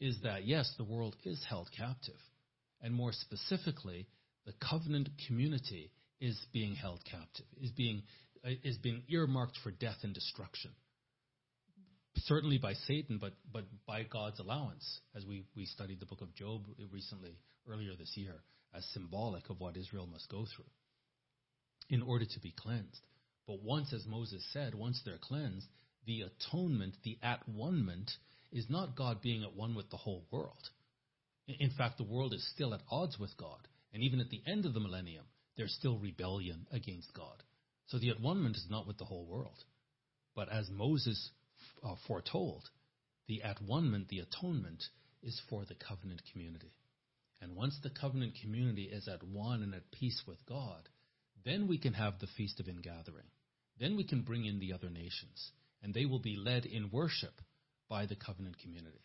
is 0.00 0.18
that, 0.22 0.46
yes, 0.46 0.72
the 0.76 0.84
world 0.84 1.16
is 1.24 1.44
held 1.48 1.68
captive. 1.76 2.18
And 2.80 2.94
more 2.94 3.12
specifically, 3.12 4.06
the 4.46 4.54
covenant 4.68 5.08
community 5.26 5.90
is 6.20 6.38
being 6.52 6.74
held 6.74 7.00
captive, 7.10 7.46
is 7.60 7.70
being, 7.70 8.02
is 8.62 8.78
being 8.78 9.02
earmarked 9.08 9.58
for 9.62 9.70
death 9.70 9.98
and 10.02 10.14
destruction. 10.14 10.70
Certainly 12.16 12.58
by 12.58 12.74
Satan, 12.86 13.18
but, 13.20 13.32
but 13.52 13.64
by 13.86 14.04
God's 14.04 14.38
allowance, 14.38 15.00
as 15.16 15.24
we, 15.26 15.44
we 15.56 15.66
studied 15.66 16.00
the 16.00 16.06
book 16.06 16.20
of 16.20 16.34
Job 16.34 16.62
recently, 16.92 17.36
earlier 17.68 17.92
this 17.98 18.12
year, 18.16 18.42
as 18.74 18.84
symbolic 18.92 19.50
of 19.50 19.60
what 19.60 19.76
Israel 19.76 20.06
must 20.06 20.28
go 20.28 20.46
through 20.54 20.64
in 21.90 22.02
order 22.02 22.24
to 22.24 22.40
be 22.40 22.52
cleansed. 22.56 23.00
But 23.46 23.62
once, 23.62 23.92
as 23.92 24.06
Moses 24.06 24.44
said, 24.52 24.74
once 24.74 25.00
they're 25.04 25.18
cleansed, 25.20 25.66
the 26.06 26.22
atonement, 26.22 26.94
the 27.02 27.18
at 27.22 27.46
one 27.48 28.06
is 28.52 28.66
not 28.70 28.96
God 28.96 29.20
being 29.20 29.42
at 29.42 29.54
one 29.54 29.74
with 29.74 29.90
the 29.90 29.96
whole 29.96 30.24
world. 30.30 30.70
In 31.46 31.70
fact, 31.76 31.98
the 31.98 32.04
world 32.04 32.32
is 32.32 32.46
still 32.54 32.72
at 32.72 32.80
odds 32.90 33.18
with 33.18 33.36
God. 33.36 33.68
And 33.94 34.02
even 34.02 34.20
at 34.20 34.28
the 34.28 34.42
end 34.44 34.66
of 34.66 34.74
the 34.74 34.80
millennium, 34.80 35.24
there's 35.56 35.72
still 35.72 35.98
rebellion 35.98 36.66
against 36.72 37.14
God. 37.14 37.42
So 37.86 37.98
the 37.98 38.10
at 38.10 38.20
one 38.20 38.44
is 38.46 38.66
not 38.68 38.86
with 38.88 38.98
the 38.98 39.04
whole 39.04 39.24
world. 39.24 39.64
But 40.34 40.50
as 40.50 40.68
Moses 40.68 41.30
uh, 41.82 41.94
foretold, 42.08 42.68
the 43.28 43.42
at 43.42 43.62
one 43.62 44.06
the 44.10 44.18
atonement, 44.18 44.82
is 45.22 45.40
for 45.48 45.64
the 45.64 45.76
covenant 45.76 46.22
community. 46.32 46.72
And 47.40 47.54
once 47.56 47.78
the 47.82 47.90
covenant 47.90 48.34
community 48.42 48.84
is 48.84 49.06
at 49.06 49.22
one 49.22 49.62
and 49.62 49.74
at 49.74 49.90
peace 49.92 50.22
with 50.26 50.44
God, 50.46 50.88
then 51.44 51.68
we 51.68 51.78
can 51.78 51.92
have 51.92 52.18
the 52.18 52.26
Feast 52.36 52.58
of 52.58 52.68
Ingathering. 52.68 53.26
Then 53.78 53.96
we 53.96 54.04
can 54.04 54.22
bring 54.22 54.44
in 54.44 54.60
the 54.60 54.72
other 54.72 54.90
nations, 54.90 55.52
and 55.82 55.94
they 55.94 56.04
will 56.04 56.18
be 56.20 56.36
led 56.36 56.64
in 56.64 56.90
worship 56.90 57.40
by 57.88 58.06
the 58.06 58.16
covenant 58.16 58.58
community. 58.58 59.02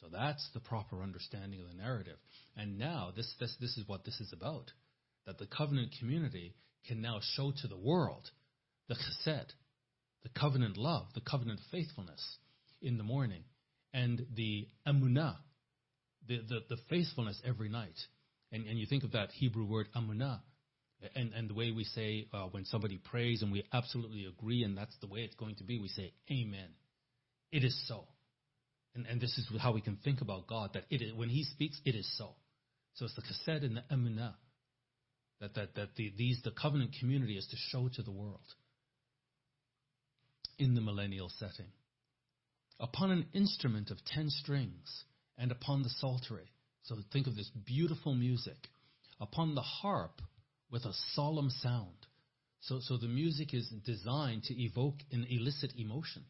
So 0.00 0.08
that's 0.12 0.48
the 0.52 0.60
proper 0.60 1.02
understanding 1.02 1.60
of 1.60 1.68
the 1.68 1.82
narrative. 1.82 2.18
And 2.56 2.78
now 2.78 3.12
this, 3.14 3.32
this, 3.40 3.54
this 3.60 3.76
is 3.76 3.88
what 3.88 4.04
this 4.04 4.20
is 4.20 4.32
about. 4.32 4.70
That 5.26 5.38
the 5.38 5.46
covenant 5.46 5.94
community 5.98 6.54
can 6.86 7.00
now 7.00 7.20
show 7.20 7.52
to 7.62 7.68
the 7.68 7.76
world 7.76 8.30
the 8.88 8.94
chesed, 8.94 9.50
the 10.22 10.28
covenant 10.38 10.76
love, 10.76 11.06
the 11.14 11.20
covenant 11.20 11.60
faithfulness 11.70 12.22
in 12.80 12.98
the 12.98 13.04
morning, 13.04 13.42
and 13.92 14.24
the 14.34 14.68
emunah, 14.86 15.36
the, 16.28 16.38
the, 16.48 16.60
the 16.68 16.76
faithfulness 16.88 17.40
every 17.44 17.68
night. 17.68 17.98
And, 18.52 18.66
and 18.66 18.78
you 18.78 18.86
think 18.86 19.02
of 19.02 19.12
that 19.12 19.30
Hebrew 19.32 19.64
word 19.64 19.88
emunah, 19.96 20.40
and, 21.14 21.32
and 21.32 21.50
the 21.50 21.54
way 21.54 21.72
we 21.72 21.84
say 21.84 22.28
uh, 22.32 22.46
when 22.50 22.64
somebody 22.64 22.98
prays 22.98 23.42
and 23.42 23.52
we 23.52 23.64
absolutely 23.72 24.26
agree 24.26 24.62
and 24.62 24.76
that's 24.76 24.96
the 25.00 25.06
way 25.06 25.20
it's 25.20 25.34
going 25.34 25.56
to 25.56 25.64
be, 25.64 25.78
we 25.78 25.88
say, 25.88 26.12
Amen. 26.30 26.68
It 27.52 27.64
is 27.64 27.86
so. 27.86 28.06
And, 28.96 29.06
and 29.06 29.20
this 29.20 29.36
is 29.36 29.46
how 29.60 29.72
we 29.72 29.82
can 29.82 29.98
think 30.02 30.22
about 30.22 30.46
God, 30.46 30.70
that 30.74 30.84
it 30.90 31.02
is, 31.02 31.12
when 31.12 31.28
He 31.28 31.44
speaks, 31.44 31.80
it 31.84 31.94
is 31.94 32.10
so. 32.16 32.30
So 32.94 33.04
it's 33.04 33.14
the 33.14 33.22
chesed 33.22 33.62
and 33.62 33.76
the 33.76 33.84
emunah 33.94 34.34
that, 35.40 35.54
that, 35.54 35.74
that 35.74 35.88
the, 35.96 36.12
these, 36.16 36.40
the 36.42 36.50
covenant 36.50 36.96
community 36.98 37.36
is 37.36 37.46
to 37.48 37.56
show 37.56 37.88
to 37.94 38.02
the 38.02 38.10
world 38.10 38.40
in 40.58 40.74
the 40.74 40.80
millennial 40.80 41.30
setting. 41.38 41.70
Upon 42.80 43.10
an 43.10 43.26
instrument 43.34 43.90
of 43.90 44.04
ten 44.04 44.30
strings 44.30 45.04
and 45.36 45.52
upon 45.52 45.82
the 45.82 45.90
psaltery. 45.90 46.50
So 46.84 46.96
think 47.12 47.26
of 47.26 47.36
this 47.36 47.50
beautiful 47.66 48.14
music. 48.14 48.56
Upon 49.20 49.54
the 49.54 49.62
harp 49.62 50.22
with 50.70 50.84
a 50.84 50.92
solemn 51.14 51.50
sound. 51.50 52.06
So, 52.60 52.80
so 52.80 52.96
the 52.96 53.08
music 53.08 53.52
is 53.52 53.68
designed 53.84 54.44
to 54.44 54.62
evoke 54.62 54.96
an 55.12 55.26
illicit 55.28 55.72
emotion. 55.78 56.24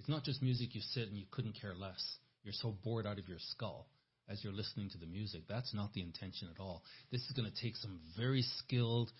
It's 0.00 0.08
not 0.08 0.24
just 0.24 0.40
music 0.40 0.74
you 0.74 0.80
sit 0.80 1.08
and 1.08 1.18
you 1.18 1.26
couldn't 1.30 1.60
care 1.60 1.74
less. 1.74 2.02
You're 2.42 2.54
so 2.54 2.74
bored 2.82 3.06
out 3.06 3.18
of 3.18 3.28
your 3.28 3.38
skull 3.50 3.86
as 4.30 4.42
you're 4.42 4.50
listening 4.50 4.88
to 4.90 4.98
the 4.98 5.04
music. 5.04 5.42
That's 5.46 5.74
not 5.74 5.92
the 5.92 6.00
intention 6.00 6.48
at 6.50 6.58
all. 6.58 6.82
This 7.12 7.20
is 7.20 7.32
going 7.32 7.50
to 7.50 7.62
take 7.62 7.76
some 7.76 8.00
very 8.16 8.40
skilled, 8.56 9.12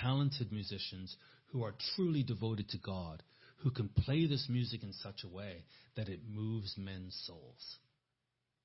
talented 0.00 0.52
musicians 0.52 1.16
who 1.46 1.64
are 1.64 1.74
truly 1.96 2.22
devoted 2.22 2.68
to 2.68 2.78
God, 2.78 3.24
who 3.64 3.72
can 3.72 3.88
play 3.88 4.28
this 4.28 4.46
music 4.48 4.84
in 4.84 4.92
such 4.92 5.24
a 5.24 5.28
way 5.28 5.64
that 5.96 6.08
it 6.08 6.20
moves 6.32 6.76
men's 6.78 7.20
souls. 7.26 7.78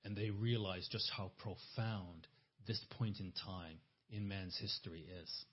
And 0.04 0.16
they 0.16 0.30
realize 0.30 0.88
just 0.92 1.10
how 1.18 1.32
profound 1.40 2.28
this 2.68 2.80
point 2.92 3.20
in 3.20 3.34
time 3.44 3.80
in 4.12 4.28
man's 4.28 4.56
history 4.62 5.04
is. 5.20 5.46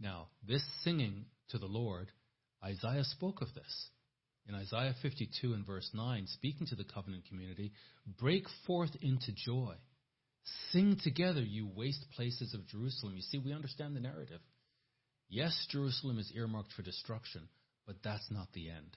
Now, 0.00 0.30
this 0.44 0.64
singing 0.82 1.26
to 1.50 1.58
the 1.58 1.66
Lord, 1.66 2.10
Isaiah 2.64 3.04
spoke 3.04 3.40
of 3.40 3.54
this. 3.54 3.90
In 4.48 4.54
Isaiah 4.54 4.94
52 5.00 5.54
and 5.54 5.66
verse 5.66 5.90
9, 5.94 6.26
speaking 6.26 6.66
to 6.66 6.74
the 6.74 6.84
covenant 6.84 7.24
community, 7.28 7.72
break 8.20 8.44
forth 8.66 8.90
into 9.00 9.32
joy. 9.32 9.74
Sing 10.70 10.98
together, 11.02 11.40
you 11.40 11.66
waste 11.74 12.04
places 12.14 12.52
of 12.52 12.66
Jerusalem. 12.68 13.14
You 13.16 13.22
see, 13.22 13.38
we 13.38 13.54
understand 13.54 13.96
the 13.96 14.00
narrative. 14.00 14.40
Yes, 15.30 15.66
Jerusalem 15.70 16.18
is 16.18 16.30
earmarked 16.34 16.72
for 16.72 16.82
destruction, 16.82 17.48
but 17.86 17.96
that's 18.04 18.30
not 18.30 18.48
the 18.52 18.68
end. 18.68 18.96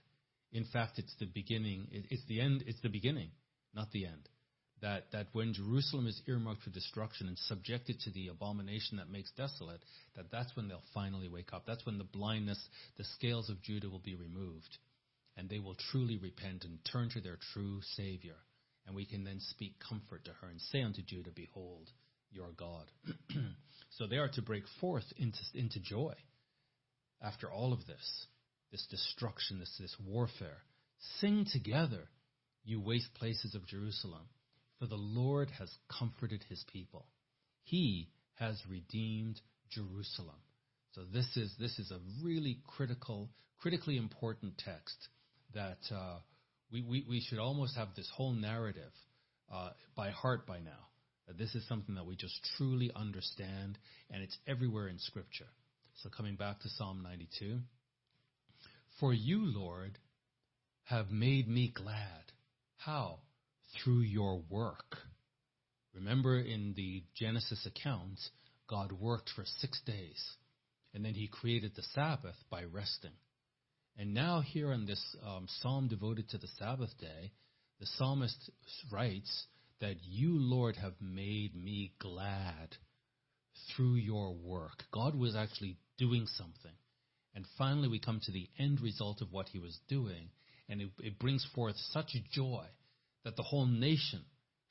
In 0.51 0.65
fact, 0.65 0.99
it's 0.99 1.15
the 1.19 1.25
beginning. 1.25 1.87
It's 1.91 2.25
the 2.27 2.41
end. 2.41 2.63
It's 2.67 2.81
the 2.81 2.89
beginning, 2.89 3.29
not 3.73 3.89
the 3.91 4.05
end. 4.05 4.27
that, 4.81 5.05
that 5.11 5.27
when 5.33 5.53
Jerusalem 5.53 6.07
is 6.07 6.21
earmarked 6.27 6.63
for 6.63 6.69
destruction 6.69 7.27
and 7.27 7.37
subjected 7.37 7.99
to 8.01 8.11
the 8.11 8.27
abomination 8.27 8.97
that 8.97 9.09
makes 9.09 9.31
desolate, 9.31 9.81
that 10.15 10.31
that's 10.31 10.55
when 10.55 10.67
they'll 10.67 10.81
finally 10.93 11.27
wake 11.27 11.53
up. 11.53 11.63
That's 11.65 11.85
when 11.85 11.97
the 11.97 12.03
blindness, 12.03 12.59
the 12.97 13.03
scales 13.15 13.49
of 13.49 13.61
Judah 13.61 13.89
will 13.89 13.99
be 14.03 14.15
removed. 14.15 14.77
And 15.37 15.49
they 15.49 15.59
will 15.59 15.75
truly 15.91 16.17
repent 16.17 16.65
and 16.65 16.79
turn 16.91 17.09
to 17.11 17.21
their 17.21 17.37
true 17.53 17.79
Savior. 17.95 18.35
And 18.85 18.95
we 18.95 19.05
can 19.05 19.23
then 19.23 19.39
speak 19.39 19.75
comfort 19.87 20.25
to 20.25 20.31
her 20.41 20.47
and 20.47 20.59
say 20.71 20.81
unto 20.81 21.01
Judah, 21.01 21.31
Behold, 21.33 21.89
your 22.31 22.51
God. 22.57 22.85
so 23.91 24.07
they 24.07 24.17
are 24.17 24.29
to 24.29 24.41
break 24.41 24.63
forth 24.81 25.05
into, 25.17 25.39
into 25.53 25.79
joy 25.79 26.13
after 27.21 27.51
all 27.51 27.73
of 27.73 27.85
this, 27.85 28.25
this 28.71 28.85
destruction, 28.89 29.59
this, 29.59 29.75
this 29.79 29.95
warfare. 30.05 30.63
Sing 31.19 31.45
together, 31.51 32.09
you 32.63 32.81
waste 32.81 33.13
places 33.13 33.53
of 33.53 33.67
Jerusalem 33.67 34.27
for 34.79 34.85
the 34.85 34.95
Lord 34.95 35.49
has 35.57 35.69
comforted 35.99 36.43
his 36.49 36.63
people. 36.71 37.05
He 37.63 38.09
has 38.35 38.61
redeemed 38.69 39.41
Jerusalem. 39.71 40.35
So 40.93 41.01
this 41.11 41.35
is 41.35 41.53
this 41.59 41.77
is 41.79 41.91
a 41.91 41.99
really 42.23 42.59
critical, 42.67 43.29
critically 43.59 43.97
important 43.97 44.57
text 44.57 45.09
that 45.53 45.79
uh, 45.91 46.17
we, 46.71 46.81
we, 46.81 47.05
we 47.09 47.21
should 47.21 47.39
almost 47.39 47.75
have 47.75 47.89
this 47.95 48.09
whole 48.15 48.33
narrative 48.33 48.91
uh, 49.53 49.69
by 49.95 50.09
heart 50.09 50.45
by 50.45 50.59
now. 50.59 50.87
That 51.27 51.37
this 51.37 51.55
is 51.55 51.67
something 51.67 51.95
that 51.95 52.05
we 52.05 52.15
just 52.15 52.39
truly 52.57 52.91
understand, 52.95 53.77
and 54.09 54.23
it's 54.23 54.37
everywhere 54.47 54.87
in 54.87 54.97
Scripture. 54.99 55.47
So 56.01 56.09
coming 56.09 56.35
back 56.35 56.61
to 56.61 56.69
Psalm 56.69 57.01
92, 57.03 57.59
for 58.99 59.13
you, 59.13 59.39
Lord, 59.43 59.97
have 60.85 61.11
made 61.11 61.49
me 61.49 61.71
glad. 61.75 62.31
How? 62.77 63.19
through 63.83 64.01
your 64.01 64.41
work. 64.49 64.97
Remember 65.93 66.39
in 66.39 66.73
the 66.75 67.03
Genesis 67.15 67.65
account, 67.65 68.19
God 68.69 68.91
worked 68.91 69.29
for 69.35 69.43
six 69.59 69.81
days, 69.85 70.23
and 70.93 71.03
then 71.03 71.13
he 71.13 71.27
created 71.27 71.73
the 71.75 71.83
Sabbath 71.93 72.35
by 72.49 72.63
resting. 72.63 73.11
And 73.97 74.13
now, 74.13 74.41
here 74.41 74.71
in 74.71 74.85
this 74.85 75.03
um, 75.25 75.47
psalm 75.61 75.87
devoted 75.87 76.29
to 76.29 76.37
the 76.37 76.47
Sabbath 76.59 76.91
day, 76.99 77.31
the 77.79 77.87
psalmist 77.97 78.51
writes 78.91 79.47
that 79.81 79.95
you, 80.03 80.37
Lord, 80.37 80.75
have 80.75 80.93
made 81.01 81.55
me 81.55 81.93
glad 81.99 82.75
through 83.75 83.95
your 83.95 84.33
work. 84.33 84.83
God 84.91 85.15
was 85.15 85.35
actually 85.35 85.77
doing 85.97 86.27
something. 86.27 86.75
And 87.33 87.45
finally, 87.57 87.87
we 87.87 87.99
come 87.99 88.19
to 88.23 88.31
the 88.31 88.47
end 88.59 88.81
result 88.81 89.21
of 89.21 89.31
what 89.31 89.49
he 89.49 89.59
was 89.59 89.79
doing, 89.87 90.29
and 90.69 90.81
it, 90.81 90.89
it 90.99 91.19
brings 91.19 91.45
forth 91.55 91.75
such 91.91 92.15
joy 92.31 92.65
that 93.23 93.35
the 93.35 93.43
whole 93.43 93.65
nation 93.65 94.21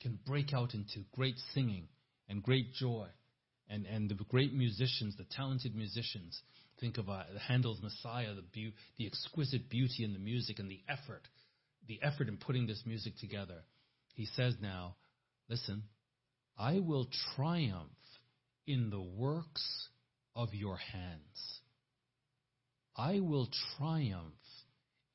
can 0.01 0.19
break 0.25 0.53
out 0.53 0.73
into 0.73 1.05
great 1.13 1.35
singing 1.53 1.87
and 2.29 2.43
great 2.43 2.73
joy. 2.73 3.07
And, 3.69 3.85
and 3.85 4.09
the 4.09 4.15
great 4.15 4.53
musicians, 4.53 5.17
the 5.17 5.25
talented 5.25 5.75
musicians, 5.75 6.41
think 6.79 6.97
of 6.97 7.09
uh, 7.09 7.23
Handel's 7.47 7.81
Messiah, 7.81 8.33
the, 8.33 8.43
be- 8.53 8.73
the 8.97 9.07
exquisite 9.07 9.69
beauty 9.69 10.03
in 10.03 10.13
the 10.13 10.19
music 10.19 10.59
and 10.59 10.69
the 10.69 10.81
effort, 10.87 11.27
the 11.87 11.99
effort 12.01 12.27
in 12.27 12.37
putting 12.37 12.67
this 12.67 12.83
music 12.85 13.13
together. 13.19 13.63
He 14.15 14.25
says 14.25 14.55
now, 14.61 14.95
listen, 15.49 15.83
I 16.57 16.79
will 16.79 17.07
triumph 17.35 17.91
in 18.65 18.89
the 18.89 19.01
works 19.01 19.87
of 20.35 20.53
your 20.53 20.77
hands. 20.77 21.59
I 22.95 23.19
will 23.19 23.47
triumph 23.77 24.33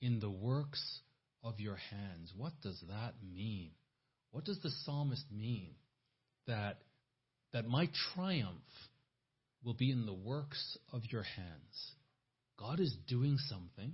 in 0.00 0.20
the 0.20 0.30
works 0.30 1.00
of 1.42 1.58
your 1.58 1.76
hands. 1.76 2.32
What 2.36 2.52
does 2.62 2.82
that 2.88 3.14
mean? 3.34 3.70
What 4.30 4.44
does 4.44 4.58
the 4.62 4.70
psalmist 4.84 5.24
mean? 5.30 5.74
That, 6.46 6.78
that 7.52 7.66
my 7.66 7.88
triumph 8.14 8.62
will 9.64 9.74
be 9.74 9.90
in 9.90 10.06
the 10.06 10.14
works 10.14 10.78
of 10.92 11.02
your 11.10 11.22
hands. 11.22 11.92
God 12.58 12.80
is 12.80 12.94
doing 13.08 13.36
something, 13.48 13.92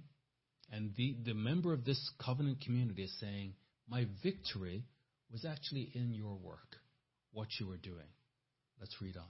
and 0.73 0.93
the, 0.97 1.17
the 1.25 1.35
member 1.35 1.73
of 1.73 1.85
this 1.85 2.11
covenant 2.25 2.61
community 2.61 3.05
is 3.05 3.21
saying, 3.21 3.55
My 3.89 4.07
victory 4.23 4.85
was 5.31 5.45
actually 5.45 5.91
in 5.95 6.15
your 6.15 6.37
work, 6.37 6.77
what 7.33 7.49
you 7.59 7.67
were 7.67 7.77
doing. 7.77 8.09
Let's 8.81 8.97
read 9.01 9.17
on. 9.17 9.25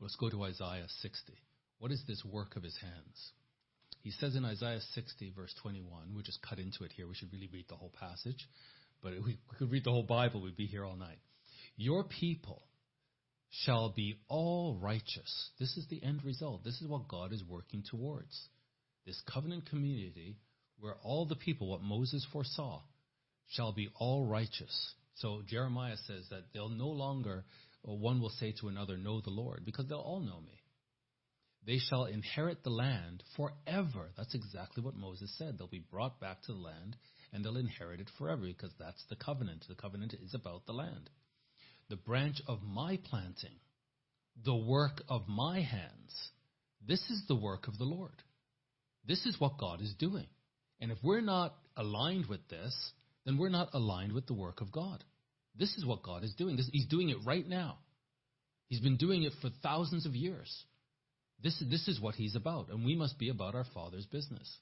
Let's 0.00 0.16
go 0.16 0.30
to 0.30 0.44
Isaiah 0.44 0.86
60. 1.02 1.32
What 1.78 1.90
is 1.90 2.02
this 2.06 2.24
work 2.24 2.56
of 2.56 2.62
his 2.62 2.76
hands? 2.80 3.32
He 4.02 4.10
says 4.12 4.36
in 4.36 4.44
Isaiah 4.44 4.80
60, 4.94 5.32
verse 5.36 5.54
21, 5.62 6.14
we'll 6.14 6.22
just 6.22 6.42
cut 6.42 6.58
into 6.58 6.84
it 6.84 6.92
here. 6.92 7.06
We 7.06 7.14
should 7.14 7.32
really 7.32 7.48
read 7.52 7.66
the 7.68 7.76
whole 7.76 7.92
passage. 7.98 8.48
But 9.02 9.14
if 9.14 9.24
we 9.24 9.38
could 9.58 9.70
read 9.70 9.84
the 9.84 9.90
whole 9.90 10.04
Bible, 10.04 10.40
we'd 10.40 10.56
be 10.56 10.66
here 10.66 10.84
all 10.84 10.96
night. 10.96 11.18
Your 11.76 12.04
people 12.04 12.62
shall 13.50 13.90
be 13.90 14.16
all 14.28 14.78
righteous. 14.80 15.50
This 15.58 15.76
is 15.76 15.86
the 15.88 16.02
end 16.02 16.24
result. 16.24 16.64
This 16.64 16.80
is 16.80 16.88
what 16.88 17.08
God 17.08 17.32
is 17.32 17.42
working 17.44 17.82
towards. 17.90 18.48
This 19.06 19.20
covenant 19.32 19.68
community 19.70 20.36
where 20.80 20.96
all 21.02 21.26
the 21.26 21.36
people, 21.36 21.68
what 21.70 21.82
Moses 21.82 22.26
foresaw, 22.32 22.82
shall 23.48 23.72
be 23.72 23.88
all 23.98 24.26
righteous. 24.26 24.94
So 25.16 25.42
Jeremiah 25.46 25.96
says 26.06 26.26
that 26.30 26.44
they'll 26.52 26.68
no 26.68 26.88
longer, 26.88 27.44
uh, 27.88 27.92
one 27.92 28.20
will 28.20 28.32
say 28.38 28.54
to 28.60 28.68
another, 28.68 28.96
know 28.96 29.20
the 29.20 29.30
Lord, 29.30 29.62
because 29.64 29.86
they'll 29.88 29.98
all 29.98 30.20
know 30.20 30.40
me. 30.40 30.62
They 31.66 31.78
shall 31.78 32.04
inherit 32.04 32.62
the 32.62 32.70
land 32.70 33.22
forever. 33.36 34.10
That's 34.16 34.34
exactly 34.34 34.82
what 34.82 34.94
Moses 34.94 35.34
said. 35.36 35.58
They'll 35.58 35.66
be 35.66 35.84
brought 35.90 36.20
back 36.20 36.42
to 36.42 36.52
the 36.52 36.58
land 36.58 36.96
and 37.32 37.44
they'll 37.44 37.56
inherit 37.56 38.00
it 38.00 38.08
forever 38.16 38.42
because 38.42 38.72
that's 38.78 39.04
the 39.10 39.16
covenant. 39.16 39.64
The 39.68 39.74
covenant 39.74 40.14
is 40.14 40.34
about 40.34 40.66
the 40.66 40.72
land. 40.72 41.10
The 41.88 41.96
branch 41.96 42.40
of 42.46 42.62
my 42.62 42.98
planting, 43.04 43.56
the 44.44 44.56
work 44.56 45.02
of 45.08 45.28
my 45.28 45.60
hands. 45.60 46.30
This 46.86 47.00
is 47.10 47.22
the 47.26 47.34
work 47.34 47.66
of 47.68 47.78
the 47.78 47.84
Lord. 47.84 48.22
This 49.06 49.24
is 49.26 49.40
what 49.40 49.58
God 49.58 49.80
is 49.80 49.94
doing. 49.98 50.26
And 50.80 50.92
if 50.92 50.98
we're 51.02 51.22
not 51.22 51.54
aligned 51.76 52.26
with 52.26 52.46
this, 52.48 52.92
then 53.24 53.38
we're 53.38 53.48
not 53.48 53.70
aligned 53.72 54.12
with 54.12 54.26
the 54.26 54.34
work 54.34 54.60
of 54.60 54.70
God. 54.70 55.02
This 55.56 55.76
is 55.76 55.84
what 55.84 56.02
God 56.02 56.24
is 56.24 56.34
doing. 56.34 56.56
This, 56.56 56.68
he's 56.72 56.86
doing 56.86 57.08
it 57.08 57.18
right 57.24 57.46
now. 57.46 57.78
He's 58.68 58.80
been 58.80 58.96
doing 58.96 59.22
it 59.22 59.32
for 59.40 59.50
thousands 59.62 60.06
of 60.06 60.14
years. 60.14 60.64
This, 61.42 61.62
this 61.70 61.88
is 61.88 62.00
what 62.00 62.16
he's 62.16 62.36
about, 62.36 62.68
and 62.68 62.84
we 62.84 62.96
must 62.96 63.18
be 63.18 63.28
about 63.28 63.54
our 63.54 63.66
Father's 63.72 64.06
business. 64.06 64.58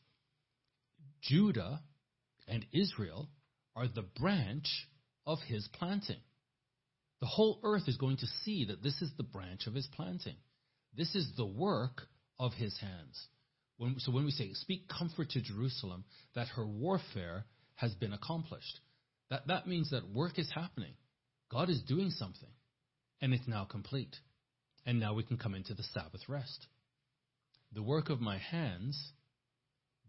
Judah 1.22 1.80
and 2.46 2.64
Israel 2.72 3.28
are 3.74 3.88
the 3.88 4.04
branch 4.18 4.68
of 5.26 5.38
his 5.46 5.68
planting. 5.72 6.20
The 7.20 7.26
whole 7.26 7.60
earth 7.62 7.84
is 7.88 7.96
going 7.96 8.18
to 8.18 8.26
see 8.44 8.66
that 8.66 8.82
this 8.82 9.00
is 9.00 9.10
the 9.16 9.22
branch 9.22 9.66
of 9.66 9.74
his 9.74 9.86
planting. 9.86 10.36
This 10.96 11.14
is 11.14 11.30
the 11.36 11.46
work 11.46 12.02
of 12.38 12.52
his 12.52 12.78
hands. 12.78 13.26
When, 13.78 13.98
so 13.98 14.12
when 14.12 14.24
we 14.24 14.30
say, 14.30 14.52
speak 14.54 14.88
comfort 14.88 15.30
to 15.30 15.42
Jerusalem, 15.42 16.04
that 16.34 16.48
her 16.48 16.66
warfare 16.66 17.44
has 17.76 17.94
been 17.94 18.12
accomplished. 18.12 18.80
That, 19.30 19.46
that 19.48 19.66
means 19.66 19.90
that 19.90 20.08
work 20.14 20.38
is 20.38 20.50
happening. 20.54 20.94
God 21.50 21.68
is 21.70 21.82
doing 21.82 22.10
something, 22.10 22.48
and 23.20 23.32
it's 23.32 23.46
now 23.46 23.64
complete. 23.64 24.16
And 24.84 25.00
now 25.00 25.14
we 25.14 25.22
can 25.22 25.36
come 25.36 25.54
into 25.54 25.74
the 25.74 25.82
Sabbath 25.82 26.22
rest. 26.28 26.66
The 27.72 27.82
work 27.82 28.08
of 28.08 28.20
my 28.20 28.38
hands, 28.38 29.12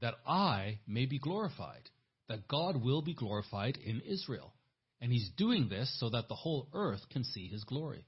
that 0.02 0.16
I 0.26 0.80
may 0.88 1.06
be 1.06 1.20
glorified, 1.20 1.90
that 2.30 2.48
God 2.48 2.82
will 2.82 3.02
be 3.02 3.14
glorified 3.14 3.78
in 3.78 4.02
Israel. 4.02 4.54
And 5.00 5.12
he's 5.12 5.30
doing 5.38 5.70
this 5.70 5.96
so 6.00 6.10
that 6.10 6.28
the 6.28 6.36
whole 6.36 6.68
earth 6.74 7.02
can 7.12 7.24
see 7.24 7.48
his 7.48 7.64
glory. 7.64 8.06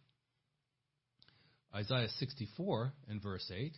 Isaiah 1.73 2.10
64 2.17 2.93
and 3.08 3.21
verse 3.21 3.52
8, 3.56 3.78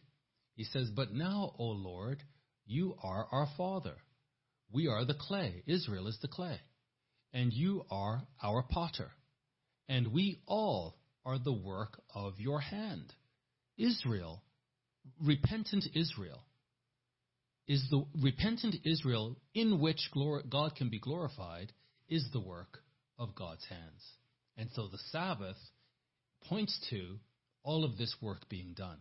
he 0.56 0.64
says, 0.64 0.90
But 0.96 1.14
now, 1.14 1.54
O 1.60 1.66
Lord, 1.66 2.24
you 2.66 2.96
are 3.04 3.28
our 3.32 3.48
Father. 3.58 3.96
We 4.72 4.88
are 4.88 5.04
the 5.04 5.14
clay. 5.14 5.64
Israel 5.68 6.08
is 6.08 6.18
the 6.22 6.30
clay. 6.30 6.60
And 7.34 7.52
you 7.52 7.84
are 7.92 8.22
our 8.42 8.64
potter. 8.64 9.12
And 9.90 10.14
we 10.14 10.40
all 10.48 10.96
are 11.26 11.38
the 11.38 11.54
work 11.54 12.02
of 12.16 12.40
your 12.40 12.62
hand. 12.62 13.14
Israel, 13.78 14.42
repentant 15.22 15.86
Israel, 15.94 16.44
is 17.68 17.86
the 17.90 18.06
repentant 18.22 18.76
Israel 18.86 19.36
in 19.54 19.80
which 19.80 20.10
God 20.50 20.76
can 20.76 20.90
be 20.90 21.00
glorified 21.00 21.74
is 22.10 22.28
the 22.32 22.40
work 22.40 22.80
of 23.22 23.36
God's 23.36 23.64
hands. 23.70 24.04
And 24.58 24.70
so 24.74 24.88
the 24.88 24.98
Sabbath 25.12 25.58
points 26.50 26.78
to 26.90 27.20
all 27.64 27.86
of 27.86 27.98
this 27.98 28.14
work 28.22 28.50
being 28.50 28.74
done. 28.76 28.98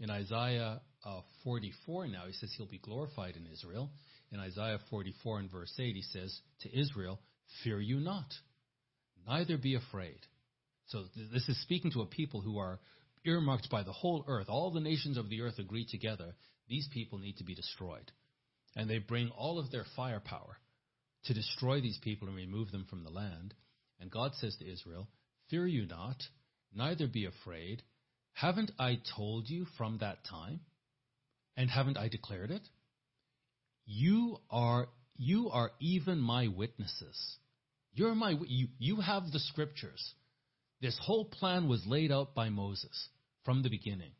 In 0.00 0.10
Isaiah 0.10 0.80
uh, 1.04 1.20
44 1.44 2.08
now, 2.08 2.22
he 2.26 2.32
says 2.32 2.52
he'll 2.56 2.66
be 2.66 2.78
glorified 2.78 3.36
in 3.36 3.46
Israel. 3.52 3.90
In 4.32 4.40
Isaiah 4.40 4.78
44 4.90 5.40
and 5.40 5.50
verse 5.50 5.72
8, 5.78 5.94
he 5.94 6.02
says 6.02 6.40
to 6.62 6.78
Israel, 6.80 7.20
Fear 7.62 7.80
you 7.80 8.00
not, 8.00 8.24
neither 9.28 9.58
be 9.58 9.74
afraid. 9.74 10.18
So 10.86 11.04
th- 11.14 11.30
this 11.30 11.48
is 11.48 11.60
speaking 11.62 11.92
to 11.92 12.00
a 12.00 12.06
people 12.06 12.40
who 12.40 12.58
are 12.58 12.80
earmarked 13.26 13.68
by 13.70 13.82
the 13.82 13.92
whole 13.92 14.24
earth. 14.26 14.46
All 14.48 14.70
the 14.70 14.80
nations 14.80 15.18
of 15.18 15.28
the 15.28 15.42
earth 15.42 15.58
agree 15.58 15.86
together. 15.88 16.34
These 16.68 16.88
people 16.92 17.18
need 17.18 17.36
to 17.36 17.44
be 17.44 17.54
destroyed. 17.54 18.10
And 18.74 18.88
they 18.88 18.98
bring 18.98 19.28
all 19.36 19.58
of 19.58 19.70
their 19.70 19.84
firepower 19.94 20.56
to 21.24 21.34
destroy 21.34 21.80
these 21.80 21.98
people 22.02 22.28
and 22.28 22.36
remove 22.36 22.70
them 22.72 22.86
from 22.88 23.04
the 23.04 23.10
land. 23.10 23.54
And 24.00 24.10
God 24.10 24.32
says 24.34 24.56
to 24.56 24.70
Israel, 24.70 25.08
Fear 25.48 25.66
you 25.66 25.86
not, 25.86 26.16
neither 26.74 27.06
be 27.06 27.26
afraid. 27.26 27.82
Haven't 28.32 28.72
I 28.78 28.98
told 29.16 29.48
you 29.48 29.66
from 29.76 29.98
that 29.98 30.24
time? 30.28 30.60
And 31.56 31.70
haven't 31.70 31.98
I 31.98 32.08
declared 32.08 32.50
it? 32.50 32.62
You 33.84 34.38
are, 34.50 34.88
you 35.16 35.50
are 35.50 35.70
even 35.80 36.18
my 36.18 36.48
witnesses. 36.48 37.36
You're 37.94 38.14
my, 38.14 38.34
you, 38.46 38.68
you 38.78 39.00
have 39.00 39.30
the 39.30 39.38
scriptures. 39.38 40.14
This 40.80 40.98
whole 41.00 41.26
plan 41.26 41.68
was 41.68 41.86
laid 41.86 42.10
out 42.10 42.34
by 42.34 42.48
Moses 42.48 43.08
from 43.44 43.62
the 43.62 43.68
beginning. 43.68 44.12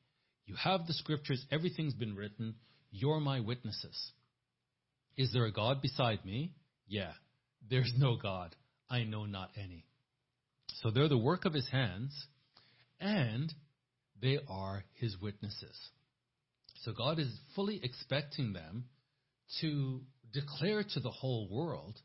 You 0.46 0.54
have 0.56 0.86
the 0.86 0.92
scriptures. 0.92 1.44
Everything's 1.50 1.94
been 1.94 2.14
written. 2.14 2.56
You're 2.90 3.20
my 3.20 3.40
witnesses. 3.40 4.12
Is 5.16 5.32
there 5.32 5.46
a 5.46 5.52
God 5.52 5.80
beside 5.80 6.24
me? 6.24 6.52
Yeah. 6.92 7.12
There's 7.70 7.90
no 7.96 8.16
God. 8.16 8.55
I 8.90 9.05
know 9.05 9.24
not 9.24 9.48
any. 9.57 9.87
So 10.83 10.90
they're 10.90 11.09
the 11.09 11.16
work 11.16 11.46
of 11.46 11.55
his 11.55 11.66
hands, 11.70 12.12
and 13.00 13.50
they 14.20 14.38
are 14.46 14.85
his 15.00 15.16
witnesses. 15.18 15.78
So 16.85 16.92
God 16.92 17.18
is 17.18 17.33
fully 17.57 17.81
expecting 17.83 18.52
them 18.52 18.85
to 19.62 20.02
declare 20.35 20.85
to 20.92 21.00
the 21.00 21.11
whole 21.11 21.48
world 21.50 21.98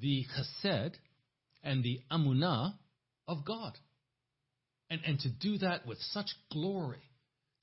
the 0.00 0.24
chesed 0.64 0.94
and 1.62 1.84
the 1.84 2.00
emunah 2.10 2.72
of 3.26 3.44
God. 3.44 3.74
And, 4.88 5.02
and 5.04 5.20
to 5.20 5.28
do 5.28 5.58
that 5.58 5.86
with 5.86 5.98
such 6.12 6.30
glory, 6.50 7.02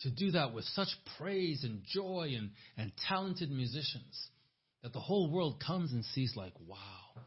to 0.01 0.11
do 0.11 0.29
that 0.31 0.53
with 0.53 0.65
such 0.65 0.89
praise 1.17 1.63
and 1.63 1.81
joy 1.91 2.33
and, 2.37 2.51
and 2.77 2.91
talented 3.09 3.49
musicians, 3.49 4.29
that 4.85 4.93
the 4.93 4.99
whole 4.99 5.31
world 5.31 5.59
comes 5.65 5.91
and 5.93 6.05
sees, 6.05 6.33
like, 6.35 6.53
wow, 6.67 7.23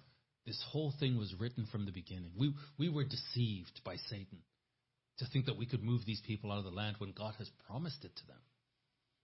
this 0.47 0.63
whole 0.71 0.95
thing 1.01 1.19
was 1.19 1.35
written 1.41 1.67
from 1.73 1.87
the 1.87 1.91
beginning. 1.91 2.31
We, 2.39 2.55
we 2.79 2.89
were 2.89 3.03
deceived 3.03 3.81
by 3.85 3.97
Satan 4.09 4.39
to 5.19 5.27
think 5.33 5.47
that 5.47 5.59
we 5.59 5.67
could 5.67 5.83
move 5.83 6.03
these 6.07 6.23
people 6.25 6.53
out 6.53 6.59
of 6.59 6.65
the 6.65 6.71
land 6.71 6.99
when 6.99 7.11
God 7.11 7.35
has 7.39 7.51
promised 7.67 8.05
it 8.05 8.15
to 8.15 8.27
them. 8.29 8.39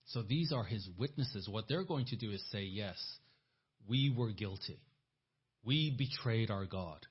So 0.07 0.23
these 0.23 0.51
are 0.51 0.65
his 0.65 0.89
witnesses. 0.99 1.49
What 1.49 1.67
they're 1.69 1.85
going 1.85 2.07
to 2.07 2.17
do 2.17 2.33
is 2.33 2.45
say, 2.51 2.65
yes, 2.65 2.97
we 3.89 4.13
were 4.13 4.33
guilty. 4.33 4.81
We 5.65 5.95
betrayed 5.97 6.51
our 6.51 6.67
God. 6.67 7.07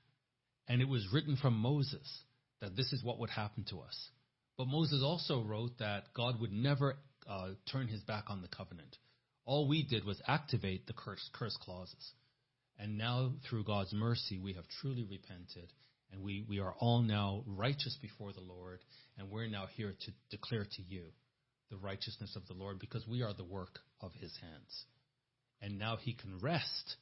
And 0.67 0.81
it 0.81 0.89
was 0.89 1.07
written 1.13 1.37
from 1.37 1.53
Moses 1.53 2.21
that 2.59 2.75
this 2.75 2.91
is 2.91 3.01
what 3.01 3.19
would 3.19 3.29
happen 3.29 3.63
to 3.69 3.79
us. 3.79 4.09
But 4.57 4.67
Moses 4.67 5.01
also 5.01 5.41
wrote 5.41 5.77
that 5.79 6.13
God 6.13 6.41
would 6.41 6.51
never 6.51 6.97
uh, 7.29 7.51
turn 7.71 7.87
his 7.87 8.01
back 8.01 8.25
on 8.27 8.41
the 8.41 8.49
covenant. 8.49 8.97
All 9.45 9.67
we 9.67 9.83
did 9.83 10.05
was 10.05 10.21
activate 10.27 10.87
the 10.87 10.93
curse, 10.93 11.29
curse 11.33 11.57
clauses. 11.61 12.13
And 12.79 12.97
now, 12.97 13.33
through 13.47 13.65
God's 13.65 13.93
mercy, 13.93 14.39
we 14.39 14.53
have 14.53 14.67
truly 14.79 15.03
repented, 15.03 15.71
and 16.11 16.21
we, 16.21 16.45
we 16.47 16.59
are 16.59 16.73
all 16.79 17.01
now 17.01 17.43
righteous 17.45 17.97
before 18.01 18.33
the 18.33 18.41
Lord, 18.41 18.79
and 19.17 19.29
we're 19.29 19.47
now 19.47 19.67
here 19.75 19.93
to 19.99 20.11
declare 20.31 20.65
to 20.65 20.81
you 20.81 21.03
the 21.69 21.77
righteousness 21.77 22.35
of 22.35 22.47
the 22.47 22.53
Lord 22.53 22.79
because 22.79 23.07
we 23.07 23.21
are 23.21 23.33
the 23.33 23.43
work 23.43 23.79
of 24.01 24.11
his 24.13 24.35
hands. 24.41 24.85
And 25.61 25.77
now 25.77 25.97
he 25.97 26.13
can 26.13 26.39
rest 26.39 26.95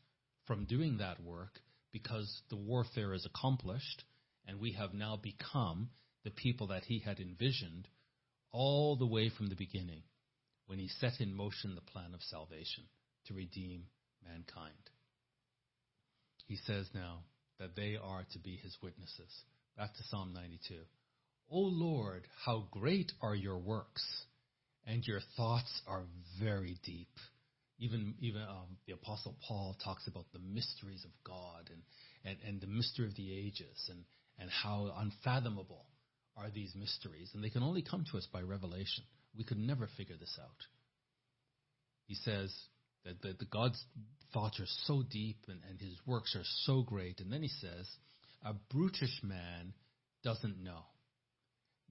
from 0.45 0.65
doing 0.65 0.97
that 0.97 1.21
work 1.23 1.59
because 1.91 2.41
the 2.49 2.57
warfare 2.57 3.13
is 3.13 3.25
accomplished, 3.25 4.03
and 4.47 4.59
we 4.59 4.73
have 4.73 4.93
now 4.93 5.17
become 5.21 5.89
the 6.23 6.31
people 6.31 6.67
that 6.67 6.83
he 6.83 6.99
had 6.99 7.19
envisioned 7.19 7.87
all 8.51 8.95
the 8.95 9.07
way 9.07 9.29
from 9.29 9.49
the 9.49 9.55
beginning 9.55 10.03
when 10.71 10.79
he 10.79 10.87
set 11.01 11.19
in 11.19 11.35
motion 11.35 11.75
the 11.75 11.91
plan 11.91 12.13
of 12.13 12.21
salvation 12.21 12.85
to 13.27 13.33
redeem 13.33 13.83
mankind. 14.25 14.71
He 16.47 16.55
says 16.65 16.87
now 16.95 17.23
that 17.59 17.75
they 17.75 17.97
are 18.01 18.23
to 18.31 18.39
be 18.39 18.55
his 18.55 18.77
witnesses. 18.81 19.43
Back 19.77 19.93
to 19.95 20.03
Psalm 20.03 20.31
92. 20.33 20.75
O 21.51 21.59
Lord, 21.59 22.25
how 22.45 22.69
great 22.71 23.11
are 23.21 23.35
your 23.35 23.57
works, 23.57 24.01
and 24.87 25.05
your 25.05 25.19
thoughts 25.35 25.81
are 25.89 26.03
very 26.41 26.77
deep. 26.85 27.11
Even, 27.77 28.15
even 28.21 28.41
um, 28.41 28.77
the 28.87 28.93
Apostle 28.93 29.35
Paul 29.45 29.75
talks 29.83 30.07
about 30.07 30.31
the 30.31 30.39
mysteries 30.39 31.03
of 31.03 31.11
God 31.25 31.69
and, 31.69 31.81
and, 32.23 32.37
and 32.47 32.61
the 32.61 32.67
mystery 32.67 33.07
of 33.07 33.15
the 33.17 33.37
ages 33.37 33.89
and, 33.89 34.05
and 34.39 34.49
how 34.49 34.89
unfathomable 34.99 35.83
are 36.37 36.49
these 36.49 36.73
mysteries. 36.75 37.29
And 37.33 37.43
they 37.43 37.49
can 37.49 37.61
only 37.61 37.81
come 37.81 38.05
to 38.13 38.17
us 38.17 38.27
by 38.31 38.39
revelation. 38.39 39.03
We 39.37 39.43
could 39.43 39.59
never 39.59 39.87
figure 39.97 40.17
this 40.19 40.37
out. 40.41 40.57
He 42.07 42.15
says 42.15 42.53
that 43.05 43.21
the, 43.21 43.33
the 43.39 43.45
God's 43.45 43.83
thoughts 44.33 44.59
are 44.59 44.67
so 44.85 45.03
deep 45.09 45.37
and, 45.47 45.59
and 45.69 45.79
his 45.79 45.97
works 46.05 46.35
are 46.35 46.45
so 46.65 46.81
great. 46.81 47.19
And 47.19 47.31
then 47.31 47.41
he 47.41 47.47
says, 47.47 47.87
a 48.43 48.53
brutish 48.71 49.21
man 49.23 49.73
doesn't 50.23 50.63
know. 50.63 50.83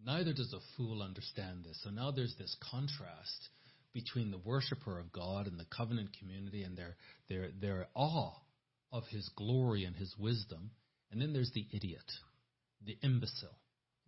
Neither 0.04 0.32
does 0.32 0.52
a 0.52 0.76
fool 0.76 1.02
understand 1.02 1.64
this. 1.64 1.80
So 1.84 1.90
now 1.90 2.10
there's 2.10 2.34
this 2.38 2.56
contrast 2.70 3.48
between 3.92 4.30
the 4.30 4.38
worshiper 4.38 4.98
of 4.98 5.12
God 5.12 5.46
and 5.46 5.58
the 5.58 5.66
covenant 5.76 6.10
community 6.18 6.62
and 6.62 6.76
their, 6.76 6.96
their, 7.28 7.48
their 7.60 7.88
awe 7.94 8.32
of 8.92 9.04
his 9.10 9.28
glory 9.36 9.84
and 9.84 9.96
his 9.96 10.14
wisdom. 10.18 10.70
And 11.10 11.20
then 11.20 11.32
there's 11.32 11.52
the 11.52 11.66
idiot, 11.72 12.04
the 12.84 12.96
imbecile, 13.02 13.56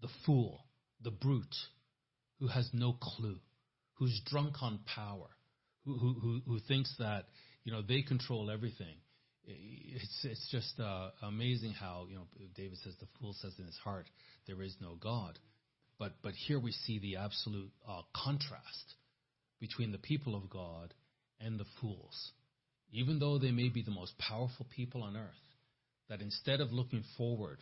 the 0.01 0.09
fool, 0.25 0.65
the 1.03 1.11
brute, 1.11 1.55
who 2.43 2.49
has 2.49 2.69
no 2.73 2.93
clue, 3.01 3.39
who's 3.95 4.21
drunk 4.27 4.57
on 4.63 4.81
power, 4.97 5.29
who, 5.85 5.97
who, 5.97 6.15
who, 6.15 6.41
who 6.45 6.59
thinks 6.67 6.93
that, 6.99 7.27
you 7.63 7.71
know, 7.71 7.83
they 7.83 8.03
control 8.03 8.51
everything. 8.51 8.97
It's, 9.45 10.25
it's 10.25 10.49
just 10.51 10.81
uh, 10.81 11.11
amazing 11.23 11.71
how, 11.71 12.07
you 12.11 12.17
know, 12.17 12.27
David 12.57 12.79
says 12.79 12.95
the 12.99 13.07
fool 13.21 13.33
says 13.41 13.55
in 13.61 13.67
his 13.67 13.79
heart, 13.85 14.07
there 14.49 14.61
is 14.61 14.75
no 14.81 14.97
God. 14.97 15.39
But, 16.01 16.15
but 16.21 16.33
here 16.33 16.59
we 16.59 16.73
see 16.73 16.99
the 16.99 17.19
absolute 17.19 17.71
uh, 17.89 18.03
contrast 18.13 18.95
between 19.61 19.93
the 19.93 19.99
people 19.99 20.35
of 20.35 20.51
God 20.51 20.93
and 21.41 21.61
the 21.61 21.67
fools. 21.81 22.33
Even 22.91 23.21
though 23.21 23.39
they 23.39 23.53
may 23.53 23.69
be 23.69 23.83
the 23.83 23.93
most 23.93 24.19
powerful 24.19 24.67
people 24.75 25.05
on 25.05 25.17
earth, 25.17 25.31
that 26.09 26.21
instead 26.21 26.61
of 26.61 26.73
looking 26.73 27.05
forward 27.17 27.59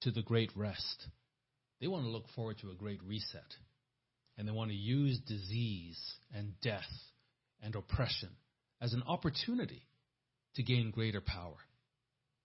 to 0.00 0.10
the 0.10 0.22
great 0.22 0.50
rest, 0.56 1.06
they 1.82 1.86
want 1.86 2.04
to 2.04 2.10
look 2.10 2.24
forward 2.34 2.56
to 2.62 2.70
a 2.70 2.74
great 2.74 3.02
reset. 3.06 3.44
And 4.36 4.48
they 4.48 4.52
want 4.52 4.70
to 4.70 4.76
use 4.76 5.18
disease 5.26 6.00
and 6.34 6.52
death 6.62 6.88
and 7.62 7.74
oppression 7.74 8.30
as 8.80 8.92
an 8.92 9.02
opportunity 9.06 9.82
to 10.56 10.62
gain 10.62 10.90
greater 10.90 11.20
power. 11.20 11.56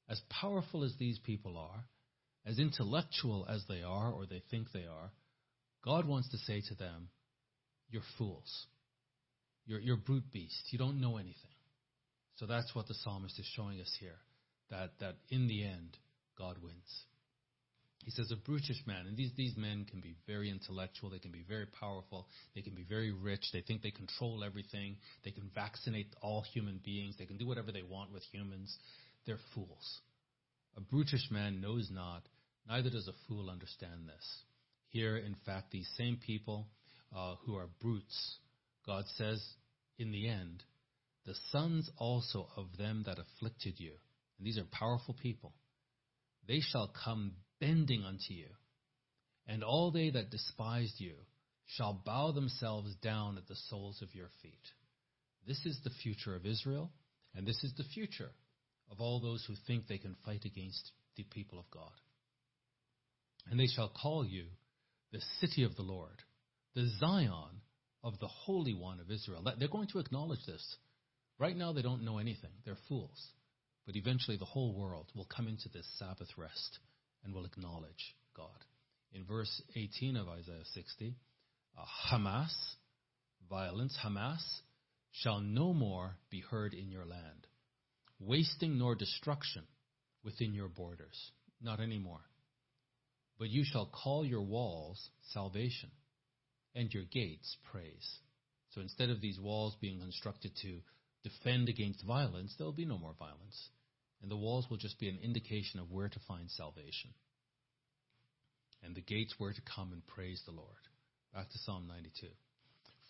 As 0.09 0.21
powerful 0.29 0.83
as 0.83 0.93
these 0.99 1.19
people 1.19 1.57
are, 1.57 1.85
as 2.45 2.59
intellectual 2.59 3.45
as 3.49 3.63
they 3.67 3.83
are 3.83 4.11
or 4.11 4.25
they 4.25 4.41
think 4.49 4.71
they 4.71 4.85
are, 4.85 5.11
God 5.83 6.07
wants 6.07 6.29
to 6.29 6.38
say 6.38 6.61
to 6.69 6.75
them, 6.75 7.09
You're 7.89 8.03
fools. 8.17 8.65
You're, 9.65 9.79
you're 9.79 9.97
brute 9.97 10.31
beasts. 10.31 10.69
You 10.71 10.77
don't 10.77 11.01
know 11.01 11.17
anything. 11.17 11.35
So 12.35 12.45
that's 12.45 12.73
what 12.73 12.88
the 12.88 12.93
psalmist 12.93 13.38
is 13.39 13.49
showing 13.55 13.81
us 13.81 13.91
here 13.99 14.17
that, 14.69 14.91
that 14.99 15.15
in 15.29 15.47
the 15.47 15.63
end, 15.63 15.97
God 16.38 16.57
wins. 16.61 17.03
He 18.08 18.12
says 18.12 18.32
a 18.32 18.38
brutish 18.38 18.82
man, 18.86 19.05
and 19.05 19.18
these, 19.18 19.32
these 19.36 19.58
men 19.58 19.84
can 19.84 19.99
be 19.99 20.16
very 20.26 20.49
intellectual, 20.49 21.10
they 21.10 21.20
can 21.20 21.34
be 21.34 21.43
very 21.45 21.66
powerful, 21.66 22.26
they 22.55 22.62
can 22.62 22.74
be 22.74 22.86
very 22.88 23.12
rich, 23.12 23.41
they 23.51 23.60
think 23.60 23.82
they 23.82 23.91
control 23.91 24.45
everything, 24.45 24.95
they 25.26 25.32
can 25.32 25.51
vaccinate 25.53 26.16
all 26.22 26.41
human 26.53 26.80
beings, 26.86 27.16
they 27.20 27.26
can 27.26 27.36
do 27.36 27.45
whatever 27.45 27.74
they 27.74 27.82
want 27.82 28.14
with 28.14 28.24
humans. 28.32 28.74
They're 29.26 29.41
fools. 29.53 29.99
A 30.78 30.80
brutish 30.80 31.30
man 31.32 31.60
knows 31.60 31.89
not, 31.91 32.22
neither 32.66 32.89
does 32.89 33.10
a 33.10 33.28
fool 33.28 33.49
understand 33.49 34.08
this. 34.08 34.26
Here, 34.88 35.18
in 35.18 35.36
fact, 35.45 35.72
these 35.72 35.89
same 35.97 36.18
people 36.26 36.66
uh, 37.14 37.36
who 37.45 37.58
are 37.58 37.68
brutes, 37.82 38.38
God 38.86 39.03
says, 39.18 39.45
in 39.99 40.14
the 40.14 40.30
end, 40.30 40.64
the 41.26 41.36
sons 41.51 41.89
also 41.97 42.47
of 42.55 42.68
them 42.78 43.03
that 43.05 43.18
afflicted 43.20 43.82
you, 43.82 43.91
and 44.38 44.47
these 44.47 44.58
are 44.58 44.64
powerful 44.72 45.14
people, 45.22 45.51
they 46.47 46.61
shall 46.61 46.91
come 47.03 47.33
bending 47.59 48.03
unto 48.03 48.33
you. 48.33 48.47
And 49.47 49.63
all 49.63 49.91
they 49.91 50.09
that 50.09 50.29
despised 50.29 50.95
you 50.99 51.13
shall 51.65 52.01
bow 52.05 52.31
themselves 52.31 52.93
down 53.01 53.37
at 53.37 53.47
the 53.47 53.55
soles 53.69 54.01
of 54.01 54.13
your 54.15 54.29
feet. 54.41 54.53
This 55.45 55.65
is 55.65 55.79
the 55.83 55.91
future 56.03 56.35
of 56.35 56.45
Israel, 56.45 56.91
and 57.35 57.45
this 57.45 57.63
is 57.63 57.73
the 57.77 57.83
future 57.93 58.31
of 58.91 58.99
all 58.99 59.19
those 59.19 59.43
who 59.45 59.53
think 59.65 59.87
they 59.87 59.97
can 59.97 60.15
fight 60.25 60.43
against 60.45 60.91
the 61.15 61.23
people 61.23 61.59
of 61.59 61.69
God. 61.71 61.91
And 63.49 63.59
they 63.59 63.67
shall 63.67 63.89
call 63.89 64.25
you 64.25 64.45
the 65.11 65.21
city 65.39 65.63
of 65.63 65.75
the 65.75 65.81
Lord, 65.81 66.21
the 66.75 66.89
Zion 66.99 67.61
of 68.03 68.19
the 68.19 68.27
Holy 68.27 68.73
One 68.73 68.99
of 68.99 69.09
Israel. 69.09 69.43
They're 69.57 69.67
going 69.67 69.87
to 69.89 69.99
acknowledge 69.99 70.45
this. 70.45 70.77
Right 71.39 71.55
now, 71.55 71.71
they 71.71 71.81
don't 71.81 72.03
know 72.03 72.17
anything. 72.17 72.51
They're 72.65 72.77
fools. 72.87 73.31
But 73.88 73.95
eventually, 73.95 74.35
the 74.35 74.45
whole 74.45 74.73
world 74.73 75.07
will 75.15 75.25
come 75.25 75.47
into 75.47 75.69
this 75.69 75.88
Sabbath 75.97 76.27
rest 76.38 76.79
and 77.23 77.33
will 77.33 77.45
acknowledge 77.45 78.15
God. 78.35 78.65
In 79.13 79.23
verse 79.23 79.61
18 79.75 80.17
of 80.17 80.27
Isaiah 80.27 80.65
60, 80.73 81.15
uh, 81.77 81.81
Hamas, 82.11 82.53
violence, 83.49 83.97
Hamas, 84.05 84.43
shall 85.11 85.39
no 85.39 85.73
more 85.73 86.17
be 86.29 86.41
heard 86.41 86.73
in 86.73 86.91
your 86.91 87.05
land, 87.05 87.47
wasting 88.19 88.77
nor 88.77 88.93
destruction 88.93 89.63
within 90.23 90.53
your 90.53 90.67
borders. 90.67 91.31
not 91.61 91.79
anymore. 91.79 92.21
But 93.39 93.49
you 93.49 93.63
shall 93.63 93.88
call 93.88 94.25
your 94.25 94.41
walls 94.41 95.09
salvation 95.33 95.89
and 96.75 96.93
your 96.93 97.03
gates 97.05 97.55
praise. 97.71 98.19
So 98.71 98.81
instead 98.81 99.09
of 99.09 99.21
these 99.21 99.39
walls 99.39 99.75
being 99.79 99.99
constructed 99.99 100.51
to 100.61 100.81
defend 101.23 101.69
against 101.69 102.03
violence, 102.05 102.53
there 102.57 102.65
will 102.65 102.73
be 102.73 102.85
no 102.85 102.97
more 102.97 103.15
violence. 103.17 103.69
And 104.22 104.32
the 104.32 104.38
walls 104.38 104.68
will 104.70 104.78
just 104.78 104.99
be 104.99 105.09
an 105.09 105.20
indication 105.22 105.80
of 105.80 105.91
where 105.91 106.09
to 106.09 106.20
find 106.28 106.49
salvation. 106.49 107.11
And 108.84 108.95
the 108.95 109.01
gates 109.01 109.36
where 109.38 109.53
to 109.53 109.61
come 109.76 109.91
and 109.93 110.05
praise 110.07 110.41
the 110.45 110.51
Lord. 110.51 110.70
Back 111.34 111.49
to 111.49 111.57
Psalm 111.59 111.88
92. 111.88 112.28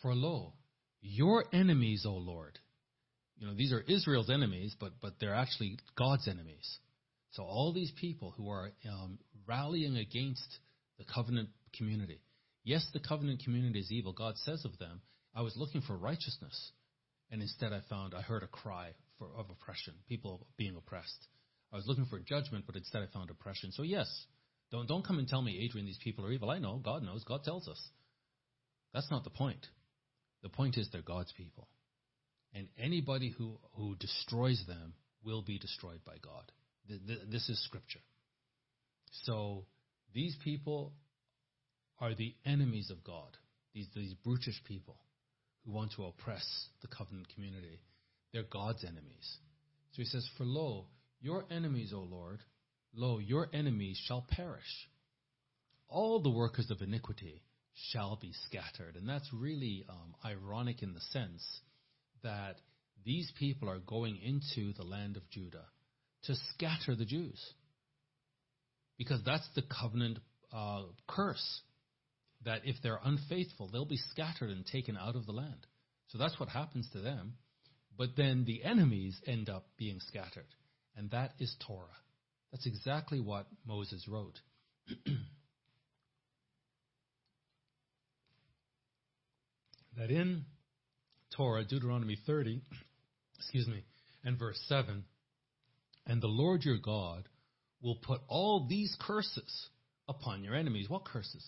For 0.02 0.14
lo, 0.14 0.54
your 1.02 1.46
enemies, 1.54 2.06
O 2.06 2.14
Lord. 2.14 2.60
You 3.38 3.48
know, 3.48 3.54
these 3.54 3.72
are 3.72 3.82
Israel's 3.82 4.30
enemies, 4.30 4.76
but, 4.80 4.94
but 5.02 5.14
they're 5.20 5.36
actually 5.36 5.78
God's 5.96 6.28
enemies. 6.28 6.80
So 7.32 7.44
all 7.44 7.72
these 7.74 7.92
people 8.00 8.34
who 8.36 8.50
are 8.50 8.72
um, 8.90 9.20
rallying 9.46 9.98
against 9.98 10.60
the 10.98 11.06
covenant 11.06 11.50
community. 11.76 12.20
Yes, 12.64 12.86
the 12.94 13.00
covenant 13.00 13.44
community 13.44 13.80
is 13.80 13.92
evil. 13.92 14.14
God 14.14 14.36
says 14.38 14.66
of 14.66 14.78
them, 14.80 15.02
I 15.36 15.42
was 15.42 15.56
looking 15.56 15.82
for 15.82 15.96
righteousness, 15.96 16.72
and 17.32 17.42
instead 17.42 17.72
I 17.74 17.82
found, 17.90 18.14
I 18.16 18.22
heard 18.22 18.44
a 18.44 18.48
cry 18.48 18.90
for, 19.18 19.28
of 19.38 19.50
oppression, 19.50 19.94
people 20.08 20.48
being 20.58 20.76
oppressed. 20.76 21.28
I 21.72 21.76
was 21.76 21.88
looking 21.88 22.06
for 22.06 22.20
judgment, 22.20 22.66
but 22.66 22.76
instead 22.76 23.02
I 23.02 23.08
found 23.14 23.30
oppression. 23.30 23.72
So 23.72 23.84
yes, 23.84 24.08
don't, 24.72 24.88
don't 24.88 25.06
come 25.06 25.20
and 25.20 25.28
tell 25.28 25.42
me, 25.42 25.60
Adrian, 25.64 25.86
these 25.86 26.00
people 26.04 26.26
are 26.26 26.32
evil. 26.32 26.50
I 26.50 26.60
know, 26.60 26.80
God 26.84 27.04
knows, 27.04 27.24
God 27.24 27.44
tells 27.44 27.68
us. 27.68 27.82
That's 28.94 29.12
not 29.12 29.24
the 29.24 29.30
point. 29.30 29.66
The 30.44 30.50
point 30.50 30.78
is 30.78 30.90
they're 30.92 31.02
God's 31.02 31.32
people. 31.34 31.68
And 32.54 32.68
anybody 32.78 33.34
who, 33.38 33.60
who 33.76 33.96
destroys 33.96 34.64
them 34.68 34.94
will 35.24 35.42
be 35.42 35.60
destroyed 35.60 36.00
by 36.06 36.16
God. 36.22 36.52
This 37.30 37.50
is 37.50 37.62
scripture. 37.66 38.00
So 39.24 39.66
these 40.14 40.36
people 40.44 40.94
are 42.00 42.16
the 42.16 42.34
enemies 42.46 42.90
of 42.90 43.04
God, 43.04 43.38
these, 43.74 43.88
these 43.94 44.14
brutish 44.24 44.62
people 44.66 44.98
who 45.66 45.72
want 45.72 45.92
to 45.94 46.06
oppress 46.06 46.46
the 46.82 46.88
covenant 46.88 47.28
community. 47.34 47.82
They're 48.34 48.44
God's 48.44 48.84
enemies. 48.84 49.38
So 49.92 50.02
he 50.02 50.06
says, 50.06 50.28
For 50.38 50.44
lo, 50.44 50.88
your 51.22 51.46
enemies, 51.50 51.94
O 51.96 52.00
Lord, 52.00 52.40
lo, 52.94 53.20
your 53.20 53.50
enemies 53.54 54.00
shall 54.08 54.26
perish. 54.30 54.90
All 55.88 56.22
the 56.22 56.30
workers 56.30 56.70
of 56.70 56.82
iniquity 56.82 57.42
shall 57.92 58.18
be 58.22 58.34
scattered. 58.48 58.96
And 58.96 59.08
that's 59.08 59.30
really 59.34 59.86
um, 59.90 60.16
ironic 60.26 60.84
in 60.84 60.94
the 60.94 61.00
sense 61.00 61.44
that 62.24 62.58
these 63.06 63.32
people 63.40 63.70
are 63.70 63.80
going 63.80 64.18
into 64.18 64.74
the 64.74 64.84
land 64.84 65.16
of 65.16 65.30
Judah 65.30 65.66
to 66.24 66.36
scatter 66.54 66.96
the 66.96 67.06
Jews. 67.06 67.40
Because 68.98 69.22
that's 69.26 69.48
the 69.56 69.62
covenant 69.62 70.20
uh, 70.52 70.84
curse 71.08 71.62
that 72.46 72.62
if 72.66 72.76
they're 72.84 73.00
unfaithful, 73.04 73.70
they'll 73.72 73.86
be 73.86 74.00
scattered 74.12 74.50
and 74.50 74.66
taken 74.66 74.98
out 74.98 75.16
of 75.16 75.26
the 75.26 75.32
land. 75.32 75.66
So 76.10 76.18
that's 76.18 76.40
what 76.40 76.50
happens 76.50 76.88
to 76.94 77.00
them. 77.00 77.34
But 77.98 78.16
then 78.16 78.46
the 78.46 78.64
enemies 78.64 79.20
end 79.26 79.50
up 79.50 79.66
being 79.78 80.00
scattered. 80.00 80.46
And 80.96 81.10
that 81.12 81.34
is 81.40 81.56
Torah. 81.66 81.88
That's 82.52 82.68
exactly 82.68 83.20
what 83.20 83.48
Moses 83.66 84.08
wrote. 84.08 84.40
that 89.98 90.12
in 90.12 90.46
Torah, 91.36 91.66
Deuteronomy 91.66 92.18
30, 92.26 92.62
excuse 93.38 93.68
me, 93.68 93.84
and 94.24 94.40
verse 94.40 94.60
7, 94.68 95.04
and 96.06 96.22
the 96.22 96.28
Lord 96.28 96.64
your 96.64 96.78
God 96.78 97.28
will 97.82 97.96
put 97.96 98.22
all 98.28 98.66
these 98.68 98.96
curses 99.00 99.70
upon 100.08 100.44
your 100.44 100.56
enemies. 100.56 100.90
What 100.90 101.06
curses? 101.06 101.46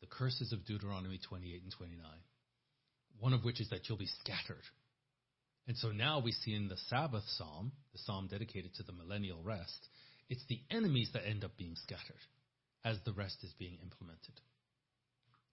The 0.00 0.06
curses 0.06 0.52
of 0.52 0.64
Deuteronomy 0.66 1.20
28 1.28 1.62
and 1.62 1.72
29. 1.72 2.04
One 3.20 3.32
of 3.32 3.44
which 3.44 3.60
is 3.60 3.68
that 3.70 3.88
you'll 3.88 3.98
be 3.98 4.08
scattered. 4.20 4.64
And 5.66 5.76
so 5.76 5.88
now 5.88 6.20
we 6.20 6.32
see 6.32 6.54
in 6.54 6.68
the 6.68 6.76
Sabbath 6.88 7.24
psalm, 7.36 7.72
the 7.92 7.98
psalm 7.98 8.28
dedicated 8.28 8.74
to 8.74 8.82
the 8.82 8.92
millennial 8.92 9.42
rest, 9.42 9.88
it's 10.28 10.44
the 10.48 10.60
enemies 10.70 11.10
that 11.12 11.26
end 11.26 11.44
up 11.44 11.56
being 11.56 11.76
scattered 11.76 12.22
as 12.84 12.98
the 13.04 13.12
rest 13.12 13.38
is 13.42 13.52
being 13.58 13.78
implemented. 13.82 14.34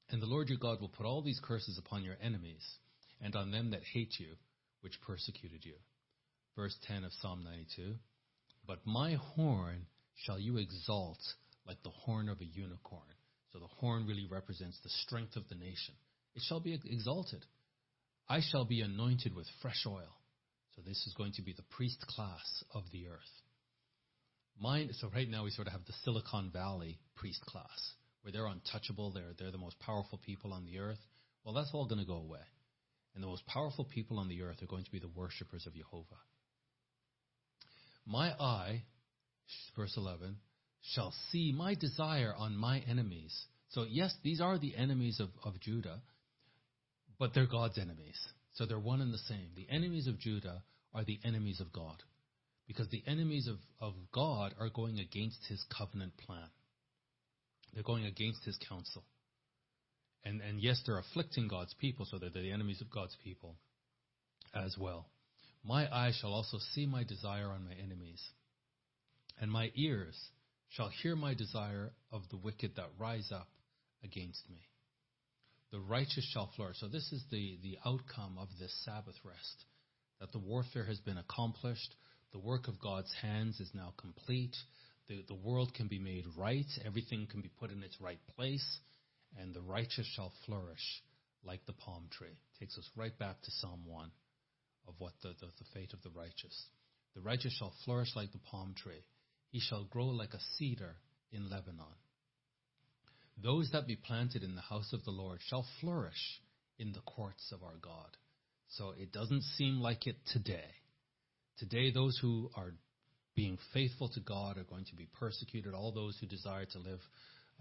And 0.10 0.22
the 0.22 0.26
Lord 0.28 0.50
your 0.50 0.58
God 0.58 0.82
will 0.82 0.90
put 0.90 1.06
all 1.06 1.22
these 1.22 1.40
curses 1.44 1.78
upon 1.78 2.04
your 2.04 2.16
enemies 2.22 2.66
and 3.22 3.36
on 3.36 3.52
them 3.52 3.72
that 3.72 3.84
hate 3.84 4.14
you, 4.20 4.30
which 4.82 5.00
persecuted 5.02 5.64
you. 5.64 5.76
Verse 6.56 6.76
10 6.88 7.04
of 7.04 7.12
Psalm 7.22 7.44
92 7.44 7.96
But 8.66 8.80
my 8.86 9.16
horn 9.36 9.86
shall 10.26 10.40
you 10.40 10.58
exalt 10.58 11.20
like 11.68 11.82
the 11.84 11.90
horn 11.90 12.30
of 12.30 12.42
a 12.42 12.46
unicorn. 12.46 13.04
So 13.54 13.60
the 13.60 13.68
horn 13.68 14.08
really 14.08 14.28
represents 14.30 14.80
the 14.84 14.90
strength 14.90 15.36
of 15.36 15.48
the 15.50 15.56
nation. 15.56 15.94
It 16.36 16.42
shall 16.48 16.60
be 16.60 16.80
exalted. 16.86 17.46
I 18.30 18.42
shall 18.42 18.64
be 18.64 18.82
anointed 18.82 19.36
with 19.36 19.48
fresh 19.62 19.84
oil. 19.88 20.16
So 20.76 20.84
this 20.86 21.06
is 21.08 21.16
going 21.18 21.34
to 21.34 21.42
be 21.42 21.54
the 21.54 21.64
priest 21.76 22.06
class 22.08 22.64
of 22.74 22.84
the 22.92 23.08
earth. 23.08 23.42
Mine, 24.62 24.92
so 24.94 25.10
right 25.14 25.28
now 25.28 25.44
we 25.46 25.52
sort 25.52 25.68
of 25.68 25.74
have 25.74 25.86
the 25.86 25.94
Silicon 26.04 26.52
Valley 26.52 27.00
priest 27.16 27.42
class, 27.46 27.94
where 28.22 28.32
they're 28.32 28.46
untouchable, 28.46 29.12
they're, 29.12 29.34
they're 29.38 29.52
the 29.52 29.58
most 29.58 29.80
powerful 29.80 30.20
people 30.24 30.54
on 30.54 30.66
the 30.66 30.80
earth. 30.80 31.00
Well, 31.44 31.56
that's 31.56 31.72
all 31.74 31.88
going 31.88 32.02
to 32.02 32.06
go 32.06 32.18
away. 32.18 32.40
And 33.16 33.24
the 33.24 33.28
most 33.28 33.46
powerful 33.48 33.86
people 33.86 34.20
on 34.20 34.30
the 34.30 34.44
earth 34.44 34.62
are 34.62 34.68
going 34.68 34.84
to 34.84 34.92
be 34.92 35.00
the 35.00 35.10
worshippers 35.16 35.66
of 35.66 35.74
Jehovah. 35.74 36.06
My 38.06 38.32
eye, 38.40 38.84
verse 39.76 39.94
11, 39.98 40.38
shall 40.94 41.14
see 41.32 41.54
my 41.56 41.76
desire 41.76 42.34
on 42.38 42.56
my 42.56 42.80
enemies. 42.88 43.36
So, 43.70 43.86
yes, 43.90 44.14
these 44.24 44.42
are 44.42 44.58
the 44.58 44.76
enemies 44.76 45.20
of, 45.20 45.30
of 45.44 45.60
Judah, 45.60 46.02
but 47.20 47.34
they're 47.34 47.46
God's 47.46 47.78
enemies. 47.78 48.18
So 48.54 48.66
they're 48.66 48.80
one 48.80 49.02
and 49.02 49.14
the 49.14 49.18
same. 49.20 49.50
The 49.56 49.68
enemies 49.70 50.08
of 50.08 50.20
Judah 50.20 50.64
are 50.94 51.04
the 51.04 51.20
enemies 51.24 51.60
of 51.60 51.72
God. 51.72 52.02
Because 52.68 52.88
the 52.90 53.04
enemies 53.06 53.48
of, 53.48 53.58
of 53.80 53.94
God 54.14 54.54
are 54.60 54.70
going 54.70 55.00
against 55.00 55.46
his 55.48 55.64
covenant 55.76 56.14
plan. 56.18 56.48
They're 57.74 57.84
going 57.84 58.06
against 58.06 58.46
his 58.46 58.58
counsel. 58.68 59.04
And, 60.24 60.42
and 60.42 60.60
yes, 60.60 60.82
they're 60.86 61.00
afflicting 61.00 61.48
God's 61.48 61.74
people, 61.76 62.06
so 62.06 62.18
they're 62.18 62.30
the 62.30 62.52
enemies 62.52 62.82
of 62.82 62.92
God's 62.92 63.16
people 63.24 63.56
as 64.54 64.76
well. 64.78 65.08
My 65.64 65.94
eyes 65.94 66.18
shall 66.20 66.34
also 66.34 66.58
see 66.74 66.86
my 66.86 67.04
desire 67.04 67.50
on 67.50 67.66
my 67.66 67.74
enemies, 67.74 68.22
and 69.40 69.52
my 69.52 69.72
ears 69.76 70.16
shall 70.70 70.90
hear 71.02 71.16
my 71.16 71.34
desire 71.34 71.92
of 72.12 72.22
the 72.30 72.38
wicked 72.38 72.76
that 72.76 72.90
rise 72.98 73.32
up 73.34 73.48
against 74.04 74.50
me. 74.50 74.69
The 75.72 75.80
righteous 75.80 76.28
shall 76.34 76.50
flourish. 76.56 76.78
So 76.80 76.88
this 76.88 77.12
is 77.12 77.24
the, 77.32 77.58
the 77.62 77.78
outcome 77.86 78.38
of 78.40 78.48
this 78.60 78.74
Sabbath 78.86 79.16
rest. 79.24 79.66
That 80.20 80.32
the 80.32 80.40
warfare 80.40 80.86
has 80.86 81.00
been 81.00 81.18
accomplished. 81.18 81.96
The 82.34 82.40
work 82.40 82.68
of 82.68 82.82
God's 82.82 83.14
hands 83.22 83.60
is 83.60 83.70
now 83.74 83.94
complete. 83.98 84.56
The, 85.08 85.24
the 85.28 85.36
world 85.36 85.74
can 85.74 85.88
be 85.88 86.00
made 86.00 86.26
right. 86.38 86.66
Everything 86.86 87.28
can 87.30 87.42
be 87.42 87.52
put 87.60 87.72
in 87.72 87.84
its 87.84 88.00
right 88.02 88.20
place. 88.36 88.80
And 89.40 89.54
the 89.54 89.62
righteous 89.62 90.08
shall 90.16 90.34
flourish 90.46 91.04
like 91.44 91.66
the 91.66 91.74
palm 91.74 92.08
tree. 92.12 92.38
Takes 92.60 92.78
us 92.78 92.90
right 92.96 93.18
back 93.18 93.42
to 93.42 93.52
Psalm 93.52 93.82
1 93.86 94.12
of 94.88 94.96
what 94.98 95.14
the, 95.22 95.30
the, 95.40 95.48
the 95.48 95.66
fate 95.74 95.94
of 95.94 96.02
the 96.02 96.10
righteous. 96.10 96.66
The 97.16 97.22
righteous 97.22 97.54
shall 97.58 97.74
flourish 97.86 98.16
like 98.16 98.32
the 98.32 98.40
palm 98.52 98.74
tree. 98.76 99.04
He 99.52 99.60
shall 99.60 99.86
grow 99.86 100.08
like 100.08 100.34
a 100.34 100.40
cedar 100.58 100.96
in 101.32 101.50
Lebanon. 101.50 101.86
Those 103.42 103.70
that 103.72 103.88
be 103.88 103.96
planted 103.96 104.44
in 104.44 104.56
the 104.56 104.62
house 104.62 104.92
of 104.94 105.04
the 105.06 105.12
Lord 105.12 105.40
shall 105.48 105.66
flourish 105.80 106.42
in 106.78 106.94
the 106.94 107.02
courts 107.02 107.52
of 107.54 107.64
our 107.64 107.78
God. 107.82 108.18
So 108.70 108.94
it 108.98 109.12
doesn't 109.12 109.44
seem 109.58 109.80
like 109.80 110.08
it 110.08 110.18
today. 110.34 110.70
Today, 111.58 111.92
those 111.92 112.18
who 112.22 112.50
are 112.56 112.74
being 113.36 113.58
faithful 113.74 114.10
to 114.10 114.20
God 114.20 114.58
are 114.58 114.64
going 114.64 114.86
to 114.86 114.96
be 114.96 115.08
persecuted. 115.20 115.74
All 115.74 115.92
those 115.92 116.18
who 116.20 116.28
desire 116.28 116.66
to 116.66 116.80
live 116.80 117.00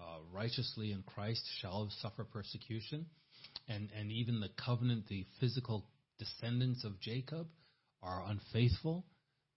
uh, 0.00 0.18
righteously 0.32 0.92
in 0.92 1.02
Christ 1.02 1.42
shall 1.60 1.88
suffer 2.00 2.24
persecution. 2.24 3.06
And, 3.68 3.88
and 3.98 4.10
even 4.10 4.40
the 4.40 4.50
covenant, 4.64 5.06
the 5.08 5.24
physical 5.40 5.84
descendants 6.18 6.84
of 6.84 7.00
Jacob 7.00 7.46
are 8.02 8.24
unfaithful. 8.28 9.04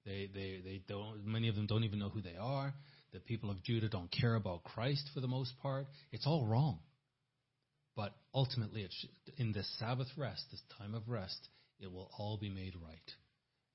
They, 0.05 0.29
they, 0.33 0.61
they 0.63 0.81
don't, 0.87 1.25
many 1.25 1.47
of 1.47 1.55
them 1.55 1.67
don't 1.67 1.83
even 1.83 1.99
know 1.99 2.09
who 2.09 2.21
they 2.21 2.37
are. 2.39 2.73
The 3.13 3.19
people 3.19 3.51
of 3.51 3.63
Judah 3.63 3.89
don't 3.89 4.11
care 4.11 4.35
about 4.35 4.63
Christ 4.63 5.09
for 5.13 5.19
the 5.19 5.27
most 5.27 5.53
part. 5.61 5.87
It's 6.11 6.27
all 6.27 6.45
wrong. 6.45 6.79
But 7.95 8.13
ultimately, 8.33 8.87
in 9.37 9.51
this 9.51 9.69
Sabbath 9.79 10.07
rest, 10.17 10.45
this 10.49 10.61
time 10.77 10.95
of 10.95 11.09
rest, 11.09 11.49
it 11.79 11.91
will 11.91 12.09
all 12.17 12.37
be 12.37 12.49
made 12.49 12.73
right. 12.75 13.11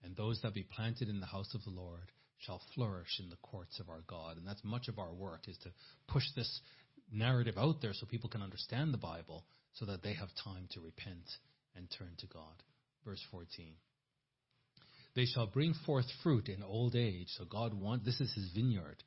And 0.03 0.17
those 0.17 0.41
that 0.43 0.55
be 0.55 0.63
planted 0.63 1.09
in 1.09 1.21
the 1.21 1.27
house 1.27 1.55
of 1.55 1.65
the 1.65 1.71
Lord 1.71 2.13
shall 2.39 2.63
flourish 2.75 3.19
in 3.19 3.29
the 3.29 3.37
courts 3.37 3.79
of 3.81 3.89
our 3.89 4.03
God. 4.07 4.37
And 4.37 4.47
that's 4.47 4.65
much 4.65 4.89
of 4.89 4.99
our 4.99 5.13
work, 5.13 5.49
is 5.49 5.59
to 5.65 5.71
push 6.09 6.25
this 6.35 6.61
narrative 7.13 7.57
out 7.59 7.81
there 7.83 7.93
so 7.93 8.07
people 8.07 8.31
can 8.31 8.43
understand 8.43 8.93
the 8.93 8.99
Bible 8.99 9.45
so 9.75 9.85
that 9.87 10.03
they 10.03 10.15
have 10.15 10.29
time 10.43 10.69
to 10.73 10.81
repent 10.81 11.29
and 11.75 11.89
turn 11.99 12.13
to 12.19 12.27
God. 12.27 12.63
Verse 13.05 13.23
14. 13.31 13.75
They 15.15 15.27
shall 15.27 15.47
bring 15.47 15.75
forth 15.85 16.07
fruit 16.23 16.49
in 16.49 16.63
old 16.63 16.95
age. 16.97 17.29
So 17.39 17.45
God 17.45 17.75
wants, 17.75 18.05
this 18.05 18.21
is 18.21 18.33
his 18.35 18.51
vineyard. 18.55 19.03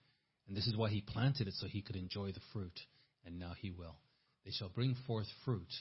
And 0.49 0.57
this 0.57 0.65
is 0.65 0.75
why 0.75 0.89
he 0.89 1.01
planted 1.01 1.47
it 1.47 1.53
so 1.53 1.67
he 1.67 1.83
could 1.83 1.95
enjoy 1.95 2.31
the 2.31 2.41
fruit. 2.51 2.77
And 3.23 3.39
now 3.39 3.53
he 3.61 3.69
will. 3.69 3.95
They 4.43 4.51
shall 4.51 4.69
bring 4.69 4.95
forth 5.05 5.27
fruit 5.45 5.71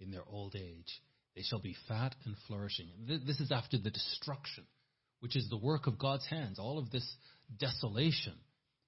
in 0.00 0.10
their 0.10 0.24
old 0.28 0.56
age. 0.56 1.00
They 1.36 1.42
shall 1.42 1.60
be 1.60 1.76
fat 1.86 2.14
and 2.24 2.34
flourishing. 2.48 2.88
This 3.06 3.38
is 3.38 3.52
after 3.52 3.78
the 3.78 3.90
destruction, 3.90 4.64
which 5.20 5.36
is 5.36 5.48
the 5.48 5.56
work 5.56 5.86
of 5.86 5.98
God's 5.98 6.26
hands. 6.26 6.58
All 6.58 6.78
of 6.78 6.90
this 6.90 7.08
desolation 7.56 8.34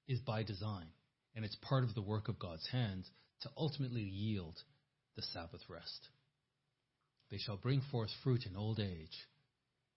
is 0.08 0.18
by 0.20 0.42
design. 0.42 0.88
And 1.36 1.44
it's 1.44 1.56
part 1.62 1.84
of 1.84 1.94
the 1.94 2.02
work 2.02 2.28
of 2.28 2.40
God's 2.40 2.66
hands 2.72 3.08
to 3.42 3.50
ultimately 3.56 4.02
yield 4.02 4.58
the 5.14 5.22
Sabbath 5.22 5.60
rest. 5.68 6.08
They 7.30 7.38
shall 7.38 7.58
bring 7.58 7.80
forth 7.92 8.10
fruit 8.24 8.44
in 8.44 8.56
old 8.56 8.80
age. 8.80 9.16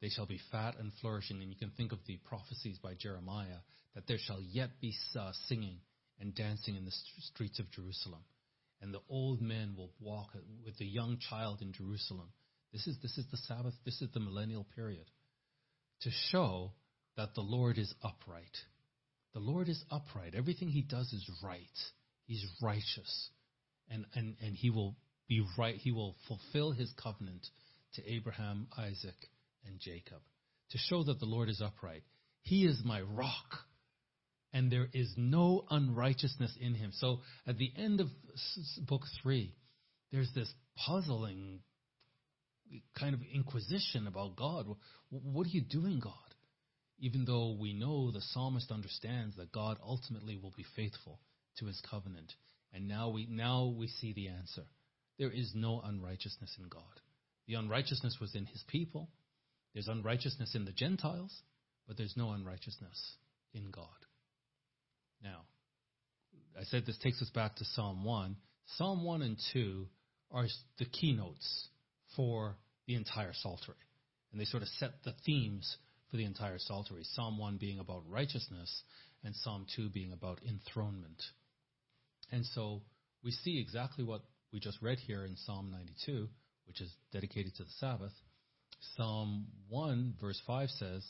They 0.02 0.10
shall 0.10 0.28
be 0.28 0.39
fat 0.52 0.76
and 0.78 0.92
flourishing. 1.02 1.42
And 1.42 1.50
you 1.50 1.58
can 1.58 1.72
think 1.72 1.94
of 1.94 2.00
the 2.06 2.18
prophecies 2.26 2.78
by 2.78 2.94
Jeremiah 2.94 3.58
that 3.96 4.08
there 4.08 4.18
shall 4.18 4.42
yet 4.42 4.70
be 4.80 4.94
uh, 5.20 5.32
singing 5.48 5.78
and 6.20 6.36
dancing 6.36 6.76
in 6.76 6.86
the 6.86 6.94
streets 7.20 7.60
of 7.60 7.72
Jerusalem. 7.72 8.22
And 8.82 8.94
the 8.94 9.02
old 9.10 9.42
men 9.42 9.76
will 9.78 9.92
walk 10.00 10.30
with 10.66 10.78
the 10.78 10.86
young 10.86 11.18
child 11.30 11.62
in 11.62 11.74
Jerusalem. 11.74 12.30
This 12.72 12.88
is, 12.88 12.98
this 13.02 13.18
is 13.18 13.26
the 13.32 13.38
Sabbath, 13.38 13.74
this 13.86 14.02
is 14.02 14.10
the 14.14 14.20
millennial 14.20 14.66
period. 14.76 15.06
To 16.02 16.10
show 16.32 16.72
that 17.18 17.36
the 17.36 17.42
Lord 17.42 17.78
is 17.78 17.94
upright. 18.04 18.58
The 19.34 19.39
Lord 19.39 19.70
is 19.70 19.84
upright. 19.92 20.34
Everything 20.36 20.70
he 20.70 20.82
does 20.82 21.12
is 21.14 21.30
right. 21.44 21.62
He's 22.26 22.46
righteous. 22.62 23.30
And, 23.89 24.06
and, 24.16 24.36
and 24.42 24.56
he 24.56 24.70
will 24.70 24.96
be 25.28 25.46
right. 25.58 25.76
He 25.76 25.92
will 25.92 26.16
fulfill 26.28 26.72
his 26.72 26.92
covenant 27.02 27.46
to 27.96 28.12
Abraham, 28.12 28.68
Isaac, 28.78 29.16
and 29.68 29.80
Jacob 29.80 30.22
to 30.72 30.78
show 30.78 31.04
that 31.04 31.20
the 31.20 31.26
Lord 31.26 31.50
is 31.50 31.62
upright. 31.62 32.04
He 32.42 32.66
is 32.66 32.82
my 32.84 33.02
rock, 33.02 33.66
and 34.54 34.72
there 34.72 34.88
is 34.93 35.14
no 35.18 35.66
unrighteousness 35.70 36.56
in 36.60 36.74
him. 36.74 36.91
So 36.93 37.22
at 37.47 37.58
the 37.58 37.72
end 37.78 37.99
of 38.02 38.08
book 38.88 39.04
three, 39.22 39.56
there's 40.12 40.32
this 40.34 40.52
puzzling 40.76 41.60
kind 42.97 43.14
of 43.14 43.22
inquisition 43.34 44.08
about 44.08 44.36
God. 44.36 44.68
What 45.10 45.47
are 45.47 45.49
you 45.49 45.62
doing, 45.62 45.99
God? 45.99 46.14
Even 46.99 47.26
though 47.26 47.56
we 47.60 47.74
know 47.74 48.12
the 48.12 48.22
psalmist 48.22 48.72
understands 48.72 49.36
that 49.38 49.52
God 49.52 49.78
ultimately 49.84 50.38
will 50.38 50.54
be 50.56 50.66
faithful 50.76 51.20
to 51.58 51.66
his 51.66 51.82
covenant. 51.89 52.34
And 52.74 52.88
now 52.88 53.10
we, 53.10 53.28
now 53.30 53.74
we 53.78 53.88
see 53.88 54.14
the 54.14 54.30
answer. 54.30 54.64
There 55.18 55.32
is 55.32 55.52
no 55.56 55.82
unrighteousness 55.84 56.56
in 56.60 56.70
God. 56.70 56.82
The 57.47 57.56
unrighteousness 57.56 58.18
was 58.22 58.36
in 58.36 58.45
his 58.45 58.64
people. 58.68 59.10
There's 59.74 59.88
unrighteousness 59.88 60.56
in 60.56 60.66
the 60.66 60.72
Gentiles, 60.72 61.34
but 61.88 61.97
there's 61.97 62.16
no 62.16 62.32
unrighteousness 62.32 63.18
in 63.54 63.72
God. 63.72 63.88
Now, 65.24 65.41
I 66.59 66.63
said 66.63 66.86
this 66.86 66.97
takes 66.97 67.22
us 67.22 67.30
back 67.30 67.55
to 67.57 67.65
Psalm 67.65 68.03
1. 68.03 68.36
Psalm 68.78 69.03
1 69.03 69.22
and 69.22 69.38
2 69.53 69.88
are 70.32 70.47
the 70.80 70.86
keynotes 70.86 71.67
for 72.15 72.55
the 72.88 72.95
entire 72.95 73.34
psaltery. 73.34 73.76
And 74.32 74.39
they 74.39 74.45
sort 74.45 74.63
of 74.63 74.69
set 74.80 74.91
the 75.03 75.13
themes 75.26 75.78
for 76.09 76.17
the 76.17 76.26
entire 76.26 76.57
psaltery. 76.57 77.03
Psalm 77.15 77.38
1 77.38 77.57
being 77.57 77.80
about 77.80 78.03
righteousness, 78.09 78.84
and 79.24 79.36
Psalm 79.36 79.65
2 79.76 79.89
being 79.89 80.13
about 80.13 80.39
enthronement. 80.47 81.22
And 82.32 82.45
so 82.45 82.82
we 83.24 83.32
see 83.32 83.59
exactly 83.59 84.03
what 84.03 84.22
we 84.51 84.59
just 84.59 84.82
read 84.82 84.99
here 84.99 85.26
in 85.26 85.36
Psalm 85.38 85.72
92, 85.72 86.28
which 86.65 86.82
is 86.82 86.91
dedicated 87.11 87.55
to 87.55 87.63
the 87.63 87.69
Sabbath. 87.80 88.13
Psalm 88.97 89.47
1, 89.69 90.15
verse 90.19 90.41
5 90.47 90.69
says, 90.69 91.05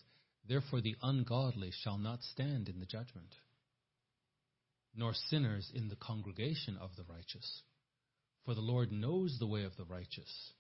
Therefore 0.47 0.82
the 0.82 0.95
ungodly 1.01 1.72
shall 1.84 1.97
not 1.97 2.22
stand 2.24 2.68
in 2.68 2.80
the 2.80 2.86
judgment, 2.86 3.34
nor 4.96 5.14
sinners 5.30 5.72
in 5.74 5.89
the 5.89 5.96
congregation 5.96 6.78
of 6.78 6.96
the 6.96 7.04
righteous. 7.04 7.64
For 8.46 8.56
the 8.56 8.62
Lord 8.62 8.92
knows 8.92 9.38
the 9.39 9.48
way 9.48 9.64
of 9.64 9.76
the 9.78 9.86
righteous, 9.86 10.54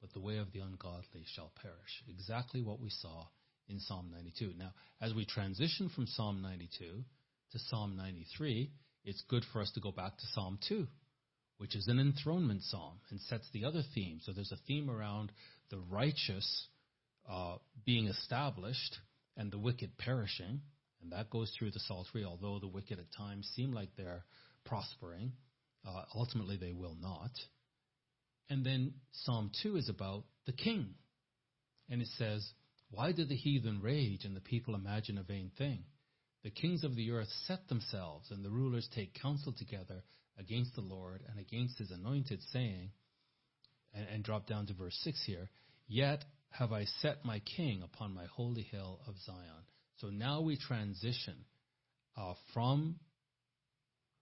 but 0.00 0.12
the 0.12 0.20
way 0.20 0.38
of 0.38 0.52
the 0.52 0.60
ungodly 0.60 1.24
shall 1.34 1.52
perish. 1.60 2.02
Exactly 2.08 2.62
what 2.62 2.80
we 2.80 2.90
saw 2.90 3.26
in 3.68 3.80
Psalm 3.80 4.10
92. 4.12 4.52
Now, 4.56 4.72
as 5.00 5.14
we 5.14 5.24
transition 5.24 5.90
from 5.94 6.06
Psalm 6.06 6.42
92 6.42 7.04
to 7.52 7.58
Psalm 7.58 7.96
93, 7.96 8.70
it's 9.04 9.22
good 9.28 9.44
for 9.52 9.60
us 9.60 9.70
to 9.72 9.80
go 9.80 9.92
back 9.92 10.16
to 10.16 10.26
Psalm 10.32 10.58
2, 10.68 10.86
which 11.58 11.74
is 11.74 11.88
an 11.88 11.98
enthronement 11.98 12.62
psalm 12.62 13.00
and 13.10 13.20
sets 13.22 13.48
the 13.52 13.64
other 13.64 13.82
theme. 13.94 14.20
So 14.22 14.32
there's 14.32 14.52
a 14.52 14.66
theme 14.66 14.90
around 14.90 15.32
the 15.70 15.78
righteous 15.78 16.66
uh, 17.28 17.56
being 17.84 18.06
established 18.06 18.98
and 19.36 19.50
the 19.50 19.58
wicked 19.58 19.96
perishing, 19.98 20.60
and 21.04 21.12
that 21.12 21.30
goes 21.30 21.52
through 21.56 21.70
the 21.70 21.80
Psaltery, 21.80 22.24
although 22.24 22.58
the 22.58 22.66
wicked 22.66 22.98
at 22.98 23.12
times 23.16 23.48
seem 23.54 23.72
like 23.72 23.90
they're 23.96 24.24
prospering. 24.64 25.32
Uh, 25.86 26.02
ultimately, 26.14 26.56
they 26.56 26.72
will 26.72 26.96
not. 26.98 27.30
And 28.48 28.64
then 28.64 28.94
Psalm 29.12 29.50
2 29.62 29.76
is 29.76 29.90
about 29.90 30.24
the 30.46 30.52
king. 30.52 30.94
And 31.90 32.00
it 32.00 32.08
says, 32.16 32.46
Why 32.90 33.12
do 33.12 33.26
the 33.26 33.36
heathen 33.36 33.82
rage 33.82 34.24
and 34.24 34.34
the 34.34 34.40
people 34.40 34.74
imagine 34.74 35.18
a 35.18 35.22
vain 35.22 35.50
thing? 35.58 35.84
The 36.42 36.50
kings 36.50 36.84
of 36.84 36.96
the 36.96 37.10
earth 37.10 37.28
set 37.46 37.68
themselves, 37.68 38.30
and 38.30 38.42
the 38.42 38.50
rulers 38.50 38.88
take 38.94 39.14
counsel 39.14 39.52
together 39.52 40.02
against 40.38 40.74
the 40.74 40.80
Lord 40.80 41.22
and 41.28 41.38
against 41.38 41.78
his 41.78 41.90
anointed, 41.90 42.40
saying, 42.50 42.90
and, 43.94 44.06
and 44.08 44.24
drop 44.24 44.46
down 44.46 44.66
to 44.66 44.74
verse 44.74 44.98
6 45.04 45.22
here, 45.26 45.50
Yet 45.86 46.24
have 46.50 46.72
I 46.72 46.86
set 47.02 47.24
my 47.24 47.40
king 47.40 47.82
upon 47.82 48.14
my 48.14 48.24
holy 48.26 48.62
hill 48.62 49.00
of 49.06 49.14
Zion. 49.18 49.64
So 50.04 50.10
now 50.10 50.42
we 50.42 50.58
transition 50.58 51.34
uh, 52.14 52.34
from 52.52 52.96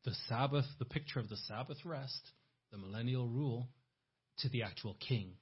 the 0.04 0.14
Sabbath, 0.28 0.64
the 0.78 0.84
picture 0.84 1.18
of 1.18 1.28
the 1.28 1.36
Sabbath 1.48 1.78
rest, 1.84 2.20
the 2.70 2.78
millennial 2.78 3.26
rule, 3.26 3.68
to 4.38 4.48
the 4.48 4.62
actual 4.62 4.96
king 5.08 5.32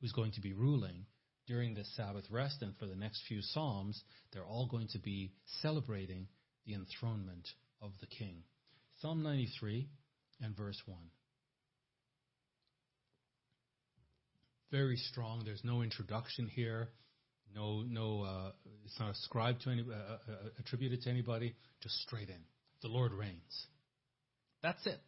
who's 0.00 0.12
going 0.12 0.32
to 0.32 0.40
be 0.40 0.54
ruling 0.54 1.04
during 1.46 1.74
this 1.74 1.94
Sabbath 1.94 2.24
rest. 2.30 2.62
And 2.62 2.74
for 2.78 2.86
the 2.86 2.96
next 2.96 3.20
few 3.28 3.42
Psalms, 3.42 4.02
they're 4.32 4.46
all 4.46 4.66
going 4.66 4.88
to 4.92 4.98
be 4.98 5.34
celebrating 5.60 6.26
the 6.64 6.72
enthronement 6.72 7.46
of 7.82 7.90
the 8.00 8.06
king. 8.06 8.44
Psalm 9.02 9.22
93 9.22 9.90
and 10.40 10.56
verse 10.56 10.80
1. 10.86 10.96
Very 14.70 14.96
strong. 14.96 15.42
There's 15.44 15.64
no 15.64 15.82
introduction 15.82 16.48
here. 16.48 16.88
No, 17.54 17.82
no, 17.82 18.22
uh, 18.22 18.52
it's 18.84 18.98
not 18.98 19.10
ascribed 19.10 19.62
to 19.62 19.70
any, 19.70 19.82
uh, 19.82 19.94
uh, 19.94 20.32
uh, 20.32 20.34
attributed 20.58 21.02
to 21.02 21.10
anybody. 21.10 21.54
Just 21.82 21.96
straight 22.02 22.28
in. 22.28 22.40
The 22.82 22.88
Lord 22.88 23.12
reigns. 23.12 23.66
That's 24.62 24.84
it. 24.86 25.00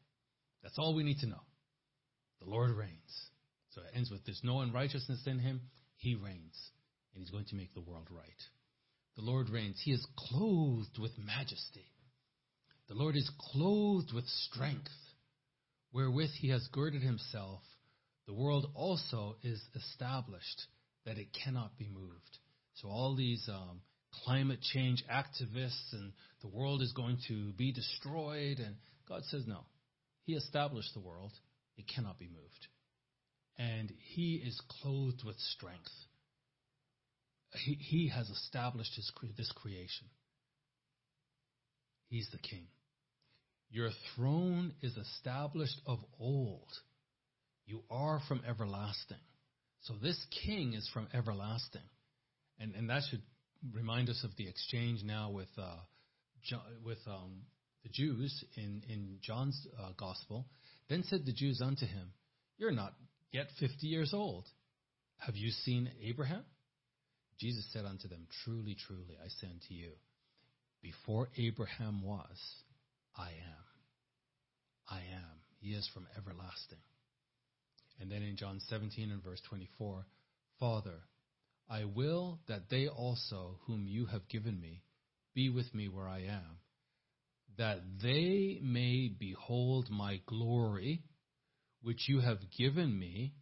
That's 0.63 0.79
all 0.79 0.95
we 0.95 1.05
need 1.05 1.19
to 1.21 1.27
know. 1.27 1.41
The 2.41 2.51
Lord 2.51 2.71
reigns. 2.71 3.31
So 3.71 3.81
it 3.83 3.97
ends 3.97 4.11
with 4.11 4.25
there's 4.25 4.41
no 4.45 4.61
unrighteousness 4.61 5.27
in 5.27 5.39
him. 5.39 5.61
He 5.97 6.15
reigns. 6.15 6.57
And 7.15 7.23
he's 7.23 7.31
going 7.31 7.47
to 7.47 7.55
make 7.55 7.73
the 7.75 7.81
world 7.81 8.09
right. 8.11 8.43
The 9.17 9.23
Lord 9.23 9.49
reigns. 9.51 9.81
He 9.83 9.93
is 9.93 10.07
clothed 10.17 10.99
with 10.99 11.13
majesty. 11.19 11.87
The 12.89 12.95
Lord 12.95 13.17
is 13.17 13.31
clothed 13.39 14.13
with 14.13 14.27
strength, 14.27 14.91
wherewith 15.93 16.31
he 16.39 16.51
has 16.51 16.67
girded 16.71 17.03
himself. 17.03 17.61
The 18.27 18.35
world 18.35 18.71
also 18.75 19.37
is 19.43 19.63
established 19.75 20.67
that 21.07 21.19
it 21.19 21.29
cannot 21.45 21.77
be 21.79 21.89
moved. 21.89 22.39
So 22.75 22.89
all 22.89 23.15
these 23.15 23.49
um, 23.49 23.81
climate 24.25 24.61
change 24.61 25.05
activists 25.11 25.93
and 25.93 26.13
the 26.43 26.49
world 26.49 26.83
is 26.83 26.93
going 26.93 27.19
to 27.29 27.53
be 27.53 27.73
destroyed, 27.73 28.59
and 28.59 28.77
God 29.09 29.23
says 29.25 29.45
no. 29.47 29.61
He 30.25 30.35
established 30.35 30.95
the 30.95 31.01
world. 31.01 31.33
It 31.77 31.85
cannot 31.93 32.19
be 32.19 32.29
moved. 32.29 32.67
And 33.57 33.93
he 34.15 34.35
is 34.37 34.61
clothed 34.81 35.23
with 35.25 35.37
strength. 35.39 35.93
He, 37.53 37.75
he 37.75 38.09
has 38.09 38.29
established 38.29 38.95
his, 38.97 39.11
this 39.37 39.53
creation. 39.53 40.09
He's 42.09 42.29
the 42.33 42.39
king. 42.39 42.67
Your 43.71 43.91
throne 44.15 44.73
is 44.83 44.97
established 44.97 45.81
of 45.87 45.99
old. 46.19 46.69
You 47.67 47.83
are 47.91 48.21
from 48.29 48.43
everlasting. 48.49 49.19
So 49.85 49.95
this 50.03 50.19
king 50.45 50.73
is 50.75 50.89
from 50.93 51.09
everlasting. 51.15 51.83
And, 52.59 52.75
and 52.75 52.89
that 52.91 53.03
should 53.11 53.23
remind 53.73 54.09
us 54.09 54.23
of 54.25 54.31
the 54.37 54.49
exchange 54.49 55.03
now 55.05 55.31
with, 55.31 55.49
uh, 55.59 55.77
with 56.85 56.99
um, 57.07 57.43
the 57.83 57.91
Jews 57.91 58.45
in, 58.57 58.83
in 58.89 59.19
John's 59.23 59.67
uh, 59.79 59.91
gospel. 59.99 60.47
Then 60.89 61.05
said 61.09 61.27
the 61.27 61.33
Jews 61.33 61.61
unto 61.63 61.87
him, 61.87 62.13
You're 62.57 62.73
not 62.73 62.95
yet 63.31 63.47
fifty 63.59 63.87
years 63.87 64.13
old. 64.15 64.45
Have 65.19 65.37
you 65.37 65.51
seen 65.51 65.91
Abraham? 66.03 66.45
Jesus 67.39 67.67
said 67.73 67.85
unto 67.85 68.09
them, 68.09 68.27
Truly, 68.45 68.77
truly, 68.87 69.17
I 69.23 69.29
say 69.29 69.49
unto 69.49 69.75
you, 69.75 69.91
before 70.83 71.29
Abraham 71.37 72.03
was, 72.03 72.39
I 73.17 73.29
am. 73.29 73.65
I 74.89 74.99
am. 74.99 75.41
He 75.61 75.71
is 75.71 75.89
from 75.93 76.07
everlasting. 76.17 76.79
And 78.01 78.11
then 78.11 78.23
in 78.23 78.37
John 78.37 78.61
17 78.69 79.11
and 79.11 79.23
verse 79.23 79.41
24, 79.49 80.07
Father, 80.59 81.01
I 81.69 81.85
will 81.85 82.41
that 82.49 82.69
they 82.71 82.89
also, 82.89 83.59
whom 83.67 83.87
you 83.87 84.07
have 84.07 84.29
given 84.29 84.61
me, 84.61 84.83
be 85.35 85.49
with 85.49 85.73
me 85.75 85.89
where 85.89 86.09
I 86.09 86.21
am, 86.21 86.59
that 87.57 87.81
they 88.03 88.59
may 88.63 89.09
behold 89.09 89.89
my 89.91 90.21
glory, 90.27 91.03
which 91.83 92.09
you 92.09 92.21
have 92.21 92.39
given 92.57 92.99
me, 92.99 93.35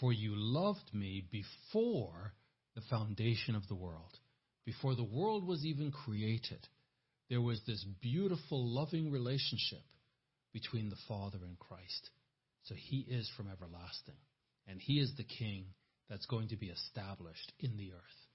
for 0.00 0.12
you 0.12 0.32
loved 0.34 0.92
me 0.92 1.24
before 1.30 2.32
the 2.74 2.80
foundation 2.90 3.54
of 3.54 3.68
the 3.68 3.74
world. 3.74 4.18
Before 4.64 4.94
the 4.94 5.04
world 5.04 5.46
was 5.46 5.64
even 5.64 5.90
created, 5.90 6.66
there 7.28 7.40
was 7.40 7.60
this 7.66 7.84
beautiful, 8.00 8.66
loving 8.66 9.10
relationship 9.10 9.82
between 10.52 10.88
the 10.88 10.96
Father 11.08 11.38
and 11.42 11.58
Christ. 11.58 12.10
So 12.64 12.74
he 12.74 13.04
is 13.08 13.30
from 13.36 13.48
everlasting. 13.50 14.16
And 14.66 14.80
he 14.80 15.00
is 15.00 15.12
the 15.16 15.24
king 15.24 15.66
that's 16.08 16.26
going 16.26 16.48
to 16.48 16.56
be 16.56 16.68
established 16.68 17.52
in 17.58 17.76
the 17.76 17.92
earth. 17.92 18.26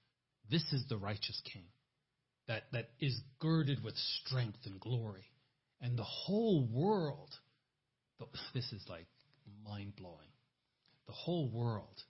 This 0.50 0.64
is 0.74 0.86
the 0.88 0.98
righteous 0.98 1.42
king 1.54 1.66
that, 2.48 2.64
that 2.72 2.90
is 3.00 3.20
girded 3.40 3.84
with 3.84 3.96
strength 3.96 4.60
and 4.66 4.80
glory. 4.80 5.26
And 5.82 5.98
the 5.98 6.04
whole 6.04 6.68
world, 6.72 7.30
this 8.54 8.72
is 8.72 8.84
like 8.90 9.06
mind 9.66 9.96
blowing. 9.96 10.32
The 11.08 11.14
whole 11.14 11.50
world, 11.50 12.04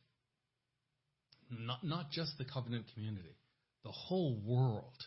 not, 1.52 1.84
not 1.84 2.12
just 2.12 2.38
the 2.38 2.46
covenant 2.46 2.86
community, 2.94 3.38
the 3.84 3.92
whole 3.92 4.40
world 4.44 4.98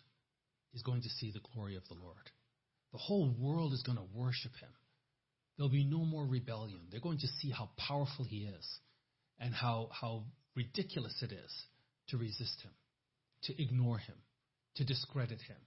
is 0.75 0.83
going 0.83 1.03
to 1.03 1.09
see 1.09 1.33
the 1.33 1.41
glory 1.53 1.77
of 1.77 1.83
the 1.89 1.95
Lord. 1.95 2.31
The 2.93 2.99
whole 2.99 3.35
world 3.39 3.73
is 3.73 3.83
going 3.83 3.99
to 3.99 4.05
worship 4.15 4.53
him. 4.61 4.71
There'll 5.61 5.71
be 5.71 5.85
no 5.85 6.07
more 6.07 6.25
rebellion. 6.25 6.81
They're 6.91 7.03
going 7.03 7.19
to 7.19 7.27
see 7.39 7.51
how 7.51 7.69
powerful 7.77 8.25
he 8.25 8.47
is 8.47 8.67
and 9.39 9.53
how, 9.53 9.91
how 9.93 10.23
ridiculous 10.57 11.15
it 11.21 11.33
is 11.33 11.53
to 12.09 12.17
resist 12.17 12.63
him, 12.63 12.71
to 13.43 13.63
ignore 13.63 13.99
him, 13.99 14.15
to 14.77 14.87
discredit 14.87 15.43
him, 15.43 15.59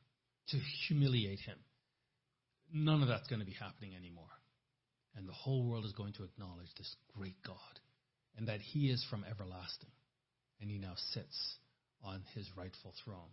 to 0.47 0.57
humiliate 0.87 1.41
him. 1.41 1.57
None 2.73 3.03
of 3.03 3.07
that's 3.07 3.27
going 3.27 3.41
to 3.41 3.45
be 3.45 3.53
happening 3.53 3.95
anymore. 3.95 4.33
And 5.15 5.29
the 5.29 5.31
whole 5.31 5.63
world 5.63 5.85
is 5.85 5.93
going 5.93 6.13
to 6.13 6.23
acknowledge 6.23 6.73
this 6.75 6.95
great 7.15 7.35
God 7.45 7.79
and 8.35 8.47
that 8.47 8.61
he 8.61 8.89
is 8.89 9.05
from 9.11 9.23
everlasting. 9.29 9.91
And 10.59 10.71
he 10.71 10.79
now 10.79 10.95
sits 11.11 11.57
on 12.03 12.23
his 12.33 12.49
rightful 12.57 12.95
throne. 13.05 13.29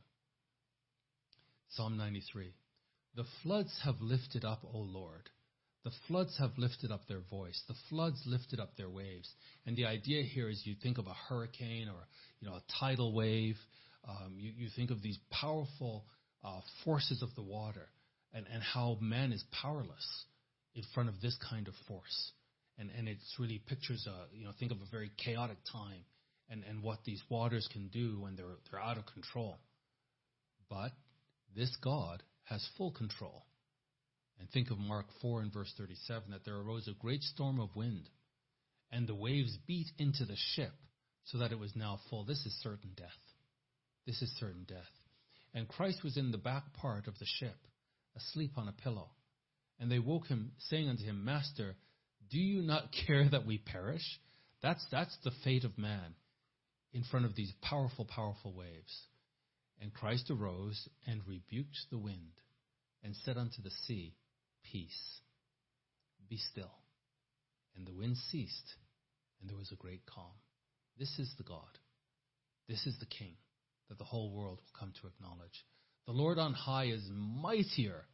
Psalm 1.70 1.96
93 1.96 2.52
The 3.16 3.24
floods 3.42 3.80
have 3.82 4.02
lifted 4.02 4.44
up, 4.44 4.61
O 4.74 4.80
Lord. 4.80 5.30
The 5.84 5.92
floods 6.08 6.36
have 6.38 6.58
lifted 6.58 6.90
up 6.90 7.08
their 7.08 7.22
voice. 7.30 7.60
The 7.66 7.74
floods 7.88 8.20
lifted 8.26 8.60
up 8.60 8.76
their 8.76 8.90
waves. 8.90 9.28
And 9.66 9.76
the 9.76 9.86
idea 9.86 10.22
here 10.22 10.48
is 10.50 10.60
you 10.64 10.74
think 10.82 10.98
of 10.98 11.06
a 11.06 11.14
hurricane 11.28 11.88
or 11.88 12.06
you 12.40 12.48
know 12.48 12.54
a 12.54 12.62
tidal 12.78 13.14
wave 13.14 13.56
um, 14.08 14.34
you, 14.38 14.52
you, 14.56 14.68
think 14.74 14.90
of 14.90 15.02
these 15.02 15.18
powerful 15.30 16.04
uh, 16.42 16.60
forces 16.84 17.22
of 17.22 17.34
the 17.34 17.42
water 17.42 17.88
and, 18.32 18.46
and 18.52 18.62
how 18.62 18.96
man 19.00 19.32
is 19.32 19.44
powerless 19.62 20.24
in 20.74 20.82
front 20.94 21.08
of 21.08 21.20
this 21.20 21.36
kind 21.50 21.68
of 21.68 21.74
force. 21.86 22.32
And, 22.78 22.90
and 22.96 23.08
it's 23.08 23.36
really 23.38 23.60
pictures, 23.66 24.06
a, 24.08 24.34
you 24.34 24.44
know, 24.44 24.52
think 24.58 24.72
of 24.72 24.78
a 24.78 24.90
very 24.90 25.10
chaotic 25.22 25.58
time 25.70 26.04
and, 26.48 26.64
and 26.64 26.82
what 26.82 27.00
these 27.04 27.22
waters 27.28 27.68
can 27.72 27.88
do 27.88 28.20
when 28.20 28.36
they're, 28.36 28.56
they're 28.70 28.80
out 28.80 28.96
of 28.96 29.04
control. 29.12 29.58
But 30.70 30.92
this 31.54 31.76
God 31.82 32.22
has 32.44 32.66
full 32.78 32.92
control. 32.92 33.44
And 34.41 34.51
think 34.51 34.70
of 34.70 34.78
Mark 34.78 35.07
4 35.20 35.43
and 35.43 35.53
verse 35.53 35.72
37 35.76 36.30
that 36.30 36.45
there 36.45 36.57
arose 36.57 36.88
a 36.88 36.95
great 37.01 37.22
storm 37.22 37.61
of 37.61 37.76
wind, 37.76 38.09
and 38.91 39.07
the 39.07 39.14
waves 39.14 39.57
beat 39.66 39.88
into 39.99 40.24
the 40.24 40.36
ship 40.55 40.72
so 41.24 41.38
that 41.38 41.53
it 41.53 41.59
was 41.59 41.76
now 41.76 42.01
full. 42.09 42.24
This 42.24 42.45
is 42.47 42.59
certain 42.62 42.91
death. 42.97 43.09
This 44.07 44.20
is 44.22 44.30
certain 44.41 44.64
death. 44.66 44.78
And 45.53 45.68
Christ 45.68 46.03
was 46.03 46.16
in 46.16 46.30
the 46.30 46.38
back 46.38 46.72
part 46.74 47.07
of 47.07 47.18
the 47.18 47.26
ship, 47.26 47.57
asleep 48.16 48.53
on 48.57 48.68
a 48.68 48.72
pillow. 48.72 49.11
And 49.78 49.91
they 49.91 49.99
woke 49.99 50.26
him, 50.26 50.53
saying 50.68 50.88
unto 50.88 51.05
him, 51.05 51.24
Master, 51.24 51.76
do 52.30 52.38
you 52.38 52.62
not 52.62 52.95
care 53.07 53.28
that 53.28 53.47
we 53.47 53.59
perish? 53.59 54.05
That's, 54.62 54.84
that's 54.91 55.16
the 55.22 55.32
fate 55.45 55.64
of 55.64 55.76
man 55.78 56.14
in 56.93 57.05
front 57.05 57.26
of 57.26 57.36
these 57.36 57.53
powerful, 57.62 58.05
powerful 58.05 58.53
waves. 58.53 59.07
And 59.80 59.93
Christ 59.93 60.30
arose 60.30 60.88
and 61.07 61.20
rebuked 61.26 61.78
the 61.91 61.99
wind 61.99 62.32
and 63.03 63.14
said 63.24 63.38
unto 63.38 63.62
the 63.62 63.70
sea, 63.86 64.14
Peace, 64.62 65.20
be 66.28 66.36
still. 66.36 66.72
And 67.76 67.86
the 67.86 67.92
wind 67.92 68.16
ceased, 68.30 68.74
and 69.40 69.48
there 69.48 69.56
was 69.56 69.72
a 69.72 69.76
great 69.76 70.04
calm. 70.06 70.34
This 70.98 71.18
is 71.18 71.32
the 71.38 71.44
God. 71.44 71.78
This 72.68 72.86
is 72.86 72.98
the 72.98 73.06
King 73.06 73.34
that 73.88 73.98
the 73.98 74.04
whole 74.04 74.30
world 74.30 74.58
will 74.58 74.78
come 74.78 74.92
to 75.00 75.08
acknowledge. 75.08 75.64
The 76.06 76.12
Lord 76.12 76.38
on 76.38 76.54
high 76.54 76.86
is 76.86 77.02
mightier 77.11 78.04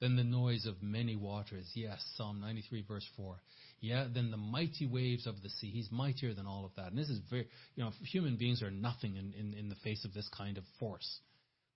than 0.00 0.16
the 0.16 0.24
noise 0.24 0.66
of 0.66 0.82
many 0.82 1.16
waters. 1.16 1.70
Yes, 1.74 2.04
Psalm 2.16 2.40
93 2.40 2.84
verse 2.86 3.06
4. 3.16 3.36
Yeah, 3.80 4.06
than 4.12 4.30
the 4.30 4.36
mighty 4.36 4.86
waves 4.86 5.26
of 5.26 5.42
the 5.42 5.48
sea. 5.48 5.70
He's 5.70 5.90
mightier 5.90 6.34
than 6.34 6.46
all 6.46 6.64
of 6.64 6.74
that. 6.76 6.88
And 6.88 6.98
this 6.98 7.08
is 7.08 7.20
very, 7.30 7.48
you 7.74 7.84
know, 7.84 7.90
human 8.02 8.36
beings 8.36 8.62
are 8.62 8.70
nothing 8.70 9.16
in, 9.16 9.32
in, 9.32 9.54
in 9.54 9.68
the 9.68 9.74
face 9.76 10.04
of 10.04 10.12
this 10.14 10.28
kind 10.36 10.58
of 10.58 10.64
force. 10.78 11.20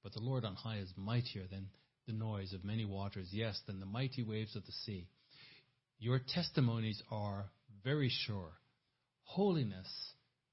But 0.03 0.13
the 0.13 0.21
Lord 0.21 0.45
on 0.45 0.55
high 0.55 0.79
is 0.79 0.93
mightier 0.97 1.45
than 1.51 1.69
the 2.09 2.15
noise 2.15 2.55
of 2.55 2.65
many 2.65 2.87
waters. 2.87 3.29
Yes, 3.31 3.61
than 3.67 3.79
the 3.79 3.87
mighty 3.87 4.23
waves 4.23 4.57
of 4.57 4.65
the 4.67 4.73
sea. 4.73 5.07
Your 6.01 6.19
testimonies 6.35 7.01
are 7.11 7.45
very 7.85 8.11
sure. 8.27 8.53
Holiness 9.25 9.87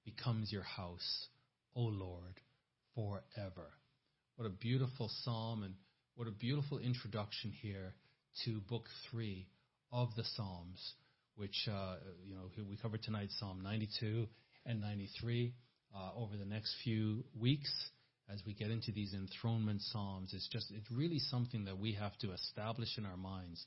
becomes 0.04 0.52
your 0.52 0.64
house, 0.64 1.28
O 1.76 1.82
Lord 1.82 2.42
forever. 2.94 3.70
What 4.36 4.46
a 4.46 4.50
beautiful 4.50 5.10
psalm 5.24 5.64
and 5.64 5.76
what 6.16 6.28
a 6.28 6.32
beautiful 6.32 6.78
introduction 6.78 7.52
here 7.62 7.94
to 8.44 8.60
book 8.70 8.84
three 9.10 9.48
of 9.94 10.10
the 10.18 10.24
Psalms, 10.36 10.94
which 11.36 11.70
uh, 11.72 11.96
you 12.26 12.36
know 12.36 12.50
we 12.70 12.76
covered 12.76 13.02
tonight, 13.02 13.30
Psalm 13.40 13.62
92 13.64 14.28
and 14.66 14.82
93. 14.82 15.54
Uh, 15.96 16.10
over 16.18 16.36
the 16.36 16.46
next 16.46 16.76
few 16.84 17.24
weeks, 17.40 17.72
as 18.32 18.42
we 18.46 18.54
get 18.54 18.72
into 18.72 18.92
these 18.92 19.14
enthronement 19.14 19.82
psalms, 19.82 20.34
it's 20.34 20.48
just 20.48 20.72
it's 20.72 20.92
really 20.92 21.20
something 21.20 21.66
that 21.66 21.78
we 21.78 21.94
have 21.94 22.18
to 22.20 22.32
establish 22.32 22.98
in 22.98 23.06
our 23.06 23.18
minds, 23.18 23.66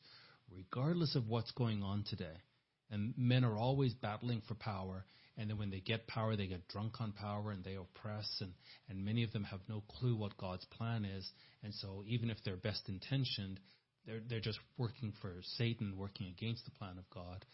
regardless 0.50 1.14
of 1.14 1.28
what's 1.28 1.50
going 1.52 1.82
on 1.82 2.04
today. 2.08 2.42
And 2.90 3.14
men 3.16 3.44
are 3.44 3.56
always 3.56 3.94
battling 3.94 4.42
for 4.48 4.54
power, 4.54 5.04
and 5.36 5.48
then 5.48 5.58
when 5.58 5.70
they 5.70 5.80
get 5.80 6.08
power, 6.08 6.34
they 6.34 6.48
get 6.48 6.66
drunk 6.68 7.00
on 7.00 7.12
power 7.12 7.52
and 7.52 7.62
they 7.62 7.74
oppress, 7.74 8.28
and, 8.40 8.52
and 8.88 9.04
many 9.04 9.22
of 9.22 9.32
them 9.32 9.44
have 9.44 9.60
no 9.68 9.82
clue 9.88 10.16
what 10.16 10.36
God's 10.36 10.64
plan 10.64 11.04
is. 11.04 11.30
And 11.62 11.72
so 11.74 12.02
even 12.06 12.28
if 12.30 12.38
they're 12.44 12.56
best 12.56 12.88
intentioned, 12.88 13.60
they're, 14.04 14.20
they're 14.28 14.40
just 14.40 14.58
working 14.78 15.12
for 15.20 15.34
Satan, 15.56 15.96
working 15.96 16.26
against 16.26 16.64
the 16.64 16.72
plan 16.72 16.98
of 16.98 17.08
God. 17.10 17.44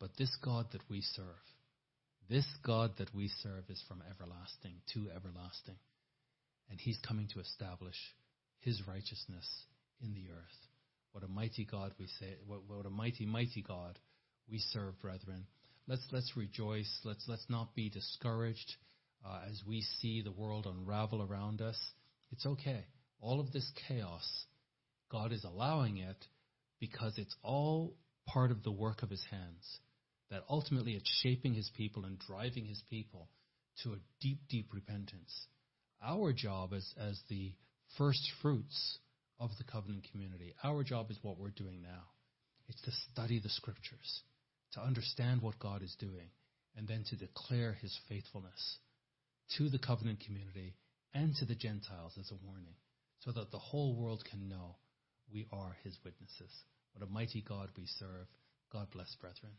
But 0.00 0.16
this 0.16 0.34
God 0.42 0.66
that 0.72 0.82
we 0.88 1.02
serve, 1.02 1.26
this 2.30 2.46
God 2.64 2.92
that 2.98 3.14
we 3.14 3.28
serve 3.42 3.64
is 3.68 3.82
from 3.88 4.02
everlasting 4.10 4.76
to 4.94 5.10
everlasting. 5.14 5.76
And 6.70 6.80
he's 6.80 6.98
coming 7.06 7.28
to 7.34 7.40
establish 7.40 7.96
his 8.60 8.82
righteousness 8.86 9.48
in 10.02 10.14
the 10.14 10.30
earth. 10.32 10.68
What 11.12 11.24
a 11.24 11.28
mighty 11.28 11.64
God 11.64 11.92
we 11.98 12.06
say, 12.18 12.34
what, 12.46 12.60
what 12.66 12.86
a 12.86 12.90
mighty, 12.90 13.26
mighty 13.26 13.62
God 13.62 13.98
we 14.50 14.58
serve, 14.58 15.00
brethren. 15.00 15.46
Let's, 15.86 16.04
let's 16.10 16.36
rejoice. 16.36 16.90
Let's, 17.04 17.24
let's 17.28 17.46
not 17.48 17.74
be 17.74 17.90
discouraged 17.90 18.72
uh, 19.24 19.40
as 19.48 19.62
we 19.66 19.82
see 20.00 20.22
the 20.22 20.32
world 20.32 20.66
unravel 20.66 21.22
around 21.22 21.60
us. 21.60 21.78
It's 22.32 22.46
okay. 22.46 22.86
All 23.20 23.40
of 23.40 23.52
this 23.52 23.70
chaos, 23.88 24.26
God 25.10 25.32
is 25.32 25.44
allowing 25.44 25.98
it 25.98 26.16
because 26.80 27.16
it's 27.16 27.34
all 27.42 27.94
part 28.26 28.50
of 28.50 28.62
the 28.62 28.72
work 28.72 29.02
of 29.02 29.10
his 29.10 29.24
hands. 29.30 29.78
That 30.30 30.42
ultimately 30.48 30.92
it's 30.92 31.20
shaping 31.22 31.54
his 31.54 31.70
people 31.76 32.04
and 32.04 32.18
driving 32.18 32.64
his 32.64 32.82
people 32.90 33.28
to 33.82 33.92
a 33.92 33.98
deep, 34.20 34.40
deep 34.48 34.72
repentance 34.72 35.46
our 36.04 36.32
job 36.32 36.72
as, 36.72 36.86
as 36.98 37.20
the 37.28 37.52
first 37.98 38.22
fruits 38.42 38.98
of 39.40 39.50
the 39.58 39.64
covenant 39.64 40.06
community, 40.10 40.54
our 40.62 40.84
job 40.84 41.10
is 41.10 41.18
what 41.22 41.38
we're 41.38 41.50
doing 41.50 41.82
now. 41.82 42.04
It's 42.68 42.80
to 42.82 42.90
study 43.12 43.40
the 43.40 43.48
scriptures, 43.48 44.22
to 44.72 44.80
understand 44.80 45.42
what 45.42 45.58
God 45.58 45.82
is 45.82 45.96
doing, 45.98 46.30
and 46.76 46.88
then 46.88 47.04
to 47.10 47.16
declare 47.16 47.72
his 47.80 47.96
faithfulness 48.08 48.78
to 49.58 49.68
the 49.68 49.78
covenant 49.78 50.20
community 50.20 50.74
and 51.12 51.34
to 51.36 51.44
the 51.44 51.54
Gentiles 51.54 52.12
as 52.18 52.30
a 52.30 52.46
warning, 52.46 52.74
so 53.20 53.32
that 53.32 53.50
the 53.50 53.58
whole 53.58 53.94
world 53.94 54.24
can 54.30 54.48
know 54.48 54.76
we 55.32 55.46
are 55.52 55.76
his 55.84 55.96
witnesses. 56.04 56.50
What 56.92 57.06
a 57.06 57.12
mighty 57.12 57.44
God 57.46 57.68
we 57.76 57.86
serve. 57.98 58.26
God 58.72 58.88
bless, 58.92 59.14
brethren. 59.20 59.52